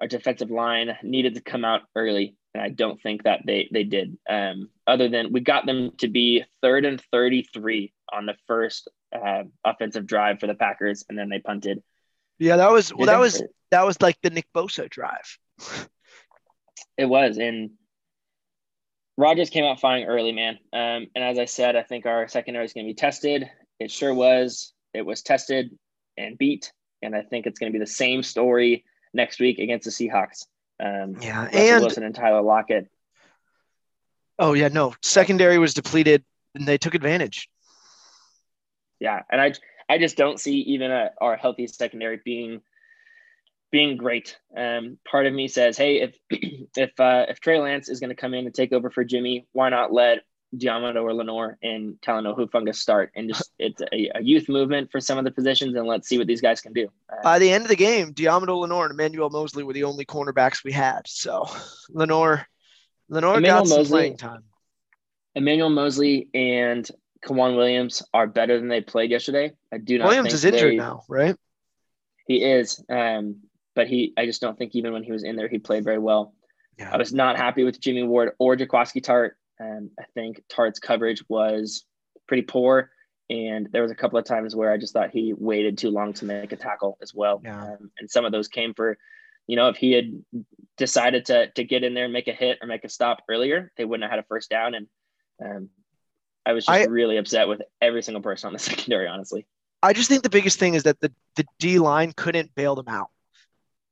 our 0.00 0.06
defensive 0.06 0.50
line 0.50 0.96
needed 1.02 1.34
to 1.34 1.40
come 1.40 1.64
out 1.64 1.82
early. 1.94 2.36
And 2.54 2.62
I 2.62 2.68
don't 2.68 3.00
think 3.00 3.24
that 3.24 3.42
they 3.46 3.68
they 3.72 3.84
did. 3.84 4.18
Um, 4.28 4.70
other 4.86 5.08
than 5.08 5.32
we 5.32 5.40
got 5.40 5.66
them 5.66 5.92
to 5.98 6.08
be 6.08 6.44
third 6.62 6.84
and 6.84 7.00
33 7.12 7.92
on 8.12 8.26
the 8.26 8.34
first 8.46 8.88
uh, 9.14 9.44
offensive 9.64 10.06
drive 10.06 10.40
for 10.40 10.46
the 10.46 10.54
Packers, 10.54 11.04
and 11.08 11.18
then 11.18 11.28
they 11.28 11.38
punted. 11.38 11.82
yeah, 12.38 12.56
that 12.56 12.70
was 12.70 12.92
well 12.92 13.06
that 13.06 13.20
was 13.20 13.42
that 13.70 13.86
was 13.86 14.00
like 14.00 14.18
the 14.22 14.30
Nick 14.30 14.46
Bosa 14.54 14.88
drive. 14.88 15.38
It 16.98 17.06
was, 17.06 17.38
and 17.38 17.70
Rodgers 19.16 19.50
came 19.50 19.64
out 19.64 19.80
firing 19.80 20.06
early, 20.06 20.32
man. 20.32 20.58
Um, 20.72 21.06
and 21.14 21.24
as 21.24 21.38
I 21.38 21.44
said, 21.44 21.76
I 21.76 21.82
think 21.82 22.06
our 22.06 22.26
secondary 22.28 22.64
is 22.64 22.72
going 22.72 22.86
to 22.86 22.90
be 22.90 22.94
tested. 22.94 23.48
It 23.78 23.90
sure 23.90 24.14
was. 24.14 24.72
It 24.92 25.02
was 25.02 25.22
tested 25.22 25.70
and 26.16 26.36
beat, 26.36 26.72
and 27.02 27.14
I 27.14 27.22
think 27.22 27.46
it's 27.46 27.58
going 27.58 27.72
to 27.72 27.78
be 27.78 27.82
the 27.82 27.90
same 27.90 28.22
story 28.22 28.84
next 29.14 29.40
week 29.40 29.58
against 29.58 29.84
the 29.84 29.90
Seahawks. 29.90 30.46
Um, 30.80 31.16
Yeah, 31.20 31.44
Russell 31.44 31.60
and 31.60 31.80
Wilson 31.82 32.04
and 32.04 32.14
Tyler 32.14 32.42
Lockett. 32.42 32.88
oh 34.38 34.54
yeah, 34.54 34.68
no, 34.68 34.94
secondary 35.02 35.58
was 35.58 35.74
depleted 35.74 36.24
and 36.54 36.66
they 36.66 36.78
took 36.78 36.94
advantage. 36.94 37.48
Yeah, 38.98 39.22
and 39.30 39.40
I 39.40 39.52
I 39.88 39.98
just 39.98 40.16
don't 40.16 40.38
see 40.40 40.60
even 40.60 40.90
a, 40.90 41.10
our 41.20 41.36
healthy 41.36 41.66
secondary 41.66 42.20
being 42.24 42.60
being 43.70 43.96
great. 43.96 44.36
Um, 44.56 44.98
part 45.08 45.26
of 45.26 45.32
me 45.32 45.48
says, 45.48 45.76
hey, 45.76 46.00
if 46.00 46.16
if 46.76 46.98
uh, 46.98 47.26
if 47.28 47.40
Trey 47.40 47.58
Lance 47.60 47.88
is 47.88 48.00
going 48.00 48.10
to 48.10 48.16
come 48.16 48.34
in 48.34 48.46
and 48.46 48.54
take 48.54 48.72
over 48.72 48.90
for 48.90 49.04
Jimmy, 49.04 49.46
why 49.52 49.68
not 49.68 49.92
let 49.92 50.20
Diamond 50.56 50.98
or 50.98 51.14
Lenoir 51.14 51.58
and 51.62 51.94
Talanoa 52.00 52.36
Hufanga 52.36 52.74
start 52.74 53.12
and 53.14 53.28
just 53.28 53.52
it's 53.58 53.80
a, 53.92 54.10
a 54.16 54.22
youth 54.22 54.48
movement 54.48 54.90
for 54.90 55.00
some 55.00 55.18
of 55.18 55.24
the 55.24 55.30
positions 55.30 55.76
and 55.76 55.86
let's 55.86 56.08
see 56.08 56.18
what 56.18 56.26
these 56.26 56.40
guys 56.40 56.60
can 56.60 56.72
do. 56.72 56.88
Uh, 57.08 57.22
By 57.22 57.38
the 57.38 57.50
end 57.50 57.64
of 57.64 57.68
the 57.68 57.76
game, 57.76 58.12
Diamond 58.12 58.50
Lenoir 58.50 58.86
and 58.86 58.92
Emmanuel 58.92 59.30
Moseley 59.30 59.62
were 59.62 59.72
the 59.72 59.84
only 59.84 60.04
cornerbacks 60.04 60.64
we 60.64 60.72
had. 60.72 61.02
So 61.06 61.48
Lenoir 61.90 62.46
Lenoir 63.08 63.38
Emmanuel 63.38 63.60
got 63.60 63.68
some 63.68 63.78
Moseley- 63.78 63.98
playing 63.98 64.16
time. 64.16 64.44
Emmanuel 65.36 65.70
Moseley 65.70 66.28
and 66.34 66.88
K'Waun 67.24 67.56
Williams 67.56 68.02
are 68.12 68.26
better 68.26 68.58
than 68.58 68.68
they 68.68 68.80
played 68.80 69.10
yesterday. 69.10 69.52
I 69.72 69.78
do 69.78 69.98
not. 69.98 70.08
Williams 70.08 70.34
is 70.34 70.44
injured 70.44 70.72
they- 70.72 70.76
now, 70.76 71.04
right? 71.08 71.36
He 72.26 72.42
is, 72.42 72.82
um, 72.88 73.36
but 73.74 73.86
he. 73.86 74.12
I 74.16 74.26
just 74.26 74.40
don't 74.40 74.58
think 74.58 74.74
even 74.74 74.92
when 74.92 75.04
he 75.04 75.12
was 75.12 75.22
in 75.22 75.36
there, 75.36 75.48
he 75.48 75.58
played 75.58 75.84
very 75.84 75.98
well. 75.98 76.34
I 76.80 76.96
was 76.96 77.12
not 77.12 77.36
happy 77.36 77.62
with 77.62 77.78
Jimmy 77.78 78.02
Ward 78.04 78.32
or 78.38 78.56
Jaquiski 78.56 79.02
Tartt. 79.04 79.32
Um, 79.60 79.90
I 79.98 80.04
think 80.14 80.42
Tartt's 80.48 80.78
coverage 80.78 81.22
was 81.28 81.84
pretty 82.26 82.42
poor, 82.42 82.90
and 83.28 83.68
there 83.70 83.82
was 83.82 83.90
a 83.90 83.96
couple 83.96 84.18
of 84.18 84.24
times 84.24 84.56
where 84.56 84.72
I 84.72 84.76
just 84.76 84.92
thought 84.92 85.10
he 85.10 85.34
waited 85.36 85.78
too 85.78 85.90
long 85.90 86.12
to 86.14 86.24
make 86.24 86.52
a 86.52 86.56
tackle 86.56 86.98
as 87.02 87.14
well. 87.14 87.40
Yeah. 87.44 87.62
Um, 87.62 87.90
and 87.98 88.10
some 88.10 88.24
of 88.24 88.32
those 88.32 88.48
came 88.48 88.74
for, 88.74 88.98
you 89.46 89.56
know, 89.56 89.68
if 89.68 89.76
he 89.76 89.92
had 89.92 90.12
decided 90.76 91.26
to 91.26 91.50
to 91.50 91.64
get 91.64 91.84
in 91.84 91.94
there 91.94 92.04
and 92.04 92.12
make 92.12 92.28
a 92.28 92.32
hit 92.32 92.58
or 92.60 92.66
make 92.66 92.84
a 92.84 92.88
stop 92.88 93.22
earlier, 93.28 93.70
they 93.76 93.84
wouldn't 93.84 94.02
have 94.02 94.10
had 94.10 94.20
a 94.20 94.26
first 94.28 94.50
down. 94.50 94.74
And 94.74 94.86
um, 95.44 95.68
I 96.46 96.54
was 96.54 96.66
just 96.66 96.76
I- 96.76 96.84
really 96.84 97.18
upset 97.18 97.48
with 97.48 97.62
every 97.80 98.02
single 98.02 98.22
person 98.22 98.48
on 98.48 98.52
the 98.52 98.58
secondary, 98.70 99.06
honestly. 99.06 99.46
I 99.82 99.92
just 99.92 100.08
think 100.10 100.22
the 100.22 100.30
biggest 100.30 100.58
thing 100.58 100.74
is 100.74 100.82
that 100.82 101.00
the 101.00 101.12
the 101.36 101.44
D 101.58 101.78
line 101.78 102.12
couldn't 102.16 102.54
bail 102.54 102.74
them 102.74 102.88
out. 102.88 103.08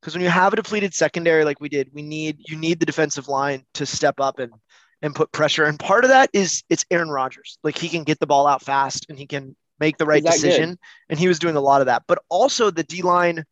Because 0.01 0.15
when 0.15 0.23
you 0.23 0.31
have 0.31 0.53
a 0.53 0.57
depleted 0.57 0.95
secondary 0.95 1.45
like 1.45 1.61
we 1.61 1.69
did, 1.69 1.91
we 1.93 2.03
need 2.03 2.39
you 2.49 2.57
need 2.57 2.81
the 2.81 2.87
defensive 2.87 3.29
line 3.29 3.65
to 3.75 3.87
step 3.87 4.21
up 4.21 4.39
and 4.39 4.53
and 5.03 5.15
put 5.15 5.33
pressure. 5.33 5.65
And 5.65 5.79
part 5.79 6.05
of 6.05 6.11
that 6.11 6.31
is 6.33 6.63
it's 6.69 6.85
Aaron 6.91 7.11
Rodgers. 7.11 7.59
Like 7.63 7.79
he 7.79 7.89
can 7.89 8.05
get 8.05 8.19
the 8.21 8.27
ball 8.27 8.47
out 8.47 8.63
fast 8.63 9.07
and 9.09 9.19
he 9.19 9.27
can 9.27 9.55
make 9.79 9.97
the 9.97 10.07
right 10.07 10.23
that 10.23 10.35
good. 10.35 10.43
decision. 10.43 10.79
And 11.09 11.19
he 11.19 11.29
was 11.29 11.39
doing 11.39 11.57
a 11.57 11.61
lot 11.61 11.81
of 11.81 11.87
that. 11.87 12.03
But 12.07 12.19
also 12.29 12.71
the 12.71 12.83
D 12.83 13.03
line, 13.03 13.45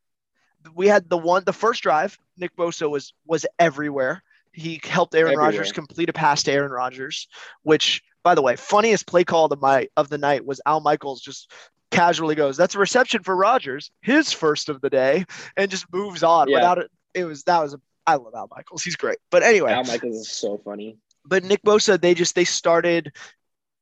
we 0.74 0.88
had 0.88 1.09
the 1.09 1.18
one 1.18 1.44
the 1.44 1.52
first 1.52 1.82
drive. 1.82 2.18
Nick 2.37 2.56
Bosa 2.56 2.90
was 2.90 3.12
was 3.26 3.46
everywhere. 3.59 4.22
He 4.52 4.80
helped 4.82 5.14
Aaron. 5.14 5.37
Rodgers 5.37 5.70
complete 5.72 6.09
a 6.09 6.12
pass 6.12 6.42
to 6.44 6.52
Aaron 6.52 6.72
Rodgers, 6.72 7.28
which 7.62 8.02
by 8.24 8.35
the 8.35 8.42
way, 8.42 8.56
funniest 8.56 9.06
play 9.06 9.22
call 9.22 9.44
of 9.44 9.50
the 9.50 9.66
night 9.66 9.90
of 9.96 10.09
the 10.09 10.18
night 10.18 10.44
was 10.44 10.61
Al 10.66 10.80
Michaels 10.80 11.20
just 11.20 11.52
casually 11.92 12.35
goes, 12.35 12.56
"That's 12.56 12.74
a 12.74 12.78
reception 12.78 13.22
for 13.22 13.37
Rodgers, 13.37 13.92
his 14.00 14.32
first 14.32 14.68
of 14.68 14.80
the 14.80 14.90
day," 14.90 15.24
and 15.56 15.70
just 15.70 15.87
moves 15.92 16.24
on 16.24 16.48
Yeah. 16.48 16.56
without 16.56 16.78
it. 16.78 16.90
It 17.14 17.24
was 17.24 17.44
that 17.44 17.62
was 17.62 17.74
a, 17.74 17.80
I 18.06 18.16
love 18.16 18.35
Al 18.35 18.48
Michaels. 18.50 18.82
He's 18.82 18.96
great. 18.96 19.18
But 19.30 19.44
anyway, 19.44 19.72
Al 19.72 19.85
Michaels 19.85 20.16
is 20.16 20.30
so 20.30 20.59
funny. 20.59 20.98
But 21.27 21.45
Nick 21.45 21.62
Bosa, 21.62 22.01
they 22.01 22.15
just 22.15 22.35
they 22.35 22.45
started. 22.45 23.12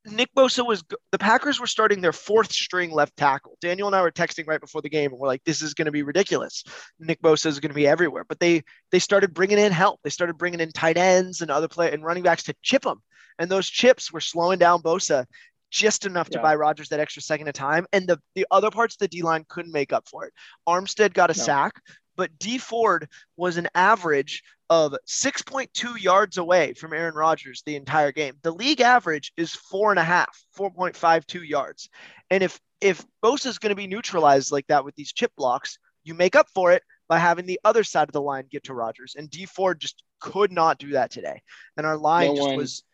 Nick 0.07 0.29
Bosa 0.37 0.67
was 0.67 0.85
the 1.13 1.19
Packers 1.19 1.59
were 1.59 1.67
starting 1.67 2.03
their 2.03 2.13
fourth 2.13 2.53
string 2.53 2.91
left 2.91 3.17
tackle. 3.17 3.57
Daniel 3.63 3.89
and 3.89 3.97
I 3.97 4.03
were 4.03 4.11
texting 4.11 4.47
right 4.47 4.61
before 4.61 4.83
the 4.83 4.91
game, 4.91 5.13
and 5.13 5.19
we're 5.19 5.29
like, 5.29 5.43
"This 5.45 5.63
is 5.63 5.73
going 5.73 5.87
to 5.87 5.93
be 5.93 6.03
ridiculous. 6.03 6.63
Nick 6.99 7.23
Bosa 7.23 7.47
is 7.47 7.59
going 7.59 7.71
to 7.71 7.75
be 7.75 7.87
everywhere." 7.87 8.25
But 8.29 8.39
they 8.39 8.63
they 8.91 8.99
started 8.99 9.33
bringing 9.33 9.59
in 9.59 9.73
help. 9.73 10.01
They 10.05 10.11
started 10.11 10.37
bringing 10.37 10.61
in 10.61 10.73
tight 10.73 10.99
ends 10.99 11.41
and 11.41 11.51
other 11.51 11.69
play 11.69 11.91
and 11.93 12.05
running 12.05 12.23
backs 12.23 12.43
to 12.45 12.55
chip 12.63 12.85
him, 12.85 13.03
and 13.39 13.51
those 13.51 13.69
chips 13.69 14.13
were 14.13 14.21
slowing 14.21 14.59
down 14.59 14.83
Bosa 14.83 15.25
just 15.71 16.07
enough 16.07 16.29
to 16.31 16.39
buy 16.39 16.55
Rodgers 16.55 16.91
that 16.91 17.01
extra 17.01 17.21
second 17.23 17.49
of 17.49 17.55
time. 17.55 17.87
And 17.93 18.07
the 18.07 18.21
the 18.35 18.47
other 18.51 18.71
parts 18.71 18.95
of 18.95 18.99
the 18.99 19.09
D 19.09 19.23
line 19.23 19.45
couldn't 19.49 19.73
make 19.73 19.93
up 19.93 20.07
for 20.09 20.27
it. 20.27 20.33
Armstead 20.69 21.15
got 21.15 21.31
a 21.31 21.39
No. 21.39 21.45
sack, 21.45 21.81
but 22.15 22.39
Dee 22.39 22.59
Ford 22.59 23.09
was 23.37 23.57
an 23.57 23.69
average 23.75 24.43
of 24.71 24.95
6.2 25.07 26.01
yards 26.01 26.39
away 26.39 26.73
from 26.75 26.93
Aaron 26.93 27.15
Rodgers 27.15 27.63
the 27.67 27.77
entire 27.77 28.13
game. 28.13 28.35
The 28.43 28.51
league 28.51 28.81
average 28.81 29.33
is 29.37 29.55
four 29.55 29.91
and 29.91 29.99
a 29.99 30.05
half, 30.05 30.43
4.52 30.59 31.47
yards. 31.49 31.89
And 32.31 32.43
if 32.43 32.59
if 32.81 33.05
Bosa 33.23 33.47
is 33.47 33.59
going 33.59 33.71
to 33.71 33.77
be 33.77 33.87
neutralized 33.87 34.53
like 34.53 34.67
that 34.67 34.85
with 34.85 34.95
these 34.95 35.13
chip 35.13 35.33
blocks, 35.37 35.79
you 36.03 36.13
make 36.15 36.37
up 36.37 36.49
for 36.55 36.73
it 36.73 36.83
by 37.09 37.19
having 37.19 37.47
the 37.47 37.61
other 37.65 37.85
side 37.85 38.09
of 38.09 38.13
the 38.13 38.21
line 38.21 38.47
get 38.51 38.65
to 38.65 38.75
Rodgers. 38.75 39.15
And 39.17 39.31
Dee 39.31 39.47
Ford 39.47 39.81
just 39.81 40.03
could 40.21 40.53
not 40.53 40.79
do 40.79 40.91
that 40.91 41.11
today. 41.11 41.41
And 41.77 41.87
our 41.87 41.97
line 41.97 42.29
No 42.29 42.37
just 42.37 42.49
one- 42.49 42.57
was 42.57 42.85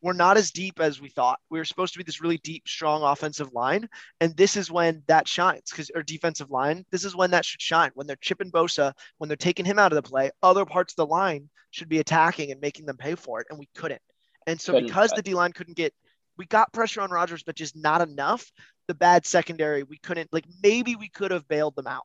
we're 0.00 0.12
not 0.12 0.36
as 0.36 0.50
deep 0.50 0.80
as 0.80 1.00
we 1.00 1.08
thought. 1.08 1.40
We 1.50 1.58
were 1.58 1.64
supposed 1.64 1.92
to 1.94 1.98
be 1.98 2.04
this 2.04 2.20
really 2.20 2.38
deep, 2.38 2.68
strong 2.68 3.02
offensive 3.02 3.52
line, 3.52 3.88
and 4.20 4.36
this 4.36 4.56
is 4.56 4.70
when 4.70 5.02
that 5.08 5.26
shines. 5.26 5.70
Because 5.70 5.90
our 5.94 6.02
defensive 6.02 6.50
line, 6.50 6.84
this 6.90 7.04
is 7.04 7.16
when 7.16 7.32
that 7.32 7.44
should 7.44 7.60
shine. 7.60 7.90
When 7.94 8.06
they're 8.06 8.16
chipping 8.16 8.50
Bosa, 8.50 8.92
when 9.18 9.28
they're 9.28 9.36
taking 9.36 9.64
him 9.64 9.78
out 9.78 9.92
of 9.92 9.96
the 9.96 10.08
play, 10.08 10.30
other 10.42 10.64
parts 10.64 10.92
of 10.92 10.96
the 10.96 11.06
line 11.06 11.48
should 11.70 11.88
be 11.88 11.98
attacking 11.98 12.52
and 12.52 12.60
making 12.60 12.86
them 12.86 12.96
pay 12.96 13.14
for 13.14 13.40
it, 13.40 13.48
and 13.50 13.58
we 13.58 13.68
couldn't. 13.74 14.02
And 14.46 14.60
so 14.60 14.80
because 14.80 15.10
the 15.10 15.22
D 15.22 15.34
line 15.34 15.52
couldn't 15.52 15.76
get, 15.76 15.92
we 16.36 16.46
got 16.46 16.72
pressure 16.72 17.00
on 17.00 17.10
Rodgers, 17.10 17.42
but 17.42 17.56
just 17.56 17.76
not 17.76 18.00
enough. 18.00 18.50
The 18.86 18.94
bad 18.94 19.26
secondary, 19.26 19.82
we 19.82 19.98
couldn't. 19.98 20.32
Like 20.32 20.46
maybe 20.62 20.96
we 20.96 21.08
could 21.08 21.30
have 21.30 21.46
bailed 21.48 21.76
them 21.76 21.86
out, 21.86 22.04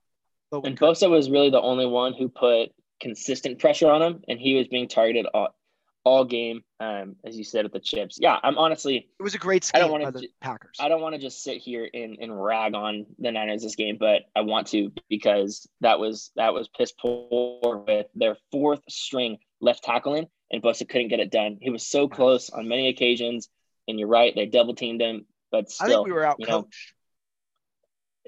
but 0.52 0.66
And 0.66 0.78
couldn't. 0.78 0.96
Bosa 0.96 1.10
was 1.10 1.30
really 1.30 1.50
the 1.50 1.62
only 1.62 1.86
one 1.86 2.14
who 2.14 2.28
put 2.28 2.72
consistent 3.00 3.60
pressure 3.60 3.90
on 3.90 4.02
him, 4.02 4.24
and 4.28 4.40
he 4.40 4.56
was 4.56 4.68
being 4.68 4.88
targeted 4.88 5.28
all, 5.34 5.56
all 6.06 6.26
game, 6.26 6.64
um, 6.80 7.16
as 7.26 7.38
you 7.38 7.44
said, 7.44 7.64
with 7.64 7.74
the 7.74 7.80
chips. 7.80 8.18
Yeah, 8.20 8.38
I'm 8.44 8.58
honestly, 8.58 9.10
it 9.20 9.24
was 9.24 9.36
a 9.36 9.38
great 9.38 9.70
I 9.74 9.80
don't 9.80 9.92
wanna 9.92 10.06
by 10.06 10.20
the 10.20 10.30
Packers. 10.42 10.78
I 10.80 10.90
don't 10.90 11.02
want 11.02 11.16
to 11.16 11.22
just 11.22 11.44
sit 11.44 11.58
here 11.58 11.90
and, 11.94 12.18
and 12.20 12.44
rag 12.44 12.76
on 12.76 13.06
the 13.20 13.32
Niners 13.32 13.64
this 13.64 13.76
game, 13.76 13.98
but 14.00 14.24
I 14.36 14.42
want 14.42 14.68
to 14.68 14.92
because 15.10 15.68
that 15.82 16.00
was 16.00 16.32
that 16.36 16.54
was 16.54 16.68
piss 16.68 16.92
poor 16.92 17.78
with 17.88 18.08
their 18.16 18.38
fourth 18.52 18.82
string 18.90 19.38
left 19.62 19.84
tackling, 19.84 20.28
and 20.52 20.62
Bosa 20.62 20.88
couldn't 20.88 21.08
get 21.08 21.20
it 21.20 21.32
done. 21.32 21.58
He 21.62 21.70
was 21.70 21.88
so 21.88 22.08
close 22.08 22.50
on 22.50 22.68
many 22.68 22.90
occasions, 22.90 23.50
and 23.88 23.98
you're 23.98 24.10
right, 24.10 24.36
they 24.36 24.46
double 24.46 24.76
teamed 24.76 25.02
him, 25.02 25.26
but 25.52 25.72
still, 25.72 25.86
I 25.86 25.90
think 25.90 26.06
we 26.06 26.12
were 26.12 26.26
out 26.26 26.36
you 26.40 26.48
know, 26.48 26.64
coached. 26.64 26.94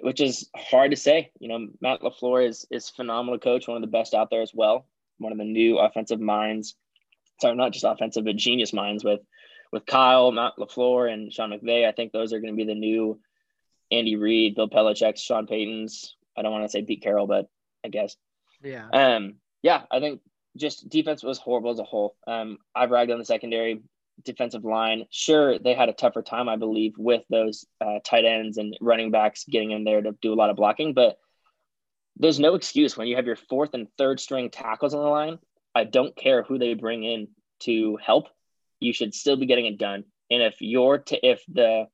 which 0.01 0.21
is 0.21 0.49
hard 0.55 0.91
to 0.91 0.97
say. 0.97 1.31
You 1.39 1.49
know, 1.49 1.67
Matt 1.81 2.01
LaFleur 2.01 2.47
is 2.47 2.65
is 2.71 2.89
phenomenal 2.89 3.39
coach, 3.39 3.67
one 3.67 3.75
of 3.75 3.81
the 3.81 3.87
best 3.87 4.13
out 4.13 4.29
there 4.29 4.41
as 4.41 4.51
well. 4.53 4.87
One 5.17 5.33
of 5.33 5.37
the 5.37 5.43
new 5.43 5.77
offensive 5.77 6.21
minds. 6.21 6.75
Sorry, 7.41 7.55
not 7.55 7.73
just 7.73 7.85
offensive, 7.85 8.25
but 8.25 8.35
genius 8.35 8.73
minds 8.73 9.03
with 9.03 9.21
with 9.71 9.85
Kyle, 9.85 10.31
Matt 10.31 10.53
LaFleur, 10.57 11.11
and 11.11 11.33
Sean 11.33 11.51
McVay. 11.51 11.87
I 11.87 11.91
think 11.91 12.11
those 12.11 12.33
are 12.33 12.39
going 12.39 12.53
to 12.53 12.57
be 12.57 12.65
the 12.65 12.79
new 12.79 13.19
Andy 13.91 14.15
Reid, 14.15 14.55
Bill 14.55 14.69
Belichick, 14.69 15.17
Sean 15.17 15.47
Payton's. 15.47 16.15
I 16.37 16.41
don't 16.41 16.51
want 16.51 16.63
to 16.63 16.69
say 16.69 16.83
Pete 16.83 17.01
Carroll, 17.01 17.27
but 17.27 17.47
I 17.83 17.89
guess. 17.89 18.15
Yeah. 18.63 18.87
Um, 18.91 19.35
yeah, 19.61 19.83
I 19.91 19.99
think 19.99 20.21
just 20.57 20.89
defense 20.89 21.23
was 21.23 21.37
horrible 21.37 21.71
as 21.71 21.79
a 21.79 21.83
whole. 21.83 22.15
Um, 22.27 22.57
I've 22.73 22.91
ragged 22.91 23.11
on 23.11 23.19
the 23.19 23.25
secondary 23.25 23.81
defensive 24.23 24.63
line. 24.63 25.05
Sure, 25.09 25.59
they 25.59 25.73
had 25.73 25.89
a 25.89 25.93
tougher 25.93 26.21
time, 26.21 26.47
I 26.47 26.55
believe, 26.55 26.93
with 26.97 27.23
those 27.29 27.65
uh, 27.81 27.99
tight 28.03 28.25
ends 28.25 28.57
and 28.57 28.77
running 28.79 29.11
backs 29.11 29.43
getting 29.43 29.71
in 29.71 29.83
there 29.83 30.01
to 30.01 30.13
do 30.21 30.33
a 30.33 30.35
lot 30.35 30.49
of 30.49 30.55
blocking, 30.55 30.93
but 30.93 31.17
there's 32.17 32.39
no 32.39 32.55
excuse 32.55 32.95
when 32.95 33.07
you 33.07 33.17
have 33.17 33.25
your 33.25 33.35
fourth 33.35 33.73
and 33.73 33.87
third 33.97 34.19
string 34.19 34.49
tackles 34.49 34.93
on 34.93 35.03
the 35.03 35.09
line. 35.09 35.37
I 35.75 35.83
don't 35.83 36.15
care 36.15 36.43
who 36.43 36.57
they 36.57 36.73
bring 36.73 37.03
in 37.03 37.27
to 37.61 37.97
help. 38.03 38.29
You 38.79 38.93
should 38.93 39.13
still 39.13 39.35
be 39.35 39.45
getting 39.45 39.65
it 39.65 39.77
done. 39.77 40.05
And 40.31 40.41
if 40.41 40.55
you're 40.59 40.97
t- 40.99 41.19
if 41.21 41.43
the 41.47 41.87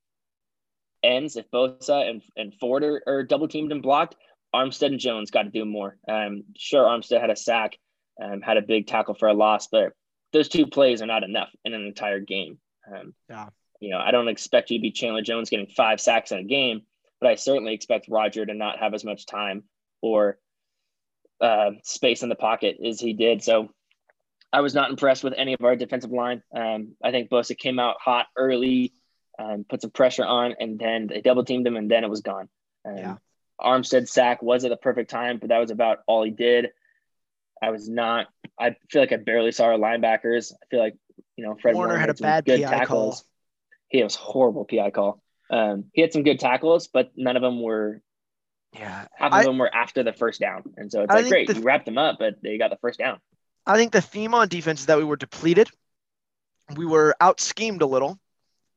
ends, 1.03 1.35
if 1.35 1.49
Bosa 1.51 2.09
and, 2.09 2.21
and 2.37 2.53
Ford 2.53 2.83
are, 2.83 3.01
are 3.07 3.23
double 3.23 3.47
teamed 3.47 3.71
and 3.71 3.81
blocked, 3.81 4.15
Armstead 4.53 4.87
and 4.87 4.99
Jones 4.99 5.31
got 5.31 5.43
to 5.43 5.49
do 5.49 5.65
more. 5.65 5.97
Um, 6.07 6.43
sure, 6.57 6.85
Armstead 6.85 7.21
had 7.21 7.29
a 7.29 7.35
sack, 7.35 7.77
um, 8.21 8.41
had 8.41 8.57
a 8.57 8.61
big 8.61 8.87
tackle 8.87 9.15
for 9.15 9.27
a 9.27 9.33
loss, 9.33 9.67
but 9.67 9.93
those 10.33 10.47
two 10.47 10.67
plays 10.67 11.01
are 11.01 11.07
not 11.07 11.23
enough 11.23 11.49
in 11.65 11.73
an 11.73 11.85
entire 11.85 12.19
game. 12.19 12.59
Um, 12.93 13.13
Yeah. 13.29 13.49
You 13.79 13.89
know, 13.89 13.97
I 13.99 14.11
don't 14.11 14.27
expect 14.27 14.69
you 14.69 14.77
to 14.77 14.81
be 14.81 14.91
Chandler 14.91 15.23
Jones 15.23 15.49
getting 15.49 15.67
five 15.67 15.99
sacks 15.99 16.31
in 16.31 16.37
a 16.37 16.43
game, 16.43 16.83
but 17.19 17.31
I 17.31 17.35
certainly 17.35 17.73
expect 17.73 18.07
Roger 18.09 18.45
to 18.45 18.53
not 18.53 18.77
have 18.77 18.93
as 18.93 19.03
much 19.03 19.25
time 19.25 19.63
or 20.01 20.37
uh, 21.41 21.71
space 21.83 22.23
in 22.23 22.29
the 22.29 22.35
pocket 22.35 22.77
as 22.85 22.99
he 22.99 23.13
did. 23.13 23.43
So 23.43 23.69
I 24.53 24.61
was 24.61 24.73
not 24.73 24.89
impressed 24.89 25.23
with 25.23 25.33
any 25.37 25.53
of 25.53 25.61
our 25.63 25.75
defensive 25.75 26.11
line. 26.11 26.43
Um, 26.55 26.95
I 27.03 27.11
think 27.11 27.29
Bosa 27.29 27.57
came 27.57 27.79
out 27.79 27.95
hot 27.99 28.27
early, 28.37 28.93
um, 29.39 29.65
put 29.67 29.81
some 29.81 29.91
pressure 29.91 30.25
on, 30.25 30.55
and 30.59 30.77
then 30.77 31.07
they 31.07 31.21
double 31.21 31.43
teamed 31.45 31.65
him, 31.65 31.77
and 31.77 31.89
then 31.89 32.03
it 32.03 32.09
was 32.09 32.21
gone. 32.21 32.49
Um, 32.85 32.97
Yeah. 32.97 33.15
Armstead 33.59 34.07
sack 34.09 34.41
was 34.41 34.65
at 34.65 34.69
the 34.69 34.77
perfect 34.77 35.11
time, 35.11 35.37
but 35.37 35.49
that 35.49 35.59
was 35.59 35.69
about 35.69 35.99
all 36.07 36.23
he 36.23 36.31
did. 36.31 36.69
I 37.61 37.69
was 37.69 37.87
not. 37.87 38.27
I 38.59 38.75
feel 38.89 39.03
like 39.03 39.11
I 39.11 39.17
barely 39.17 39.51
saw 39.51 39.65
our 39.65 39.77
linebackers. 39.77 40.51
I 40.51 40.65
feel 40.71 40.79
like 40.79 40.95
you 41.37 41.45
know 41.45 41.55
Fred 41.61 41.75
Warner 41.75 41.93
Warner, 41.93 41.99
had 41.99 42.09
a 42.09 42.13
bad 42.15 42.45
good 42.45 42.63
PI 42.63 42.69
call. 42.69 42.79
tackles. 42.79 43.23
He 43.87 44.01
was 44.01 44.15
horrible 44.15 44.65
PI 44.65 44.89
call. 44.91 45.21
Um, 45.51 45.85
he 45.93 46.01
had 46.01 46.11
some 46.11 46.23
good 46.23 46.39
tackles, 46.39 46.87
but 46.87 47.11
none 47.15 47.35
of 47.35 47.41
them 47.43 47.61
were. 47.61 48.01
Yeah. 48.73 49.07
Half 49.17 49.33
I- 49.33 49.39
of 49.39 49.45
them 49.45 49.57
were 49.57 49.73
after 49.73 50.03
the 50.03 50.13
first 50.13 50.39
down, 50.39 50.63
and 50.77 50.91
so 50.91 51.03
it's 51.03 51.13
I 51.13 51.19
like 51.21 51.29
great, 51.29 51.47
the- 51.47 51.55
you 51.55 51.61
wrapped 51.61 51.85
them 51.85 51.97
up, 51.97 52.17
but 52.19 52.41
they 52.41 52.57
got 52.57 52.69
the 52.69 52.77
first 52.77 52.99
down. 52.99 53.19
I 53.65 53.77
think 53.77 53.91
the 53.91 54.01
theme 54.01 54.33
on 54.33 54.47
defense 54.47 54.81
is 54.81 54.85
that 54.87 54.97
we 54.97 55.03
were 55.03 55.17
depleted, 55.17 55.69
we 56.75 56.85
were 56.85 57.15
out 57.19 57.39
schemed 57.39 57.81
a 57.81 57.85
little, 57.85 58.17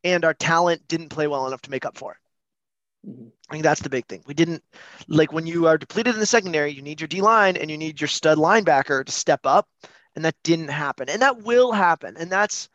and 0.02 0.24
our 0.24 0.34
talent 0.34 0.86
didn't 0.88 1.08
play 1.08 1.26
well 1.26 1.46
enough 1.46 1.62
to 1.62 1.70
make 1.70 1.86
up 1.86 1.96
for 1.96 2.12
it. 2.12 3.10
Mhm. 3.10 3.30
I 3.48 3.52
think 3.52 3.62
that's 3.62 3.82
the 3.82 3.88
big 3.90 4.06
thing. 4.06 4.22
We 4.26 4.34
didn't 4.34 4.64
like 5.08 5.32
when 5.32 5.46
you 5.46 5.68
are 5.68 5.78
depleted 5.78 6.14
in 6.14 6.20
the 6.20 6.26
secondary, 6.26 6.72
you 6.72 6.82
need 6.82 7.00
your 7.00 7.08
D 7.08 7.20
line 7.20 7.56
and 7.56 7.70
you 7.70 7.78
need 7.78 8.00
your 8.00 8.08
stud 8.08 8.38
linebacker 8.38 9.04
to 9.04 9.12
step 9.12 9.40
up, 9.44 9.68
and 10.16 10.24
that 10.24 10.34
didn't 10.42 10.68
happen. 10.68 11.08
And 11.08 11.22
that 11.22 11.42
will 11.42 11.72
happen. 11.72 12.16
And 12.16 12.30
that's 12.32 12.68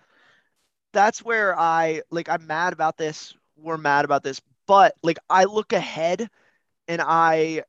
that's 0.94 1.24
where 1.24 1.58
I 1.60 2.02
like 2.12 2.30
I'm 2.30 2.48
mad 2.48 2.74
about 2.74 2.98
this. 2.98 3.34
We're 3.58 3.78
mad 3.78 4.06
about 4.06 4.24
this, 4.24 4.42
but 4.68 4.96
like 5.04 5.20
I 5.30 5.44
look 5.46 5.74
ahead 5.74 6.30
and 6.90 7.02
I 7.02 7.64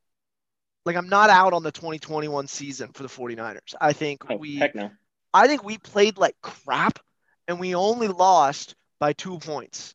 like 0.85 0.97
I'm 0.97 1.09
not 1.09 1.31
out 1.31 1.53
on 1.53 1.63
the 1.63 1.71
2021 1.71 2.49
season 2.49 2.91
for 2.93 3.05
the 3.05 3.09
49ers. 3.09 3.75
I 3.81 3.93
think 3.93 4.23
Oh, 4.29 4.37
we 4.37 4.59
no. 4.75 4.91
I 5.33 5.47
think 5.47 5.63
we 5.63 5.79
played 5.79 6.19
like 6.19 6.35
crap 6.43 6.99
and 7.47 7.61
we 7.61 7.77
only 7.77 8.09
lost 8.09 8.75
by 8.99 9.13
two 9.13 9.39
points 9.39 9.95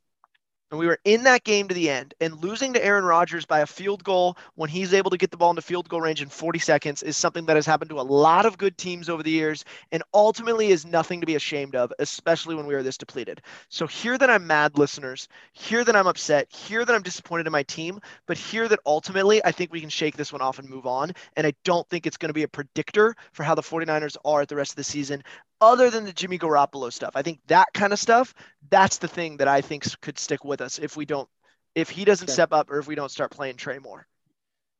and 0.71 0.79
we 0.79 0.87
were 0.87 0.99
in 1.05 1.23
that 1.23 1.43
game 1.43 1.67
to 1.67 1.75
the 1.75 1.89
end 1.89 2.13
and 2.19 2.41
losing 2.43 2.73
to 2.73 2.83
Aaron 2.83 3.05
Rodgers 3.05 3.45
by 3.45 3.59
a 3.59 3.65
field 3.65 4.03
goal 4.03 4.37
when 4.55 4.69
he's 4.69 4.93
able 4.93 5.11
to 5.11 5.17
get 5.17 5.31
the 5.31 5.37
ball 5.37 5.51
into 5.51 5.61
field 5.61 5.87
goal 5.89 6.01
range 6.01 6.21
in 6.21 6.29
40 6.29 6.59
seconds 6.59 7.03
is 7.03 7.15
something 7.15 7.45
that 7.45 7.55
has 7.55 7.65
happened 7.65 7.89
to 7.89 7.99
a 7.99 8.01
lot 8.01 8.45
of 8.45 8.57
good 8.57 8.77
teams 8.77 9.09
over 9.09 9.23
the 9.23 9.31
years 9.31 9.63
and 9.91 10.03
ultimately 10.13 10.69
is 10.69 10.85
nothing 10.85 11.19
to 11.21 11.27
be 11.27 11.35
ashamed 11.35 11.75
of, 11.75 11.93
especially 11.99 12.55
when 12.55 12.65
we 12.65 12.73
are 12.73 12.83
this 12.83 12.97
depleted. 12.97 13.41
So 13.69 13.85
here 13.87 14.17
that 14.17 14.29
I'm 14.29 14.47
mad, 14.47 14.77
listeners, 14.77 15.27
here 15.53 15.83
that 15.83 15.95
I'm 15.95 16.07
upset, 16.07 16.51
here 16.51 16.83
that 16.83 16.95
I'm 16.95 17.03
disappointed 17.03 17.45
in 17.45 17.51
my 17.51 17.63
team, 17.63 17.99
but 18.25 18.37
here 18.37 18.67
that 18.67 18.79
ultimately 18.85 19.43
I 19.45 19.51
think 19.51 19.71
we 19.71 19.81
can 19.81 19.89
shake 19.89 20.17
this 20.17 20.33
one 20.33 20.41
off 20.41 20.59
and 20.59 20.69
move 20.69 20.87
on. 20.87 21.11
And 21.37 21.45
I 21.45 21.53
don't 21.63 21.87
think 21.89 22.07
it's 22.07 22.17
going 22.17 22.29
to 22.29 22.33
be 22.33 22.43
a 22.43 22.47
predictor 22.47 23.15
for 23.33 23.43
how 23.43 23.55
the 23.55 23.61
49ers 23.61 24.17
are 24.25 24.41
at 24.41 24.47
the 24.47 24.55
rest 24.55 24.71
of 24.71 24.77
the 24.77 24.83
season 24.83 25.23
other 25.61 25.89
than 25.89 26.05
the 26.05 26.13
Jimmy 26.13 26.37
Garoppolo 26.37 26.91
stuff. 26.91 27.11
I 27.15 27.21
think 27.21 27.39
that 27.47 27.67
kind 27.73 27.93
of 27.93 27.99
stuff, 27.99 28.33
that's 28.69 28.97
the 28.97 29.07
thing 29.07 29.37
that 29.37 29.47
I 29.47 29.61
think 29.61 29.83
could 30.01 30.19
stick 30.19 30.43
with 30.43 30.61
us 30.61 30.79
if 30.79 30.97
we 30.97 31.05
don't, 31.05 31.29
if 31.73 31.89
he 31.89 32.05
doesn't 32.05 32.29
step 32.29 32.53
up 32.53 32.69
or 32.69 32.79
if 32.79 32.87
we 32.87 32.95
don't 32.95 33.11
start 33.11 33.31
playing 33.31 33.57
Trey 33.57 33.79
more. 33.79 34.07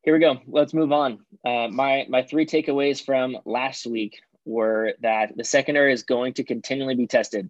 Here 0.04 0.14
we 0.14 0.20
go. 0.20 0.38
Let's 0.48 0.74
move 0.74 0.92
on. 0.92 1.20
Uh, 1.44 1.68
my 1.68 2.06
my 2.08 2.22
three 2.22 2.46
takeaways 2.46 3.04
from 3.04 3.38
last 3.44 3.88
week 3.88 4.22
were 4.46 4.94
that 5.02 5.36
the 5.36 5.44
secondary 5.44 5.94
is 5.94 6.04
going 6.04 6.36
to 6.36 6.44
continually 6.44 6.94
be 6.94 7.08
tested. 7.08 7.50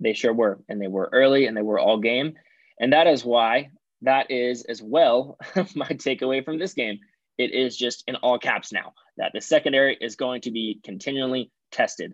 They 0.00 0.12
sure 0.12 0.34
were, 0.34 0.60
and 0.68 0.80
they 0.80 0.86
were 0.86 1.08
early, 1.10 1.46
and 1.46 1.56
they 1.56 1.62
were 1.62 1.78
all 1.78 1.98
game, 1.98 2.34
and 2.78 2.92
that 2.92 3.06
is 3.06 3.24
why 3.24 3.70
that 4.02 4.30
is 4.30 4.64
as 4.64 4.82
well 4.82 5.38
my 5.74 5.86
takeaway 5.86 6.44
from 6.44 6.58
this 6.58 6.74
game. 6.74 7.00
It 7.38 7.54
is 7.54 7.74
just 7.74 8.04
in 8.06 8.16
all 8.16 8.38
caps 8.38 8.70
now 8.70 8.92
that 9.16 9.32
the 9.32 9.40
secondary 9.40 9.96
is 9.98 10.16
going 10.16 10.42
to 10.42 10.50
be 10.50 10.78
continually 10.84 11.50
tested. 11.70 12.12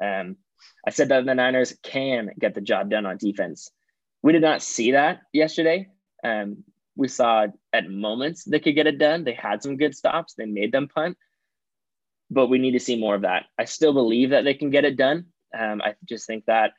Um, 0.00 0.36
I 0.86 0.90
said 0.90 1.08
that 1.08 1.24
the 1.24 1.34
Niners 1.34 1.76
can 1.82 2.30
get 2.38 2.54
the 2.54 2.60
job 2.60 2.90
done 2.90 3.06
on 3.06 3.16
defense. 3.16 3.70
We 4.22 4.32
did 4.32 4.42
not 4.42 4.62
see 4.62 4.92
that 4.92 5.20
yesterday. 5.32 5.88
Um, 6.22 6.64
we 6.96 7.08
saw 7.08 7.46
at 7.72 7.90
moments 7.90 8.44
they 8.44 8.60
could 8.60 8.74
get 8.74 8.86
it 8.86 8.98
done. 8.98 9.24
They 9.24 9.34
had 9.34 9.62
some 9.62 9.76
good 9.76 9.94
stops. 9.94 10.34
They 10.34 10.46
made 10.46 10.72
them 10.72 10.88
punt, 10.88 11.16
but 12.30 12.46
we 12.46 12.58
need 12.58 12.72
to 12.72 12.80
see 12.80 12.98
more 12.98 13.14
of 13.14 13.22
that. 13.22 13.44
I 13.58 13.64
still 13.64 13.92
believe 13.92 14.30
that 14.30 14.44
they 14.44 14.54
can 14.54 14.70
get 14.70 14.84
it 14.84 14.96
done. 14.96 15.26
Um, 15.56 15.82
I 15.82 15.94
just 16.04 16.26
think 16.26 16.46
that 16.46 16.72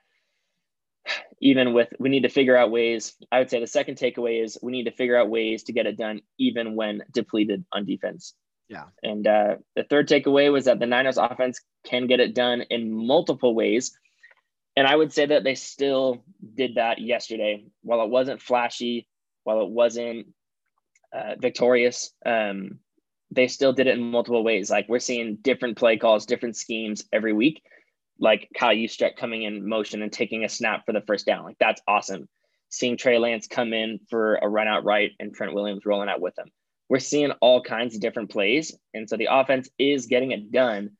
even 1.40 1.74
with 1.74 1.90
we 2.00 2.10
need 2.10 2.24
to 2.24 2.30
figure 2.30 2.56
out 2.56 2.72
ways. 2.72 3.16
I 3.32 3.40
would 3.40 3.50
say 3.50 3.60
the 3.60 3.68
second 3.68 3.98
takeaway 3.98 4.44
is 4.44 4.58
we 4.62 4.72
need 4.72 4.86
to 4.86 4.92
figure 4.92 5.18
out 5.18 5.30
ways 5.30 5.64
to 5.64 5.74
get 5.74 5.86
it 5.86 5.98
done 5.98 6.22
even 6.40 6.76
when 6.76 7.04
depleted 7.12 7.66
on 7.72 7.86
defense. 7.86 8.34
Yeah. 8.68 8.86
And 9.04 9.28
uh, 9.28 9.56
the 9.76 9.84
third 9.84 10.08
takeaway 10.08 10.52
was 10.52 10.66
that 10.66 10.80
the 10.80 10.88
Niners 10.88 11.18
offense 11.18 11.62
can 11.86 12.08
get 12.08 12.20
it 12.20 12.34
done 12.34 12.62
in 12.70 12.92
multiple 12.92 13.54
ways. 13.54 13.98
And 14.76 14.88
I 14.88 14.96
would 14.96 15.14
say 15.14 15.26
that 15.28 15.44
they 15.44 15.56
still 15.56 16.24
did 16.56 16.76
that 16.76 17.00
yesterday. 17.00 17.66
While 17.82 18.04
it 18.04 18.10
wasn't 18.10 18.42
flashy, 18.42 19.08
while 19.44 19.62
it 19.62 19.70
wasn't 19.70 20.28
uh, 21.14 21.36
victorious, 21.40 22.12
um, 22.26 22.80
they 23.32 23.48
still 23.48 23.74
did 23.74 23.88
it 23.88 23.98
in 23.98 24.12
multiple 24.12 24.44
ways. 24.44 24.70
Like 24.70 24.90
we're 24.90 25.00
seeing 25.00 25.38
different 25.38 25.78
play 25.78 25.98
calls, 25.98 26.26
different 26.26 26.58
schemes 26.58 27.06
every 27.14 27.34
week. 27.34 27.62
Like 28.20 28.50
Kyle 28.58 28.76
Juszczyk 28.76 29.16
coming 29.18 29.44
in 29.44 29.68
motion 29.68 30.02
and 30.02 30.12
taking 30.12 30.44
a 30.44 30.50
snap 30.50 30.86
for 30.86 30.94
the 30.94 31.02
first 31.02 31.26
down. 31.26 31.44
Like 31.44 31.58
that's 31.60 31.82
awesome. 31.88 32.28
Seeing 32.70 32.98
Trey 32.98 33.20
Lance 33.20 33.48
come 33.48 33.74
in 33.74 34.00
for 34.10 34.36
a 34.36 34.50
run 34.50 34.68
out 34.68 34.84
right 34.84 35.12
and 35.20 35.34
Trent 35.34 35.54
Williams 35.54 35.86
rolling 35.86 36.10
out 36.10 36.22
with 36.22 36.38
him 36.38 36.52
we're 36.90 37.00
seeing 37.00 37.32
all 37.42 37.62
kinds 37.62 37.96
of 37.96 38.02
different 38.02 38.30
plays. 38.30 38.76
And 38.94 39.10
so 39.10 39.18
the 39.18 39.30
offense 39.32 39.70
is 39.80 40.06
getting 40.06 40.32
it 40.32 40.52
done 40.52 40.92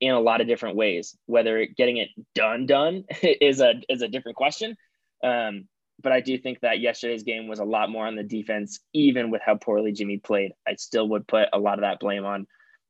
in 0.00 0.12
a 0.12 0.20
lot 0.20 0.40
of 0.40 0.46
different 0.46 0.76
ways. 0.76 1.16
Whether 1.26 1.66
getting 1.66 1.98
it 1.98 2.08
done 2.34 2.66
done 2.66 3.04
is 3.22 3.60
a 3.60 3.74
is 3.88 4.02
a 4.02 4.08
different 4.08 4.36
question. 4.36 4.76
Um, 5.22 5.68
but 6.00 6.12
I 6.12 6.20
do 6.20 6.38
think 6.38 6.60
that 6.60 6.80
yesterday's 6.80 7.24
game 7.24 7.48
was 7.48 7.58
a 7.58 7.64
lot 7.64 7.90
more 7.90 8.06
on 8.06 8.14
the 8.14 8.22
defense, 8.22 8.78
even 8.92 9.30
with 9.30 9.42
how 9.44 9.56
poorly 9.56 9.92
Jimmy 9.92 10.18
played. 10.18 10.52
I 10.66 10.76
still 10.76 11.08
would 11.08 11.26
put 11.26 11.48
a 11.52 11.58
lot 11.58 11.74
of 11.74 11.80
that 11.80 11.98
blame 11.98 12.24
on 12.24 12.46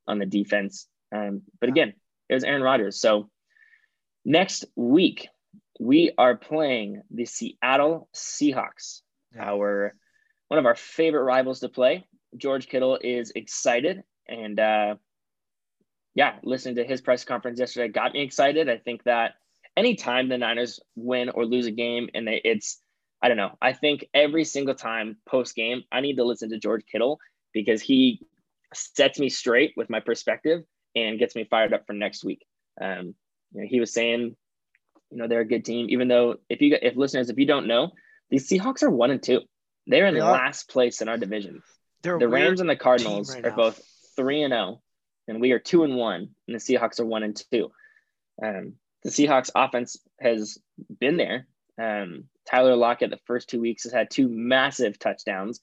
on 0.07 0.19
the 0.19 0.27
defense. 0.27 0.87
Um, 1.15 1.43
but 1.61 1.71
again, 1.71 1.95
it 2.29 2.35
was 2.35 2.45
Aaron 2.45 2.63
Rodgers. 2.63 3.01
So 3.01 3.31
next 4.25 4.67
week 4.77 5.29
we 5.81 6.13
are 6.19 6.37
playing 6.37 7.03
the 7.11 7.25
Seattle 7.25 8.09
Seahawks. 8.15 9.01
Our 9.39 9.95
one 10.49 10.59
of 10.59 10.67
our 10.67 10.75
favorite 10.75 11.25
rivals 11.25 11.61
to 11.61 11.69
play. 11.69 12.07
George 12.37 12.69
Kittle 12.69 12.99
is 13.03 13.33
excited, 13.35 14.03
and 14.29 14.59
uh, 14.61 14.97
yeah, 16.15 16.37
listening 16.43 16.77
to 16.77 16.85
his 16.85 17.01
press 17.01 17.25
conference 17.25 17.59
yesterday 17.59 17.93
got 17.93 18.13
me 18.13 18.23
excited. 18.23 18.69
I 18.69 18.79
think 18.79 19.05
that 19.05 19.35
anytime 19.77 20.29
the 20.29 20.37
Niners 20.37 20.81
win 20.97 21.31
or 21.31 21.47
lose 21.47 21.67
a 21.67 21.71
game, 21.71 22.09
and 22.15 22.27
they, 22.27 22.41
it's 22.45 22.81
I 23.23 23.29
don't 23.29 23.37
know. 23.37 23.57
I 23.63 23.73
think 23.73 24.05
every 24.15 24.45
single 24.45 24.75
time 24.75 25.17
post 25.27 25.55
game, 25.55 25.83
I 25.93 26.01
need 26.01 26.17
to 26.17 26.25
listen 26.25 26.51
to 26.51 26.59
George 26.59 26.85
Kittle 26.91 27.19
because 27.53 27.81
he 27.81 28.21
sets 28.75 29.19
me 29.19 29.29
straight 29.29 29.73
with 29.77 29.91
my 29.91 30.01
perspective 30.01 30.63
and 30.95 31.19
gets 31.19 31.35
me 31.35 31.47
fired 31.49 31.73
up 31.73 31.87
for 31.87 31.95
next 31.95 32.25
week. 32.25 32.45
Um, 32.81 33.15
you 33.53 33.63
know, 33.63 33.67
he 33.69 33.81
was 33.81 33.93
saying, 33.93 34.37
you 35.11 35.17
know, 35.17 35.27
they're 35.27 35.41
a 35.41 35.49
good 35.49 35.65
team, 35.65 35.87
even 35.89 36.09
though 36.09 36.37
if 36.49 36.61
you 36.61 36.77
if 36.81 36.97
listeners, 36.97 37.31
if 37.31 37.39
you 37.39 37.47
don't 37.47 37.67
know, 37.67 37.91
these 38.31 38.49
Seahawks 38.49 38.83
are 38.83 38.91
one 38.91 39.11
and 39.11 39.23
two. 39.23 39.41
They're 39.89 40.07
in 40.07 40.15
they 40.15 40.23
last 40.23 40.69
place 40.69 41.01
in 41.01 41.09
our 41.09 41.17
division. 41.17 41.63
The 42.03 42.29
Rams 42.29 42.61
and 42.61 42.71
the 42.71 42.77
Cardinals 42.77 43.35
right 43.35 43.45
are 43.45 43.51
now. 43.51 43.57
both 43.57 43.83
three 44.15 44.43
and 44.43 44.53
zero, 44.53 44.63
oh, 44.63 44.81
and 45.27 45.41
we 45.41 45.53
are 45.53 45.59
two 45.59 45.83
and 45.83 45.97
one, 45.97 46.29
and 46.47 46.55
the 46.55 46.61
Seahawks 46.61 47.01
are 47.01 47.07
one 47.07 47.23
and 47.23 47.41
two. 47.51 47.73
Um, 48.43 48.75
the 49.03 49.11
Seahawks 49.11 49.51
offense 49.55 49.97
has 50.21 50.59
been 51.01 51.17
there. 51.17 51.47
Um, 51.81 52.25
Tyler 52.49 52.77
Lockett, 52.77 53.11
the 53.11 53.19
first 53.27 53.49
two 53.49 53.61
weeks, 53.61 53.85
has 53.85 53.93
had 53.93 54.11
two 54.11 54.29
massive 54.29 54.99
touchdowns. 54.99 55.61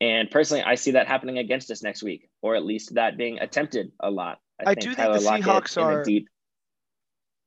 And 0.00 0.30
personally, 0.30 0.62
I 0.62 0.76
see 0.76 0.92
that 0.92 1.08
happening 1.08 1.38
against 1.38 1.70
us 1.70 1.82
next 1.82 2.02
week, 2.02 2.28
or 2.40 2.54
at 2.54 2.64
least 2.64 2.94
that 2.94 3.16
being 3.16 3.38
attempted 3.40 3.92
a 4.00 4.10
lot. 4.10 4.38
I, 4.60 4.70
I 4.70 4.74
think 4.74 4.80
do 4.80 4.94
Tyler 4.94 5.18
think 5.18 5.24
the 5.24 5.30
Lockett 5.30 5.44
Seahawks 5.46 5.82
are 5.82 6.04
deep 6.04 6.28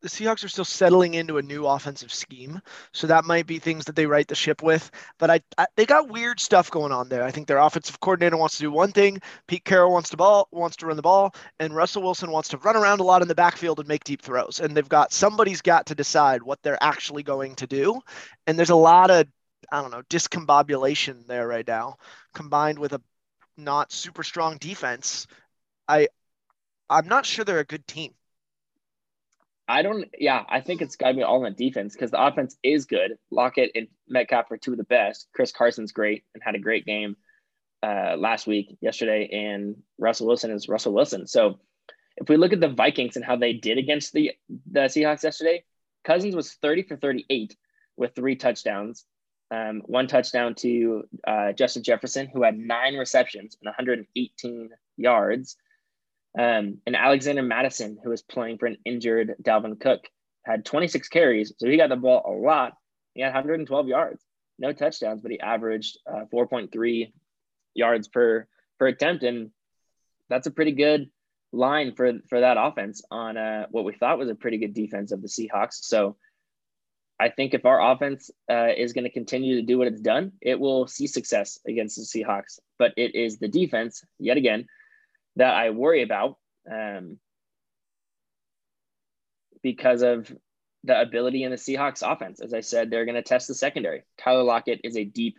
the 0.02 0.08
Seahawks 0.08 0.44
are 0.44 0.50
still 0.50 0.66
settling 0.66 1.14
into 1.14 1.38
a 1.38 1.42
new 1.42 1.66
offensive 1.66 2.12
scheme, 2.12 2.60
so 2.92 3.08
that 3.08 3.26
might 3.26 3.46
be 3.46 3.60
things 3.60 3.86
that 3.86 3.96
they 3.96 4.06
right 4.06 4.28
the 4.28 4.36
ship 4.36 4.64
with. 4.64 4.90
But 5.20 5.30
I, 5.30 5.42
I, 5.58 5.68
they 5.76 5.86
got 5.86 6.10
weird 6.10 6.40
stuff 6.40 6.72
going 6.72 6.92
on 6.92 7.10
there. 7.10 7.24
I 7.24 7.32
think 7.32 7.48
their 7.48 7.60
offensive 7.60 8.00
coordinator 8.00 8.38
wants 8.38 8.58
to 8.58 8.64
do 8.64 8.72
one 8.72 8.92
thing, 8.92 9.22
Pete 9.48 9.64
Carroll 9.64 9.92
wants 9.92 10.10
to 10.10 10.18
ball 10.18 10.48
wants 10.52 10.78
to 10.78 10.88
run 10.88 10.96
the 10.96 11.02
ball, 11.02 11.36
and 11.60 11.76
Russell 11.76 12.02
Wilson 12.02 12.32
wants 12.32 12.50
to 12.50 12.58
run 12.58 12.76
around 12.76 13.00
a 13.00 13.04
lot 13.04 13.22
in 13.22 13.28
the 13.28 13.36
backfield 13.36 13.80
and 13.80 13.88
make 13.88 14.04
deep 14.04 14.22
throws. 14.22 14.60
And 14.60 14.76
they've 14.76 14.88
got 14.90 15.14
somebody's 15.14 15.62
got 15.62 15.86
to 15.88 15.96
decide 15.96 16.44
what 16.44 16.62
they're 16.64 16.84
actually 16.84 17.24
going 17.24 17.56
to 17.56 17.68
do. 17.68 18.02
And 18.48 18.58
there's 18.58 18.70
a 18.70 18.76
lot 18.76 19.12
of 19.12 19.28
I 19.72 19.82
don't 19.82 19.92
know 19.92 20.04
discombobulation 20.10 21.28
there 21.28 21.48
right 21.48 21.68
now, 21.68 21.98
combined 22.34 22.80
with 22.80 22.94
a 22.94 23.02
not 23.58 23.92
super 23.92 24.24
strong 24.24 24.58
defense. 24.58 25.28
I 25.88 26.08
I'm 26.90 27.08
not 27.08 27.26
sure 27.26 27.46
they're 27.46 27.60
a 27.60 27.66
good 27.66 27.88
team. 27.88 28.14
I 29.72 29.82
don't. 29.84 30.10
Yeah, 30.20 30.44
I 30.50 30.60
think 30.60 30.82
it's 30.82 30.98
got 30.98 31.10
to 31.10 31.14
be 31.14 31.24
all 31.24 31.46
on 31.46 31.54
defense 31.54 31.94
because 31.94 32.12
the 32.12 32.22
offense 32.22 32.58
is 32.62 32.86
good. 32.86 33.18
Lockett 33.32 33.72
and 33.74 33.88
Metcalf 34.08 34.52
are 34.52 34.58
two 34.58 34.72
of 34.72 34.78
the 34.78 34.84
best. 34.84 35.28
Chris 35.34 35.54
Carson's 35.54 35.94
great 35.94 36.26
and 36.34 36.44
had 36.44 36.56
a 36.56 36.60
great 36.60 36.86
game 36.86 37.16
uh, 37.82 38.16
last 38.18 38.48
week, 38.48 38.78
yesterday, 38.82 39.30
and 39.32 39.78
Russell 39.98 40.28
Wilson 40.28 40.52
is 40.52 40.68
Russell 40.68 40.94
Wilson. 40.94 41.26
So 41.26 41.60
if 42.18 42.28
we 42.28 42.36
look 42.36 42.52
at 42.52 42.60
the 42.60 42.68
Vikings 42.68 43.16
and 43.16 43.24
how 43.24 43.38
they 43.38 43.54
did 43.54 43.78
against 43.78 44.12
the 44.12 44.34
the 44.70 44.82
Seahawks 44.82 45.24
yesterday, 45.24 45.64
Cousins 46.04 46.36
was 46.36 46.52
thirty 46.52 46.84
for 46.84 46.98
thirty 46.98 47.26
eight 47.30 47.56
with 47.96 48.14
three 48.14 48.36
touchdowns. 48.36 49.06
Um, 49.52 49.82
one 49.86 50.08
touchdown 50.08 50.56
to 50.56 51.04
uh, 51.26 51.54
Justin 51.54 51.84
Jefferson, 51.84 52.28
who 52.28 52.44
had 52.44 52.58
nine 52.58 52.96
receptions 52.96 53.58
and 53.62 53.68
118 53.68 54.70
yards. 54.96 55.58
Um, 56.38 56.78
and 56.86 56.96
Alexander 56.96 57.42
Mattison, 57.42 57.98
who 58.02 58.10
was 58.10 58.22
playing 58.22 58.58
for 58.58 58.66
an 58.66 58.78
injured 58.86 59.36
Dalvin 59.42 59.80
Cook, 59.80 60.08
had 60.44 60.66
26 60.66 61.08
carries. 61.10 61.54
So 61.58 61.68
he 61.68 61.78
got 61.78 61.90
the 61.90 61.98
ball 61.98 62.24
a 62.26 62.32
lot. 62.32 62.74
He 63.14 63.22
had 63.22 63.30
112 63.30 63.88
yards, 63.88 64.24
no 64.58 64.72
touchdowns, 64.72 65.22
but 65.22 65.32
he 65.32 65.40
averaged 65.40 66.00
uh, 66.08 66.26
4.3 66.34 67.12
yards 67.74 68.08
per 68.08 68.48
per 68.80 68.88
attempt, 68.88 69.24
and 69.24 69.52
that's 70.30 70.48
a 70.48 70.52
pretty 70.52 70.72
good 70.72 71.10
line 71.52 71.94
for 71.94 72.14
for 72.30 72.40
that 72.40 72.58
offense 72.58 73.04
on 73.12 73.36
uh, 73.36 73.66
what 73.70 73.84
we 73.84 73.94
thought 73.94 74.18
was 74.18 74.30
a 74.30 74.36
pretty 74.36 74.58
good 74.58 74.74
defense 74.74 75.12
of 75.12 75.22
the 75.22 75.28
Seahawks. 75.28 75.84
So 75.84 76.16
I 77.20 77.30
think 77.30 77.54
if 77.54 77.66
our 77.66 77.92
offense 77.92 78.32
uh, 78.50 78.70
is 78.76 78.94
going 78.94 79.04
to 79.04 79.12
continue 79.12 79.58
to 79.58 79.62
do 79.62 79.78
what 79.78 79.88
it's 79.88 80.02
done, 80.02 80.32
it 80.42 80.60
will 80.60 80.88
see 80.88 81.06
success 81.06 81.60
against 81.68 81.98
the 81.98 82.04
Seahawks. 82.04 82.60
But 82.80 82.94
it 82.96 83.14
is 83.14 83.38
the 83.38 83.50
defense 83.50 84.04
yet 84.18 84.38
again 84.38 84.66
that 85.36 85.54
I 85.54 85.70
worry 85.70 86.04
about 86.04 86.38
um, 86.70 87.18
because 89.64 90.02
of 90.02 90.32
the 90.84 91.00
ability 91.00 91.44
in 91.44 91.52
the 91.52 91.58
Seahawks 91.58 92.04
offense. 92.04 92.42
As 92.42 92.54
I 92.54 92.62
said, 92.62 92.90
they're 92.90 93.06
going 93.06 93.16
to 93.16 93.22
test 93.22 93.48
the 93.48 93.56
secondary. 93.56 94.04
Tyler 94.18 94.44
Lockett 94.44 94.82
is 94.84 94.98
a 94.98 95.04
deep 95.04 95.38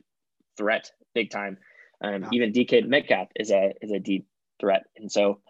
threat, 0.56 0.90
big 1.14 1.30
time. 1.30 1.58
Um, 2.00 2.26
Even 2.32 2.52
DK 2.52 2.86
Metcalf 2.86 3.28
is 3.36 3.50
a 3.50 3.74
is 3.80 3.92
a 3.92 4.00
deep 4.00 4.26
threat, 4.60 4.84
and 4.96 5.10
so 5.10 5.40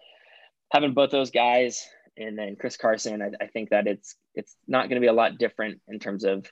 having 0.70 0.92
both 0.92 1.10
those 1.10 1.30
guys 1.30 1.86
and 2.16 2.38
then 2.38 2.56
Chris 2.56 2.76
Carson, 2.76 3.22
I, 3.22 3.44
I 3.44 3.46
think 3.46 3.70
that 3.70 3.86
it's 3.86 4.16
it's 4.34 4.54
not 4.66 4.88
going 4.88 4.96
to 4.96 5.04
be 5.04 5.06
a 5.06 5.14
lot 5.14 5.38
different 5.38 5.80
in 5.88 5.98
terms 5.98 6.24
of 6.24 6.46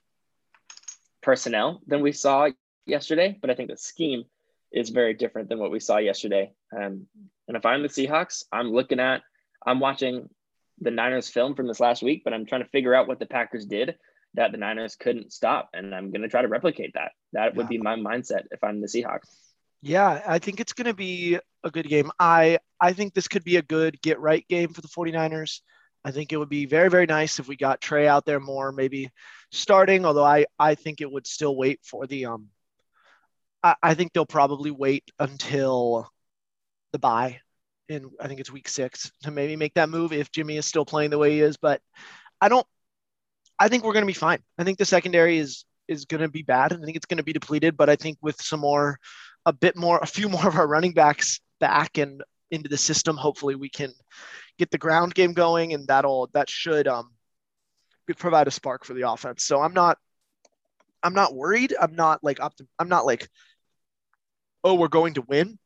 personnel 1.22 1.82
than 1.86 2.00
we 2.00 2.12
saw 2.12 2.48
yesterday, 2.86 3.38
but 3.40 3.50
I 3.50 3.54
think 3.54 3.70
the 3.70 3.76
scheme 3.76 4.24
is 4.72 4.90
very 4.90 5.14
different 5.14 5.48
than 5.48 5.58
what 5.58 5.70
we 5.70 5.80
saw 5.80 5.98
yesterday. 5.98 6.52
Um, 6.76 7.06
and 7.50 7.56
if 7.56 7.66
I'm 7.66 7.82
the 7.82 7.88
Seahawks, 7.88 8.44
I'm 8.52 8.70
looking 8.70 9.00
at, 9.00 9.22
I'm 9.66 9.80
watching 9.80 10.28
the 10.80 10.92
Niners 10.92 11.28
film 11.28 11.56
from 11.56 11.66
this 11.66 11.80
last 11.80 12.00
week, 12.00 12.22
but 12.22 12.32
I'm 12.32 12.46
trying 12.46 12.62
to 12.62 12.68
figure 12.68 12.94
out 12.94 13.08
what 13.08 13.18
the 13.18 13.26
Packers 13.26 13.66
did 13.66 13.96
that 14.34 14.52
the 14.52 14.56
Niners 14.56 14.94
couldn't 14.94 15.32
stop. 15.32 15.70
And 15.74 15.92
I'm 15.92 16.12
going 16.12 16.22
to 16.22 16.28
try 16.28 16.42
to 16.42 16.48
replicate 16.48 16.92
that. 16.94 17.10
That 17.32 17.56
would 17.56 17.66
be 17.68 17.78
my 17.78 17.96
mindset 17.96 18.42
if 18.52 18.62
I'm 18.62 18.80
the 18.80 18.86
Seahawks. 18.86 19.26
Yeah, 19.82 20.22
I 20.24 20.38
think 20.38 20.60
it's 20.60 20.74
going 20.74 20.86
to 20.86 20.94
be 20.94 21.40
a 21.64 21.72
good 21.72 21.88
game. 21.88 22.12
I 22.20 22.60
I 22.80 22.92
think 22.92 23.14
this 23.14 23.26
could 23.26 23.42
be 23.42 23.56
a 23.56 23.62
good 23.62 24.00
get 24.00 24.20
right 24.20 24.46
game 24.46 24.72
for 24.72 24.80
the 24.80 24.86
49ers. 24.86 25.58
I 26.04 26.12
think 26.12 26.32
it 26.32 26.36
would 26.36 26.48
be 26.48 26.66
very 26.66 26.88
very 26.88 27.06
nice 27.06 27.40
if 27.40 27.48
we 27.48 27.56
got 27.56 27.80
Trey 27.80 28.06
out 28.06 28.26
there 28.26 28.38
more 28.38 28.70
maybe 28.70 29.10
starting, 29.50 30.06
although 30.06 30.24
I 30.24 30.46
I 30.56 30.76
think 30.76 31.00
it 31.00 31.10
would 31.10 31.26
still 31.26 31.56
wait 31.56 31.80
for 31.82 32.06
the 32.06 32.26
um 32.26 32.46
I, 33.64 33.74
I 33.82 33.94
think 33.94 34.12
they'll 34.12 34.24
probably 34.24 34.70
wait 34.70 35.10
until 35.18 36.08
the 36.92 36.98
bye 36.98 37.40
in 37.88 38.10
I 38.20 38.28
think 38.28 38.40
it's 38.40 38.52
week 38.52 38.68
6 38.68 39.10
to 39.22 39.30
maybe 39.30 39.56
make 39.56 39.74
that 39.74 39.88
move 39.88 40.12
if 40.12 40.30
Jimmy 40.30 40.56
is 40.56 40.66
still 40.66 40.84
playing 40.84 41.10
the 41.10 41.18
way 41.18 41.32
he 41.32 41.40
is, 41.40 41.56
but 41.56 41.80
I 42.40 42.48
don't 42.48 42.66
I 43.58 43.68
think 43.68 43.84
we're 43.84 43.92
going 43.92 44.04
to 44.04 44.06
be 44.06 44.14
fine. 44.14 44.38
I 44.58 44.64
think 44.64 44.78
the 44.78 44.84
secondary 44.86 45.38
is 45.38 45.64
is 45.86 46.04
going 46.06 46.22
to 46.22 46.28
be 46.28 46.42
bad. 46.42 46.72
I 46.72 46.76
think 46.76 46.96
it's 46.96 47.06
going 47.06 47.18
to 47.18 47.24
be 47.24 47.32
depleted, 47.32 47.76
but 47.76 47.90
I 47.90 47.96
think 47.96 48.16
with 48.22 48.40
some 48.40 48.60
more 48.60 48.98
a 49.44 49.52
bit 49.52 49.76
more, 49.76 49.98
a 49.98 50.06
few 50.06 50.28
more 50.34 50.46
of 50.46 50.56
our 50.56 50.66
running 50.66 50.92
backs 50.92 51.40
back 51.58 51.98
and 51.98 52.22
into 52.50 52.68
the 52.68 52.78
system, 52.78 53.16
hopefully 53.16 53.54
we 53.54 53.68
can 53.68 53.92
get 54.58 54.70
the 54.70 54.78
ground 54.78 55.14
game 55.14 55.34
going, 55.34 55.74
and 55.74 55.86
that'll 55.88 56.30
that 56.32 56.48
should 56.48 56.88
um 56.88 57.10
provide 58.18 58.48
a 58.48 58.50
spark 58.50 58.84
for 58.84 58.94
the 58.94 59.08
offense. 59.08 59.44
So 59.44 59.60
I'm 59.60 59.74
not 59.74 59.98
I'm 61.02 61.14
not 61.14 61.34
worried. 61.34 61.74
I'm 61.80 61.94
not 61.94 62.24
like 62.24 62.38
optim- 62.38 62.68
I'm 62.78 62.88
not 62.88 63.06
like 63.06 63.28
oh 64.64 64.74
we're 64.74 64.88
going 64.88 65.14
to 65.14 65.22
win, 65.22 65.58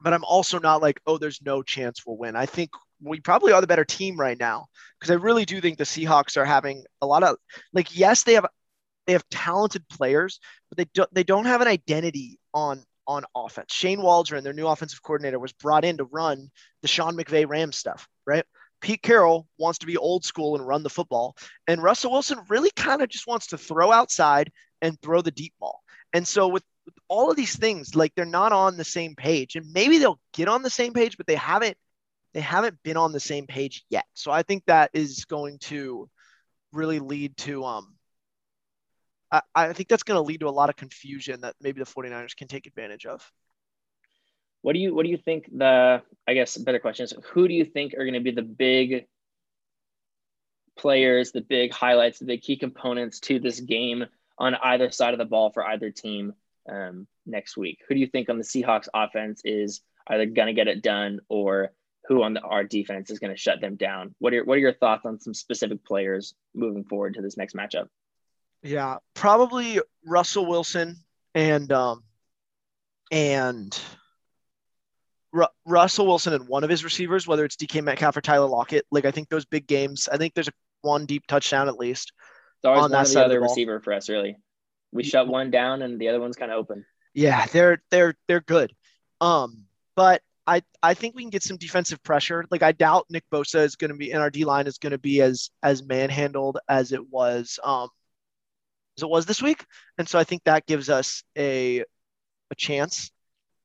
but 0.00 0.12
I'm 0.12 0.24
also 0.24 0.58
not 0.58 0.82
like 0.82 1.00
oh 1.06 1.18
there's 1.18 1.42
no 1.42 1.62
chance 1.62 2.04
we'll 2.06 2.16
win. 2.16 2.36
I 2.36 2.46
think 2.46 2.70
we 3.02 3.20
probably 3.20 3.52
are 3.52 3.60
the 3.60 3.66
better 3.66 3.84
team 3.84 4.18
right 4.18 4.38
now 4.38 4.66
because 4.98 5.10
I 5.10 5.14
really 5.14 5.44
do 5.44 5.60
think 5.60 5.78
the 5.78 5.84
Seahawks 5.84 6.36
are 6.36 6.44
having 6.44 6.84
a 7.00 7.06
lot 7.06 7.22
of 7.22 7.36
like 7.72 7.96
yes 7.96 8.22
they 8.22 8.34
have 8.34 8.46
they 9.06 9.12
have 9.14 9.28
talented 9.30 9.88
players, 9.88 10.38
but 10.68 10.78
they 10.78 10.86
don't 10.94 11.12
they 11.12 11.24
don't 11.24 11.46
have 11.46 11.60
an 11.60 11.68
identity 11.68 12.38
on 12.54 12.84
on 13.06 13.24
offense. 13.34 13.72
Shane 13.72 14.02
Waldron, 14.02 14.44
their 14.44 14.52
new 14.52 14.68
offensive 14.68 15.02
coordinator, 15.02 15.38
was 15.38 15.52
brought 15.52 15.84
in 15.84 15.96
to 15.96 16.04
run 16.04 16.48
the 16.82 16.88
Sean 16.88 17.16
McVay 17.16 17.48
Rams 17.48 17.76
stuff, 17.76 18.06
right? 18.24 18.44
Pete 18.80 19.02
Carroll 19.02 19.48
wants 19.58 19.80
to 19.80 19.86
be 19.86 19.96
old 19.96 20.24
school 20.24 20.54
and 20.54 20.66
run 20.66 20.82
the 20.82 20.90
football. 20.90 21.36
And 21.66 21.82
Russell 21.82 22.12
Wilson 22.12 22.38
really 22.48 22.70
kind 22.76 23.02
of 23.02 23.08
just 23.08 23.26
wants 23.26 23.48
to 23.48 23.58
throw 23.58 23.92
outside 23.92 24.52
and 24.80 25.00
throw 25.02 25.20
the 25.22 25.30
deep 25.30 25.54
ball. 25.60 25.80
And 26.12 26.26
so 26.26 26.48
with, 26.48 26.62
with 26.79 26.79
all 27.08 27.30
of 27.30 27.36
these 27.36 27.56
things, 27.56 27.94
like 27.94 28.14
they're 28.14 28.24
not 28.24 28.52
on 28.52 28.76
the 28.76 28.84
same 28.84 29.14
page. 29.14 29.56
And 29.56 29.72
maybe 29.72 29.98
they'll 29.98 30.20
get 30.32 30.48
on 30.48 30.62
the 30.62 30.70
same 30.70 30.92
page, 30.92 31.16
but 31.16 31.26
they 31.26 31.36
haven't 31.36 31.76
they 32.32 32.40
haven't 32.40 32.80
been 32.82 32.96
on 32.96 33.12
the 33.12 33.20
same 33.20 33.46
page 33.46 33.84
yet. 33.90 34.04
So 34.14 34.30
I 34.30 34.42
think 34.42 34.64
that 34.66 34.90
is 34.92 35.24
going 35.24 35.58
to 35.60 36.08
really 36.72 37.00
lead 37.00 37.36
to 37.38 37.64
um 37.64 37.94
I, 39.32 39.42
I 39.54 39.72
think 39.72 39.88
that's 39.88 40.02
going 40.02 40.18
to 40.18 40.26
lead 40.26 40.40
to 40.40 40.48
a 40.48 40.50
lot 40.50 40.70
of 40.70 40.76
confusion 40.76 41.42
that 41.42 41.54
maybe 41.60 41.80
the 41.80 41.86
49ers 41.86 42.36
can 42.36 42.48
take 42.48 42.66
advantage 42.66 43.06
of. 43.06 43.30
What 44.62 44.74
do 44.74 44.78
you 44.78 44.94
what 44.94 45.04
do 45.04 45.10
you 45.10 45.16
think 45.16 45.48
the 45.56 46.02
I 46.26 46.34
guess 46.34 46.56
better 46.56 46.78
question 46.78 47.04
is 47.04 47.14
who 47.32 47.48
do 47.48 47.54
you 47.54 47.64
think 47.64 47.94
are 47.94 48.04
going 48.04 48.14
to 48.14 48.20
be 48.20 48.30
the 48.30 48.42
big 48.42 49.06
players, 50.76 51.32
the 51.32 51.40
big 51.40 51.72
highlights, 51.72 52.18
the 52.18 52.26
big 52.26 52.42
key 52.42 52.56
components 52.56 53.20
to 53.20 53.38
this 53.38 53.60
game 53.60 54.06
on 54.38 54.54
either 54.54 54.90
side 54.90 55.14
of 55.14 55.18
the 55.18 55.24
ball 55.24 55.50
for 55.50 55.64
either 55.64 55.90
team 55.90 56.34
um, 56.70 57.06
next 57.26 57.56
week? 57.56 57.78
Who 57.88 57.94
do 57.94 58.00
you 58.00 58.06
think 58.06 58.28
on 58.28 58.38
the 58.38 58.44
Seahawks 58.44 58.88
offense 58.94 59.42
is 59.44 59.82
either 60.08 60.26
going 60.26 60.48
to 60.48 60.54
get 60.54 60.68
it 60.68 60.82
done 60.82 61.20
or 61.28 61.72
who 62.06 62.22
on 62.22 62.34
the 62.34 62.40
our 62.40 62.64
defense 62.64 63.10
is 63.10 63.18
going 63.18 63.32
to 63.32 63.40
shut 63.40 63.60
them 63.60 63.76
down? 63.76 64.14
What 64.18 64.34
are 64.34 64.44
what 64.44 64.54
are 64.54 64.60
your 64.60 64.74
thoughts 64.74 65.04
on 65.04 65.20
some 65.20 65.34
specific 65.34 65.84
players 65.84 66.34
moving 66.54 66.84
forward 66.84 67.14
to 67.14 67.22
this 67.22 67.36
next 67.36 67.54
matchup? 67.54 67.88
Yeah, 68.62 68.96
probably 69.14 69.80
Russell 70.04 70.46
Wilson 70.46 70.96
and 71.34 71.70
um 71.72 72.02
and 73.10 73.78
Ru- 75.32 75.46
Russell 75.64 76.06
Wilson 76.06 76.32
and 76.32 76.48
one 76.48 76.64
of 76.64 76.70
his 76.70 76.84
receivers, 76.84 77.26
whether 77.26 77.44
it's 77.44 77.56
DK 77.56 77.82
Metcalf 77.82 78.16
or 78.16 78.20
Tyler 78.20 78.48
Lockett. 78.48 78.86
Like 78.90 79.04
I 79.04 79.10
think 79.10 79.28
those 79.28 79.44
big 79.44 79.66
games, 79.66 80.08
I 80.10 80.16
think 80.16 80.34
there's 80.34 80.48
a 80.48 80.52
one 80.82 81.06
deep 81.06 81.26
touchdown 81.26 81.68
at 81.68 81.76
least. 81.76 82.12
It's 82.58 82.66
always 82.66 82.84
on 82.84 82.90
one 82.90 83.02
that 83.04 83.08
the 83.08 83.24
other 83.24 83.34
the 83.34 83.40
receiver 83.40 83.80
for 83.80 83.92
us, 83.92 84.08
really. 84.08 84.36
We 84.92 85.04
shut 85.04 85.28
one 85.28 85.50
down 85.50 85.82
and 85.82 86.00
the 86.00 86.08
other 86.08 86.20
one's 86.20 86.36
kind 86.36 86.50
of 86.50 86.58
open. 86.58 86.84
Yeah, 87.14 87.46
they're 87.46 87.82
they're 87.90 88.14
they're 88.28 88.40
good. 88.40 88.72
Um, 89.20 89.66
but 89.96 90.22
I 90.46 90.62
I 90.82 90.94
think 90.94 91.14
we 91.14 91.22
can 91.22 91.30
get 91.30 91.42
some 91.42 91.56
defensive 91.56 92.02
pressure. 92.02 92.44
Like 92.50 92.62
I 92.62 92.72
doubt 92.72 93.06
Nick 93.10 93.24
Bosa 93.32 93.60
is 93.64 93.76
going 93.76 93.90
to 93.90 93.96
be 93.96 94.10
in 94.10 94.20
our 94.20 94.30
D 94.30 94.44
line 94.44 94.66
is 94.66 94.78
going 94.78 94.92
to 94.92 94.98
be 94.98 95.20
as 95.20 95.50
as 95.62 95.84
manhandled 95.84 96.58
as 96.68 96.92
it 96.92 97.08
was 97.10 97.58
um 97.62 97.88
as 98.96 99.02
it 99.02 99.08
was 99.08 99.26
this 99.26 99.42
week. 99.42 99.64
And 99.98 100.08
so 100.08 100.18
I 100.18 100.24
think 100.24 100.44
that 100.44 100.66
gives 100.66 100.88
us 100.88 101.22
a 101.36 101.84
a 102.50 102.54
chance. 102.56 103.10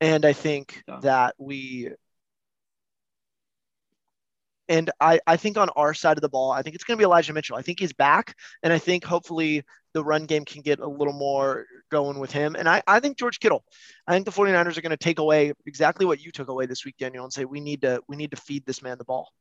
And 0.02 0.26
I 0.26 0.34
think 0.34 0.84
yeah. 0.88 1.00
that 1.02 1.36
we 1.38 1.90
and 4.68 4.90
I, 5.00 5.20
I 5.28 5.38
think 5.38 5.58
on 5.58 5.70
our 5.70 5.94
side 5.94 6.18
of 6.18 6.22
the 6.22 6.30
ball, 6.30 6.52
I 6.52 6.62
think 6.62 6.76
it's 6.76 6.84
going 6.84 6.98
to 6.98 7.02
be 7.02 7.06
Elijah 7.06 7.34
Mitchell. 7.34 7.58
I 7.58 7.62
think 7.62 7.80
he's 7.80 7.94
back. 7.94 8.36
And 8.64 8.74
I 8.74 8.80
think 8.80 9.04
hopefully 9.04 9.64
the 9.96 10.04
run 10.04 10.26
game 10.26 10.44
can 10.44 10.62
get 10.62 10.80
a 10.80 10.88
little 10.88 11.14
more 11.14 11.66
going 11.90 12.20
with 12.20 12.30
him. 12.30 12.56
And 12.56 12.68
I, 12.68 12.84
I 12.86 13.00
think 13.00 13.18
George 13.18 13.40
Kittle, 13.40 13.64
I 14.06 14.12
think 14.12 14.26
the 14.26 14.32
49ers 14.32 14.78
are 14.78 14.82
going 14.82 14.90
to 14.92 14.98
take 14.98 15.20
away 15.20 15.54
exactly 15.66 16.06
what 16.06 16.22
you 16.22 16.34
took 16.34 16.50
away 16.50 16.66
this 16.66 16.84
week, 16.84 16.96
Daniel, 17.00 17.24
and 17.24 17.32
say, 17.32 17.46
we 17.46 17.62
need 17.62 17.82
to, 17.84 18.02
we 18.10 18.18
need 18.18 18.32
to 18.32 18.38
feed 18.38 18.66
this 18.66 18.84
man 18.84 18.98
the 18.98 19.06
ball. 19.06 19.32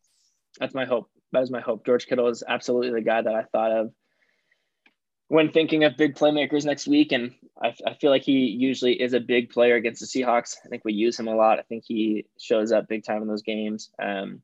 That's 0.60 0.72
my 0.72 0.84
hope. 0.84 1.10
That 1.32 1.42
is 1.42 1.50
my 1.50 1.60
hope. 1.60 1.84
George 1.84 2.06
Kittle 2.06 2.28
is 2.28 2.44
absolutely 2.46 2.92
the 2.92 3.00
guy 3.00 3.20
that 3.20 3.34
I 3.34 3.42
thought 3.50 3.72
of 3.72 3.90
when 5.26 5.50
thinking 5.50 5.82
of 5.82 5.96
big 5.96 6.14
playmakers 6.14 6.64
next 6.64 6.86
week. 6.86 7.10
And 7.10 7.34
I, 7.60 7.74
I, 7.84 7.94
feel 7.94 8.12
like 8.12 8.22
he 8.22 8.46
usually 8.46 8.92
is 9.02 9.12
a 9.12 9.20
big 9.20 9.50
player 9.50 9.74
against 9.74 10.00
the 10.00 10.06
Seahawks. 10.06 10.54
I 10.64 10.68
think 10.68 10.84
we 10.84 10.92
use 10.92 11.18
him 11.18 11.26
a 11.26 11.34
lot. 11.34 11.58
I 11.58 11.62
think 11.62 11.82
he 11.84 12.26
shows 12.38 12.70
up 12.70 12.86
big 12.86 13.02
time 13.02 13.22
in 13.22 13.26
those 13.26 13.42
games. 13.42 13.90
Um, 14.00 14.42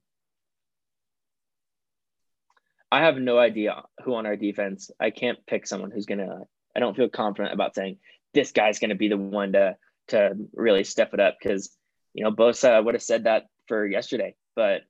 I 2.93 3.01
have 3.05 3.17
no 3.17 3.39
idea 3.39 3.83
who 4.05 4.15
on 4.15 4.27
our 4.27 4.37
defense. 4.37 4.91
I 4.99 5.11
can't 5.11 5.39
pick 5.47 5.67
someone 5.67 5.91
who's 5.91 6.07
gonna. 6.07 6.41
I 6.75 6.81
don't 6.81 6.97
feel 6.97 7.09
confident 7.09 7.55
about 7.55 7.75
saying 7.75 7.99
this 8.35 8.53
guy's 8.53 8.79
gonna 8.79 8.95
be 8.95 9.09
the 9.09 9.17
one 9.17 9.53
to 9.53 9.77
to 10.09 10.35
really 10.55 10.85
step 10.85 11.15
it 11.15 11.21
up 11.21 11.37
because 11.41 11.71
you 12.15 12.25
know 12.25 12.33
Bosa 12.33 12.85
would 12.85 12.95
have 12.95 13.03
said 13.03 13.25
that 13.25 13.45
for 13.69 13.87
yesterday, 13.87 14.35
but 14.57 14.83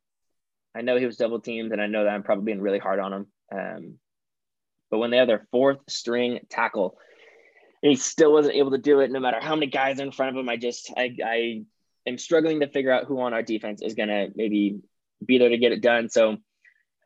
I 0.74 0.82
know 0.82 0.96
he 0.96 1.06
was 1.06 1.16
double 1.16 1.40
teamed, 1.40 1.72
and 1.72 1.80
I 1.80 1.86
know 1.86 2.04
that 2.04 2.10
I'm 2.10 2.22
probably 2.22 2.44
being 2.44 2.62
really 2.62 2.78
hard 2.78 3.00
on 3.00 3.12
him. 3.12 3.26
Um, 3.52 3.94
but 4.90 4.98
when 4.98 5.10
they 5.10 5.18
have 5.18 5.28
their 5.28 5.46
fourth 5.50 5.78
string 5.88 6.40
tackle, 6.48 6.96
and 7.82 7.90
he 7.90 7.96
still 7.96 8.32
wasn't 8.32 8.56
able 8.56 8.70
to 8.72 8.78
do 8.78 9.00
it, 9.00 9.10
no 9.10 9.20
matter 9.20 9.38
how 9.40 9.54
many 9.54 9.66
guys 9.66 10.00
are 10.00 10.04
in 10.04 10.12
front 10.12 10.36
of 10.36 10.40
him. 10.40 10.48
I 10.48 10.56
just 10.56 10.92
I 10.96 11.16
I 11.24 11.62
am 12.06 12.18
struggling 12.18 12.60
to 12.60 12.68
figure 12.68 12.92
out 12.92 13.04
who 13.04 13.20
on 13.20 13.34
our 13.34 13.42
defense 13.42 13.82
is 13.82 13.94
gonna 13.94 14.28
maybe 14.34 14.80
be 15.24 15.38
there 15.38 15.50
to 15.50 15.58
get 15.58 15.72
it 15.72 15.82
done. 15.82 16.08
So 16.08 16.38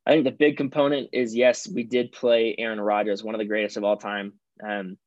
I 0.06 0.12
think 0.12 0.24
the 0.24 0.30
big 0.30 0.56
component 0.56 1.10
is 1.12 1.34
yes, 1.34 1.68
we 1.68 1.82
did 1.82 2.12
play 2.12 2.54
Aaron 2.58 2.80
Rodgers, 2.80 3.24
one 3.24 3.34
of 3.34 3.38
the 3.38 3.46
greatest 3.46 3.76
of 3.76 3.84
all 3.84 3.96
time. 3.96 4.34
Um, 4.66 4.98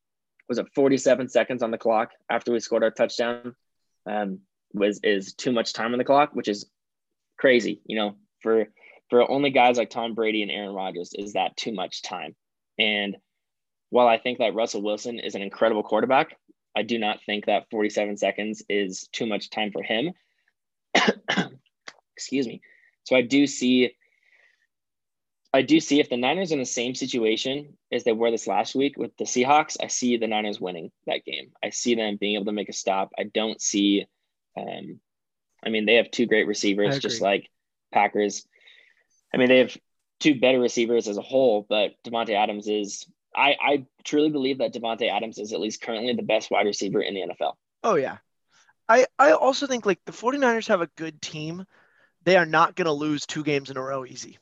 was 0.50 0.58
it 0.58 0.68
47 0.74 1.30
seconds 1.30 1.62
on 1.62 1.72
the 1.72 1.78
clock 1.78 2.12
after 2.30 2.52
we 2.52 2.60
scored 2.60 2.84
our 2.84 2.92
touchdown? 2.92 3.56
Um, 4.10 4.40
was 4.74 5.00
is 5.04 5.34
too 5.34 5.52
much 5.52 5.74
time 5.74 5.94
on 5.94 5.98
the 5.98 6.04
clock, 6.04 6.32
which 6.34 6.48
is 6.48 6.70
crazy. 7.38 7.82
You 7.86 7.98
know, 7.98 8.16
for 8.42 8.66
for 9.10 9.30
only 9.30 9.52
guys 9.52 9.78
like 9.78 9.90
Tom 9.90 10.16
Brady 10.16 10.42
and 10.42 10.52
Aaron 10.52 10.74
Rodgers, 10.74 11.14
is 11.14 11.34
that 11.34 11.58
too 11.58 11.74
much 11.74 12.02
time? 12.02 12.36
And 12.78 13.18
while 13.90 14.08
I 14.08 14.18
think 14.18 14.40
that 14.40 14.56
Russell 14.56 14.82
Wilson 14.82 15.20
is 15.20 15.36
an 15.36 15.42
incredible 15.42 15.84
quarterback, 15.84 16.38
I 16.76 16.84
do 16.84 17.00
not 17.00 17.20
think 17.26 17.46
that 17.46 17.70
47 17.72 18.18
seconds 18.18 18.64
is 18.70 19.08
too 19.12 19.26
much 19.26 19.50
time 19.50 19.72
for 19.72 19.82
him. 19.82 20.12
Excuse 22.16 22.48
me. 22.48 22.62
So 23.04 23.16
I 23.16 23.22
do 23.22 23.48
see 23.48 23.92
I 25.58 25.64
do 25.64 25.80
see 25.80 26.00
if 26.00 26.08
the 26.08 26.18
Niners 26.18 26.52
in 26.52 26.60
the 26.60 26.66
same 26.66 26.94
situation 26.94 27.78
as 27.92 28.04
they 28.04 28.12
were 28.12 28.30
this 28.30 28.46
last 28.46 28.76
week 28.76 28.96
with 28.96 29.18
the 29.18 29.24
Seahawks, 29.24 29.76
I 29.82 29.88
see 29.88 30.16
the 30.18 30.28
Niners 30.28 30.62
winning 30.62 30.92
that 31.08 31.26
game. 31.26 31.52
I 31.64 31.72
see 31.72 31.96
them 31.96 32.18
being 32.20 32.36
able 32.36 32.46
to 32.46 32.52
make 32.52 32.70
a 32.70 32.74
stop. 32.74 33.12
I 33.18 33.24
don't 33.24 33.60
see, 33.60 34.06
um, 34.56 35.00
I 35.66 35.70
mean, 35.70 35.88
they 35.88 35.96
have 35.96 36.12
two 36.12 36.28
great 36.28 36.46
receivers, 36.46 37.00
just 37.00 37.22
like 37.22 37.50
Packers. 37.92 38.46
I 39.34 39.38
mean, 39.38 39.48
they 39.50 39.58
have 39.58 39.76
two 40.20 40.40
better 40.40 40.60
receivers 40.60 41.08
as 41.08 41.18
a 41.18 41.24
whole, 41.24 41.66
but 41.68 41.94
Davante 42.06 42.36
Adams 42.36 42.68
is. 42.68 43.08
I, 43.36 43.56
I 43.60 43.86
truly 44.04 44.30
believe 44.30 44.60
that 44.60 44.76
Davante 44.76 45.12
Adams 45.12 45.40
is 45.40 45.54
at 45.54 45.60
least 45.60 45.82
currently 45.82 46.14
the 46.14 46.22
best 46.22 46.52
wide 46.52 46.68
receiver 46.68 47.02
in 47.02 47.16
the 47.16 47.22
NFL. 47.22 47.54
Oh 47.84 47.96
yeah. 47.96 48.18
I, 48.88 49.08
I 49.18 49.32
also 49.32 49.66
think 49.66 49.88
like 49.88 50.00
the 50.06 50.12
49ers 50.12 50.68
have 50.68 50.82
a 50.82 50.90
good 50.98 51.20
team. 51.20 51.66
They 52.24 52.38
are 52.38 52.46
not 52.46 52.76
going 52.76 52.86
to 52.86 52.94
lose 52.94 53.26
two 53.26 53.44
games 53.44 53.72
in 53.72 53.78
a 53.78 53.82
row 53.82 54.06
easy. 54.06 54.38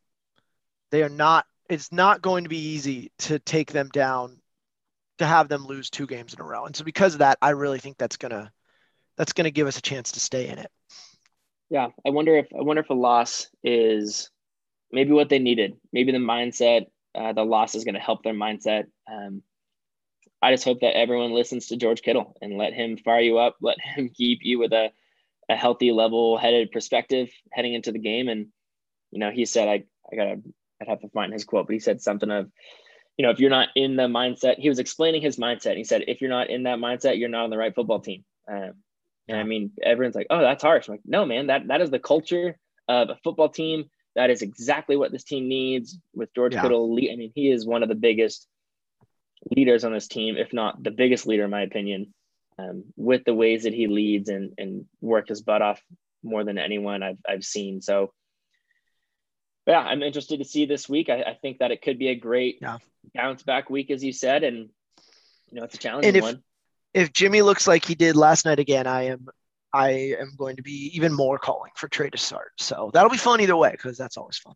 They 0.91 1.03
are 1.03 1.09
not. 1.09 1.45
It's 1.69 1.91
not 1.91 2.21
going 2.21 2.43
to 2.43 2.49
be 2.49 2.59
easy 2.59 3.11
to 3.19 3.39
take 3.39 3.71
them 3.71 3.89
down 3.89 4.39
to 5.17 5.25
have 5.25 5.47
them 5.47 5.65
lose 5.65 5.89
two 5.89 6.05
games 6.05 6.33
in 6.33 6.41
a 6.41 6.43
row. 6.43 6.65
And 6.65 6.75
so 6.75 6.83
because 6.83 7.13
of 7.13 7.19
that, 7.19 7.37
I 7.41 7.51
really 7.51 7.79
think 7.79 7.97
that's 7.97 8.17
gonna 8.17 8.51
that's 9.17 9.33
gonna 9.33 9.51
give 9.51 9.67
us 9.67 9.77
a 9.77 9.81
chance 9.81 10.11
to 10.13 10.19
stay 10.19 10.47
in 10.47 10.59
it. 10.59 10.71
Yeah, 11.69 11.87
I 12.05 12.09
wonder 12.09 12.35
if 12.37 12.47
I 12.53 12.61
wonder 12.61 12.81
if 12.81 12.89
a 12.89 12.93
loss 12.93 13.47
is 13.63 14.29
maybe 14.91 15.11
what 15.11 15.29
they 15.29 15.39
needed. 15.39 15.75
Maybe 15.91 16.11
the 16.11 16.19
mindset, 16.19 16.85
uh, 17.15 17.33
the 17.33 17.43
loss 17.43 17.75
is 17.75 17.83
going 17.83 17.95
to 17.95 18.01
help 18.01 18.23
their 18.23 18.33
mindset. 18.33 18.85
Um, 19.11 19.41
I 20.41 20.51
just 20.51 20.63
hope 20.63 20.81
that 20.81 20.97
everyone 20.97 21.33
listens 21.33 21.67
to 21.67 21.77
George 21.77 22.01
Kittle 22.01 22.35
and 22.41 22.57
let 22.57 22.73
him 22.73 22.97
fire 22.97 23.21
you 23.21 23.37
up, 23.37 23.57
let 23.61 23.79
him 23.81 24.09
keep 24.09 24.39
you 24.41 24.59
with 24.59 24.73
a, 24.73 24.91
a 25.49 25.55
healthy, 25.55 25.91
level-headed 25.91 26.71
perspective 26.71 27.29
heading 27.51 27.73
into 27.73 27.91
the 27.91 27.99
game. 27.99 28.27
And 28.27 28.47
you 29.11 29.19
know, 29.19 29.31
he 29.31 29.45
said, 29.45 29.67
I 29.67 29.83
I 30.11 30.15
gotta 30.15 30.41
I'd 30.81 30.87
have 30.87 31.01
to 31.01 31.09
find 31.09 31.33
his 31.33 31.45
quote, 31.45 31.67
but 31.67 31.73
he 31.73 31.79
said 31.79 32.01
something 32.01 32.31
of, 32.31 32.51
you 33.17 33.25
know, 33.25 33.31
if 33.31 33.39
you're 33.39 33.49
not 33.49 33.69
in 33.75 33.95
the 33.95 34.03
mindset, 34.03 34.59
he 34.59 34.69
was 34.69 34.79
explaining 34.79 35.21
his 35.21 35.37
mindset. 35.37 35.77
He 35.77 35.83
said, 35.83 36.03
if 36.07 36.21
you're 36.21 36.29
not 36.29 36.49
in 36.49 36.63
that 36.63 36.79
mindset, 36.79 37.17
you're 37.17 37.29
not 37.29 37.45
on 37.45 37.49
the 37.49 37.57
right 37.57 37.73
football 37.73 38.01
team. 38.01 38.25
Um, 38.47 38.73
and 39.27 39.39
I 39.39 39.43
mean, 39.43 39.71
everyone's 39.81 40.15
like, 40.15 40.27
oh, 40.29 40.41
that's 40.41 40.63
harsh. 40.63 40.87
I'm 40.87 40.95
like, 40.95 41.01
no, 41.05 41.25
man, 41.25 41.47
that 41.47 41.67
that 41.67 41.81
is 41.81 41.89
the 41.89 41.99
culture 41.99 42.57
of 42.87 43.09
a 43.09 43.17
football 43.23 43.49
team. 43.49 43.85
That 44.15 44.29
is 44.29 44.41
exactly 44.41 44.95
what 44.95 45.11
this 45.11 45.23
team 45.23 45.47
needs 45.47 45.97
with 46.13 46.33
George 46.33 46.53
yeah. 46.53 46.61
Kittle. 46.61 46.93
I 46.93 47.15
mean, 47.15 47.31
he 47.33 47.49
is 47.49 47.65
one 47.65 47.83
of 47.83 47.89
the 47.89 47.95
biggest 47.95 48.47
leaders 49.55 49.83
on 49.83 49.93
this 49.93 50.07
team, 50.07 50.37
if 50.37 50.53
not 50.53 50.81
the 50.81 50.91
biggest 50.91 51.25
leader, 51.25 51.45
in 51.45 51.51
my 51.51 51.61
opinion, 51.61 52.13
um, 52.57 52.85
with 52.95 53.23
the 53.25 53.33
ways 53.33 53.63
that 53.63 53.73
he 53.73 53.87
leads 53.87 54.29
and 54.29 54.53
and 54.57 54.85
work 55.01 55.29
his 55.29 55.41
butt 55.41 55.61
off 55.61 55.81
more 56.23 56.43
than 56.43 56.57
anyone 56.57 57.01
I've 57.01 57.19
I've 57.27 57.43
seen. 57.43 57.81
So 57.81 58.13
yeah, 59.65 59.79
I'm 59.79 60.03
interested 60.03 60.39
to 60.39 60.45
see 60.45 60.65
this 60.65 60.87
week. 60.87 61.09
I, 61.09 61.21
I 61.21 61.37
think 61.41 61.59
that 61.59 61.71
it 61.71 61.81
could 61.81 61.97
be 61.97 62.09
a 62.09 62.15
great 62.15 62.59
yeah. 62.61 62.77
bounce 63.13 63.43
back 63.43 63.69
week, 63.69 63.89
as 63.89 64.03
you 64.03 64.13
said, 64.13 64.43
and 64.43 64.69
you 65.49 65.59
know 65.59 65.63
it's 65.63 65.75
a 65.75 65.79
challenging 65.79 66.15
if, 66.15 66.21
one. 66.21 66.43
If 66.93 67.11
Jimmy 67.13 67.41
looks 67.41 67.67
like 67.67 67.83
he 67.83 67.95
did 67.95 68.15
last 68.15 68.45
night 68.45 68.59
again, 68.59 68.87
I 68.87 69.07
am 69.07 69.27
I 69.73 70.15
am 70.19 70.33
going 70.37 70.57
to 70.57 70.61
be 70.61 70.91
even 70.93 71.13
more 71.13 71.39
calling 71.39 71.71
for 71.75 71.87
Trey 71.87 72.09
to 72.09 72.17
start. 72.17 72.51
So 72.59 72.91
that'll 72.93 73.09
be 73.09 73.17
fun 73.17 73.41
either 73.41 73.57
way 73.57 73.71
because 73.71 73.97
that's 73.97 74.17
always 74.17 74.37
fun. 74.37 74.53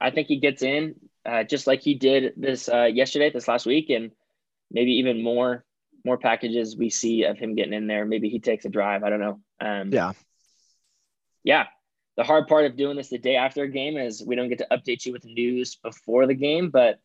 I 0.00 0.10
think 0.10 0.28
he 0.28 0.38
gets 0.38 0.62
in 0.62 0.94
uh, 1.24 1.42
just 1.42 1.66
like 1.66 1.80
he 1.80 1.94
did 1.94 2.34
this 2.36 2.68
uh, 2.68 2.84
yesterday, 2.84 3.30
this 3.30 3.48
last 3.48 3.66
week, 3.66 3.90
and 3.90 4.12
maybe 4.70 4.92
even 4.92 5.22
more 5.22 5.64
more 6.04 6.18
packages 6.18 6.76
we 6.76 6.88
see 6.88 7.24
of 7.24 7.36
him 7.36 7.56
getting 7.56 7.72
in 7.72 7.88
there. 7.88 8.04
Maybe 8.04 8.28
he 8.28 8.38
takes 8.38 8.64
a 8.64 8.68
drive. 8.68 9.02
I 9.02 9.10
don't 9.10 9.20
know. 9.20 9.40
Um, 9.60 9.92
yeah, 9.92 10.12
yeah 11.42 11.64
the 12.16 12.24
hard 12.24 12.46
part 12.48 12.64
of 12.64 12.76
doing 12.76 12.96
this 12.96 13.08
the 13.08 13.18
day 13.18 13.36
after 13.36 13.62
a 13.64 13.68
game 13.68 13.96
is 13.96 14.24
we 14.24 14.36
don't 14.36 14.48
get 14.48 14.58
to 14.58 14.66
update 14.70 15.04
you 15.04 15.12
with 15.12 15.24
news 15.24 15.76
before 15.76 16.26
the 16.26 16.34
game, 16.34 16.70
but 16.70 16.98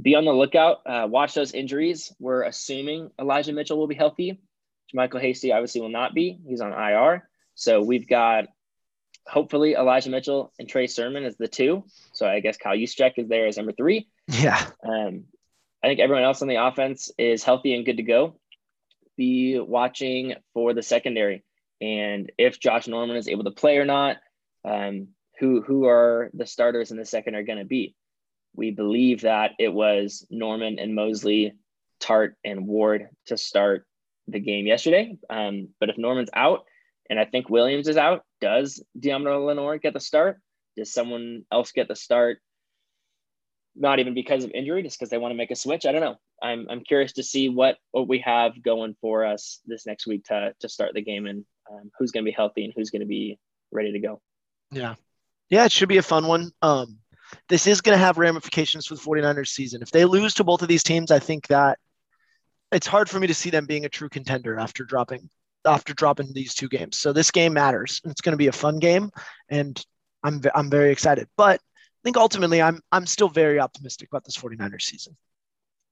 be 0.00 0.14
on 0.14 0.24
the 0.24 0.32
lookout. 0.32 0.78
Uh, 0.86 1.06
watch 1.08 1.34
those 1.34 1.52
injuries. 1.52 2.12
We're 2.18 2.42
assuming 2.42 3.10
Elijah 3.20 3.52
Mitchell 3.52 3.78
will 3.78 3.86
be 3.86 3.94
healthy. 3.94 4.40
JaMycal 4.92 5.20
Hasty 5.20 5.52
obviously 5.52 5.80
will 5.80 5.90
not 5.90 6.14
be. 6.14 6.38
He's 6.46 6.60
on 6.60 6.72
IR. 6.72 7.28
So 7.54 7.82
we've 7.82 8.08
got 8.08 8.46
hopefully 9.26 9.74
Elijah 9.74 10.10
Mitchell 10.10 10.52
and 10.58 10.68
Trey 10.68 10.88
Sermon 10.88 11.24
as 11.24 11.36
the 11.36 11.46
two. 11.46 11.84
So 12.12 12.26
I 12.26 12.40
guess 12.40 12.56
Kyle 12.56 12.76
Juszczyk 12.76 13.12
is 13.18 13.28
there 13.28 13.46
as 13.46 13.56
number 13.56 13.72
three. 13.72 14.08
Yeah. 14.26 14.60
Um, 14.84 15.24
I 15.84 15.88
think 15.88 16.00
everyone 16.00 16.24
else 16.24 16.42
on 16.42 16.48
the 16.48 16.64
offense 16.64 17.10
is 17.18 17.44
healthy 17.44 17.74
and 17.74 17.84
good 17.84 17.98
to 17.98 18.02
go. 18.02 18.36
Be 19.16 19.58
watching 19.58 20.34
for 20.54 20.74
the 20.74 20.82
secondary 20.82 21.44
and 21.80 22.30
if 22.38 22.60
Josh 22.60 22.86
Norman 22.86 23.16
is 23.16 23.28
able 23.28 23.44
to 23.44 23.50
play 23.50 23.78
or 23.78 23.84
not 23.84 24.16
um, 24.64 25.08
who 25.38 25.62
who 25.62 25.86
are 25.86 26.30
the 26.34 26.46
starters 26.46 26.90
in 26.90 26.96
the 26.96 27.04
second 27.04 27.34
are 27.34 27.42
going 27.42 27.58
to 27.58 27.64
be. 27.64 27.94
We 28.54 28.70
believe 28.70 29.22
that 29.22 29.52
it 29.58 29.72
was 29.72 30.26
Norman 30.30 30.78
and 30.78 30.94
Moseley, 30.94 31.54
Tartt 32.00 32.34
and 32.44 32.66
Ward 32.66 33.08
to 33.26 33.36
start 33.36 33.86
the 34.28 34.40
game 34.40 34.66
yesterday. 34.66 35.16
Um, 35.30 35.68
but 35.80 35.88
if 35.88 35.98
Norman's 35.98 36.30
out, 36.34 36.64
and 37.08 37.18
I 37.18 37.24
think 37.24 37.48
Williams 37.48 37.88
is 37.88 37.96
out, 37.96 38.24
does 38.40 38.82
Deommodore 38.98 39.46
Lenoir 39.46 39.78
get 39.78 39.94
the 39.94 40.00
start? 40.00 40.38
Does 40.76 40.92
someone 40.92 41.44
else 41.50 41.72
get 41.72 41.88
the 41.88 41.96
start? 41.96 42.38
Not 43.74 44.00
even 44.00 44.14
because 44.14 44.44
of 44.44 44.50
injury, 44.52 44.82
just 44.82 44.98
because 44.98 45.10
they 45.10 45.18
want 45.18 45.32
to 45.32 45.36
make 45.36 45.50
a 45.50 45.56
switch. 45.56 45.86
I 45.86 45.92
don't 45.92 46.02
know. 46.02 46.16
I'm 46.42 46.66
I'm 46.68 46.84
curious 46.84 47.14
to 47.14 47.22
see 47.22 47.48
what 47.48 47.78
what 47.92 48.08
we 48.08 48.18
have 48.18 48.62
going 48.62 48.96
for 49.00 49.24
us 49.24 49.60
this 49.66 49.86
next 49.86 50.06
week 50.06 50.24
to 50.24 50.54
to 50.60 50.68
start 50.68 50.92
the 50.94 51.02
game 51.02 51.26
and 51.26 51.44
um, 51.70 51.90
who's 51.98 52.10
going 52.10 52.24
to 52.24 52.30
be 52.30 52.34
healthy 52.34 52.64
and 52.64 52.72
who's 52.76 52.90
going 52.90 53.00
to 53.00 53.06
be 53.06 53.38
ready 53.70 53.92
to 53.92 53.98
go. 53.98 54.20
Yeah. 54.72 54.94
Yeah, 55.50 55.64
it 55.64 55.72
should 55.72 55.88
be 55.88 55.98
a 55.98 56.02
fun 56.02 56.26
one. 56.26 56.50
Um, 56.62 56.98
this 57.48 57.66
is 57.66 57.80
going 57.80 57.96
to 57.96 58.04
have 58.04 58.18
ramifications 58.18 58.86
for 58.86 58.94
the 58.94 59.00
49ers 59.00 59.48
season. 59.48 59.82
If 59.82 59.90
they 59.90 60.04
lose 60.04 60.34
to 60.34 60.44
both 60.44 60.62
of 60.62 60.68
these 60.68 60.82
teams, 60.82 61.10
I 61.10 61.18
think 61.18 61.46
that 61.48 61.78
it's 62.72 62.86
hard 62.86 63.08
for 63.08 63.20
me 63.20 63.26
to 63.26 63.34
see 63.34 63.50
them 63.50 63.66
being 63.66 63.84
a 63.84 63.90
true 63.90 64.08
contender 64.08 64.58
after 64.58 64.84
dropping 64.84 65.28
after 65.64 65.94
dropping 65.94 66.32
these 66.32 66.54
two 66.54 66.68
games. 66.68 66.98
So 66.98 67.12
this 67.12 67.30
game 67.30 67.52
matters. 67.52 68.00
It's 68.04 68.20
going 68.20 68.32
to 68.32 68.38
be 68.38 68.48
a 68.48 68.52
fun 68.52 68.78
game 68.78 69.10
and 69.48 69.80
I'm 70.24 70.40
I'm 70.54 70.70
very 70.70 70.90
excited. 70.90 71.28
But 71.36 71.60
I 71.60 72.02
think 72.02 72.16
ultimately 72.16 72.60
I'm 72.60 72.80
I'm 72.90 73.06
still 73.06 73.28
very 73.28 73.60
optimistic 73.60 74.08
about 74.08 74.24
this 74.24 74.36
49ers 74.36 74.82
season. 74.82 75.16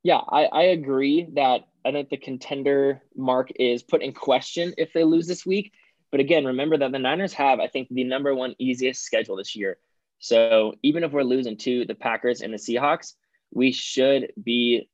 Yeah, 0.03 0.21
I, 0.29 0.45
I 0.47 0.63
agree 0.63 1.29
that 1.35 1.69
I 1.85 1.93
think 1.93 2.09
the 2.09 2.17
contender 2.17 3.03
mark 3.15 3.51
is 3.57 3.83
put 3.83 4.03
in 4.03 4.13
question 4.13 4.73
if 4.79 4.93
they 4.93 5.05
lose 5.05 5.27
this 5.27 5.45
week. 5.45 5.73
But 6.11 6.21
again, 6.21 6.45
remember 6.45 6.77
that 6.79 6.93
the 6.93 6.99
Niners 6.99 7.33
have, 7.35 7.61
I 7.61 7.69
think, 7.69 7.89
the 7.91 8.05
number 8.05 8.35
one 8.35 8.55
easiest 8.59 9.03
schedule 9.03 9.37
this 9.37 9.55
year. 9.55 9.79
So 10.19 10.75
even 10.83 11.05
if 11.05 11.13
we're 11.13 11.23
losing 11.23 11.57
to 11.59 11.85
the 11.85 11.95
Packers 11.95 12.43
and 12.43 12.53
the 12.53 12.59
Seahawks, 12.59 13.15
we 13.53 13.73
should 13.73 14.33
be, 14.43 14.89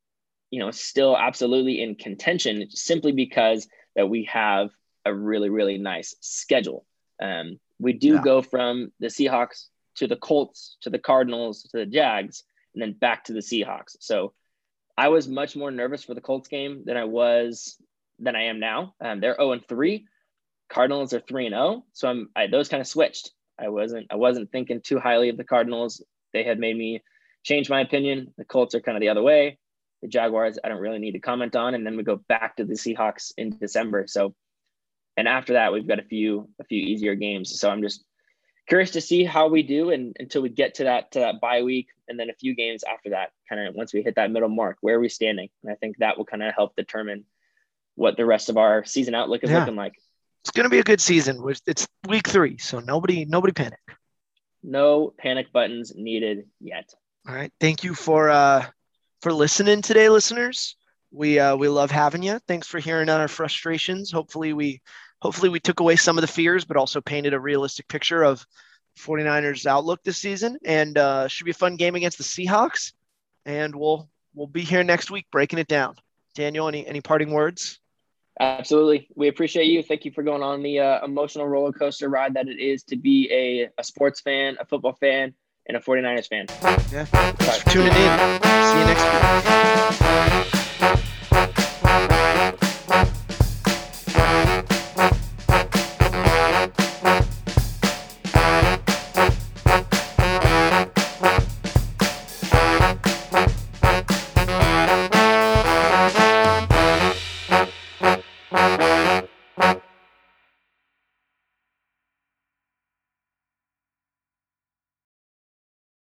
you 0.51 0.59
know, 0.59 0.71
still 0.71 1.17
absolutely 1.17 1.81
in 1.81 1.95
contention 1.95 2.69
simply 2.69 3.11
because 3.11 3.67
that 3.95 4.07
we 4.09 4.25
have 4.25 4.69
a 5.05 5.13
really, 5.13 5.49
really 5.49 5.77
nice 5.77 6.15
schedule. 6.21 6.85
Um, 7.21 7.59
we 7.79 7.93
do 7.93 8.15
yeah. 8.15 8.21
go 8.21 8.41
from 8.41 8.91
the 8.99 9.07
Seahawks 9.07 9.65
to 9.95 10.07
the 10.07 10.15
Colts 10.15 10.77
to 10.81 10.89
the 10.89 10.99
Cardinals 10.99 11.63
to 11.63 11.77
the 11.77 11.85
Jags 11.85 12.43
and 12.73 12.81
then 12.81 12.93
back 12.93 13.25
to 13.25 13.33
the 13.33 13.39
Seahawks. 13.39 13.97
So 13.99 14.33
I 14.97 15.09
was 15.09 15.27
much 15.27 15.55
more 15.55 15.71
nervous 15.71 16.03
for 16.03 16.13
the 16.13 16.21
Colts 16.21 16.47
game 16.47 16.83
than 16.85 16.97
I 16.97 17.05
was 17.05 17.75
than 18.19 18.35
I 18.35 18.45
am 18.45 18.59
now. 18.59 18.95
Um, 19.01 19.19
they're 19.19 19.35
0 19.35 19.51
and 19.53 19.67
3. 19.67 20.05
Cardinals 20.69 21.13
are 21.13 21.19
three 21.19 21.45
and 21.45 21.53
zero, 21.53 21.63
oh, 21.63 21.85
so 21.93 22.09
I'm 22.09 22.29
I, 22.35 22.47
those 22.47 22.69
kind 22.69 22.81
of 22.81 22.87
switched. 22.87 23.31
I 23.59 23.69
wasn't 23.69 24.07
I 24.11 24.15
wasn't 24.15 24.51
thinking 24.51 24.81
too 24.81 24.99
highly 24.99 25.29
of 25.29 25.37
the 25.37 25.43
Cardinals. 25.43 26.03
They 26.33 26.43
had 26.43 26.59
made 26.59 26.77
me 26.77 27.03
change 27.43 27.69
my 27.69 27.81
opinion. 27.81 28.33
The 28.37 28.45
Colts 28.45 28.75
are 28.75 28.81
kind 28.81 28.97
of 28.97 29.01
the 29.01 29.09
other 29.09 29.23
way. 29.23 29.57
The 30.01 30.07
Jaguars 30.07 30.59
I 30.63 30.69
don't 30.69 30.81
really 30.81 30.99
need 30.99 31.13
to 31.13 31.19
comment 31.19 31.55
on, 31.55 31.73
and 31.73 31.85
then 31.85 31.97
we 31.97 32.03
go 32.03 32.17
back 32.27 32.57
to 32.57 32.65
the 32.65 32.73
Seahawks 32.73 33.31
in 33.37 33.57
December. 33.57 34.05
So, 34.07 34.35
and 35.15 35.27
after 35.27 35.53
that 35.53 35.73
we've 35.73 35.87
got 35.87 35.99
a 35.99 36.03
few 36.03 36.49
a 36.59 36.65
few 36.65 36.81
easier 36.81 37.15
games. 37.15 37.59
So 37.59 37.69
I'm 37.69 37.81
just 37.81 38.03
curious 38.67 38.91
to 38.91 39.01
see 39.01 39.23
how 39.23 39.47
we 39.47 39.63
do, 39.63 39.91
and 39.91 40.15
until 40.19 40.41
we 40.41 40.49
get 40.49 40.75
to 40.75 40.83
that 40.83 41.11
to 41.13 41.19
that 41.19 41.39
bye 41.41 41.63
week, 41.63 41.87
and 42.07 42.19
then 42.19 42.29
a 42.29 42.35
few 42.35 42.53
games 42.53 42.83
after 42.83 43.11
that, 43.11 43.31
kind 43.49 43.65
of 43.65 43.73
once 43.73 43.93
we 43.93 44.03
hit 44.03 44.15
that 44.15 44.31
middle 44.31 44.49
mark, 44.49 44.77
where 44.81 44.97
are 44.97 44.99
we 44.99 45.09
standing? 45.09 45.49
And 45.63 45.71
I 45.71 45.75
think 45.75 45.97
that 45.97 46.17
will 46.17 46.25
kind 46.25 46.43
of 46.43 46.53
help 46.53 46.75
determine 46.75 47.23
what 47.95 48.17
the 48.17 48.25
rest 48.25 48.49
of 48.49 48.57
our 48.57 48.85
season 48.85 49.15
outlook 49.15 49.43
is 49.43 49.49
yeah. 49.49 49.59
looking 49.59 49.75
like 49.75 49.95
it's 50.47 50.55
going 50.55 50.63
to 50.63 50.69
be 50.69 50.79
a 50.79 50.83
good 50.83 51.01
season. 51.01 51.43
It's 51.65 51.85
week 52.07 52.25
three, 52.25 52.57
so 52.57 52.79
nobody 52.79 53.25
nobody 53.25 53.51
panic. 53.51 53.79
No 54.63 55.13
panic 55.17 55.51
buttons 55.51 55.91
needed 55.93 56.45
yet. 56.61 56.93
All 57.27 57.35
right. 57.35 57.51
Thank 57.59 57.83
you 57.83 57.93
for 57.93 58.29
uh, 58.29 58.65
for 59.21 59.33
listening 59.33 59.81
today, 59.81 60.07
listeners. 60.07 60.77
We 61.11 61.37
uh, 61.37 61.57
we 61.57 61.67
love 61.67 61.91
having 61.91 62.23
you. 62.23 62.39
Thanks 62.47 62.65
for 62.65 62.79
hearing 62.79 63.09
on 63.09 63.19
our 63.19 63.27
frustrations. 63.27 64.09
Hopefully 64.09 64.53
we 64.53 64.81
hopefully 65.21 65.49
we 65.49 65.59
took 65.59 65.81
away 65.81 65.97
some 65.97 66.17
of 66.17 66.21
the 66.21 66.27
fears, 66.27 66.63
but 66.63 66.77
also 66.77 67.01
painted 67.01 67.33
a 67.33 67.39
realistic 67.41 67.89
picture 67.89 68.23
of 68.23 68.45
49ers 68.97 69.65
outlook 69.65 70.01
this 70.05 70.17
season. 70.17 70.57
And 70.63 70.97
uh, 70.97 71.27
should 71.27 71.43
be 71.43 71.51
a 71.51 71.55
fun 71.55 71.75
game 71.75 71.95
against 71.95 72.19
the 72.19 72.23
Seahawks. 72.23 72.93
And 73.45 73.75
we'll 73.75 74.09
we'll 74.33 74.47
be 74.47 74.61
here 74.61 74.85
next 74.85 75.11
week 75.11 75.25
breaking 75.29 75.59
it 75.59 75.67
down. 75.67 75.95
Daniel, 76.35 76.69
any 76.69 76.87
any 76.87 77.01
parting 77.01 77.31
words? 77.31 77.81
Absolutely. 78.39 79.07
We 79.15 79.27
appreciate 79.27 79.65
you. 79.65 79.81
Thank 79.81 80.05
you 80.05 80.11
for 80.11 80.23
going 80.23 80.43
on 80.43 80.61
the 80.61 80.79
uh, 80.79 81.03
emotional 81.03 81.47
roller 81.47 81.71
coaster 81.71 82.09
ride 82.09 82.35
that 82.35 82.47
it 82.47 82.59
is 82.59 82.83
to 82.83 82.95
be 82.95 83.29
a, 83.31 83.69
a 83.79 83.83
sports 83.83 84.21
fan, 84.21 84.57
a 84.59 84.65
football 84.65 84.93
fan, 84.93 85.33
and 85.67 85.75
a 85.75 85.79
49ers 85.79 86.27
fan. 86.27 86.45
Yeah. 86.91 87.05
Thanks 87.05 87.63
for 87.63 87.69
tuning 87.71 87.87
in. 87.87 87.93
See 87.93 88.79
you 88.79 88.85
next 88.85 90.53
week. 90.53 90.63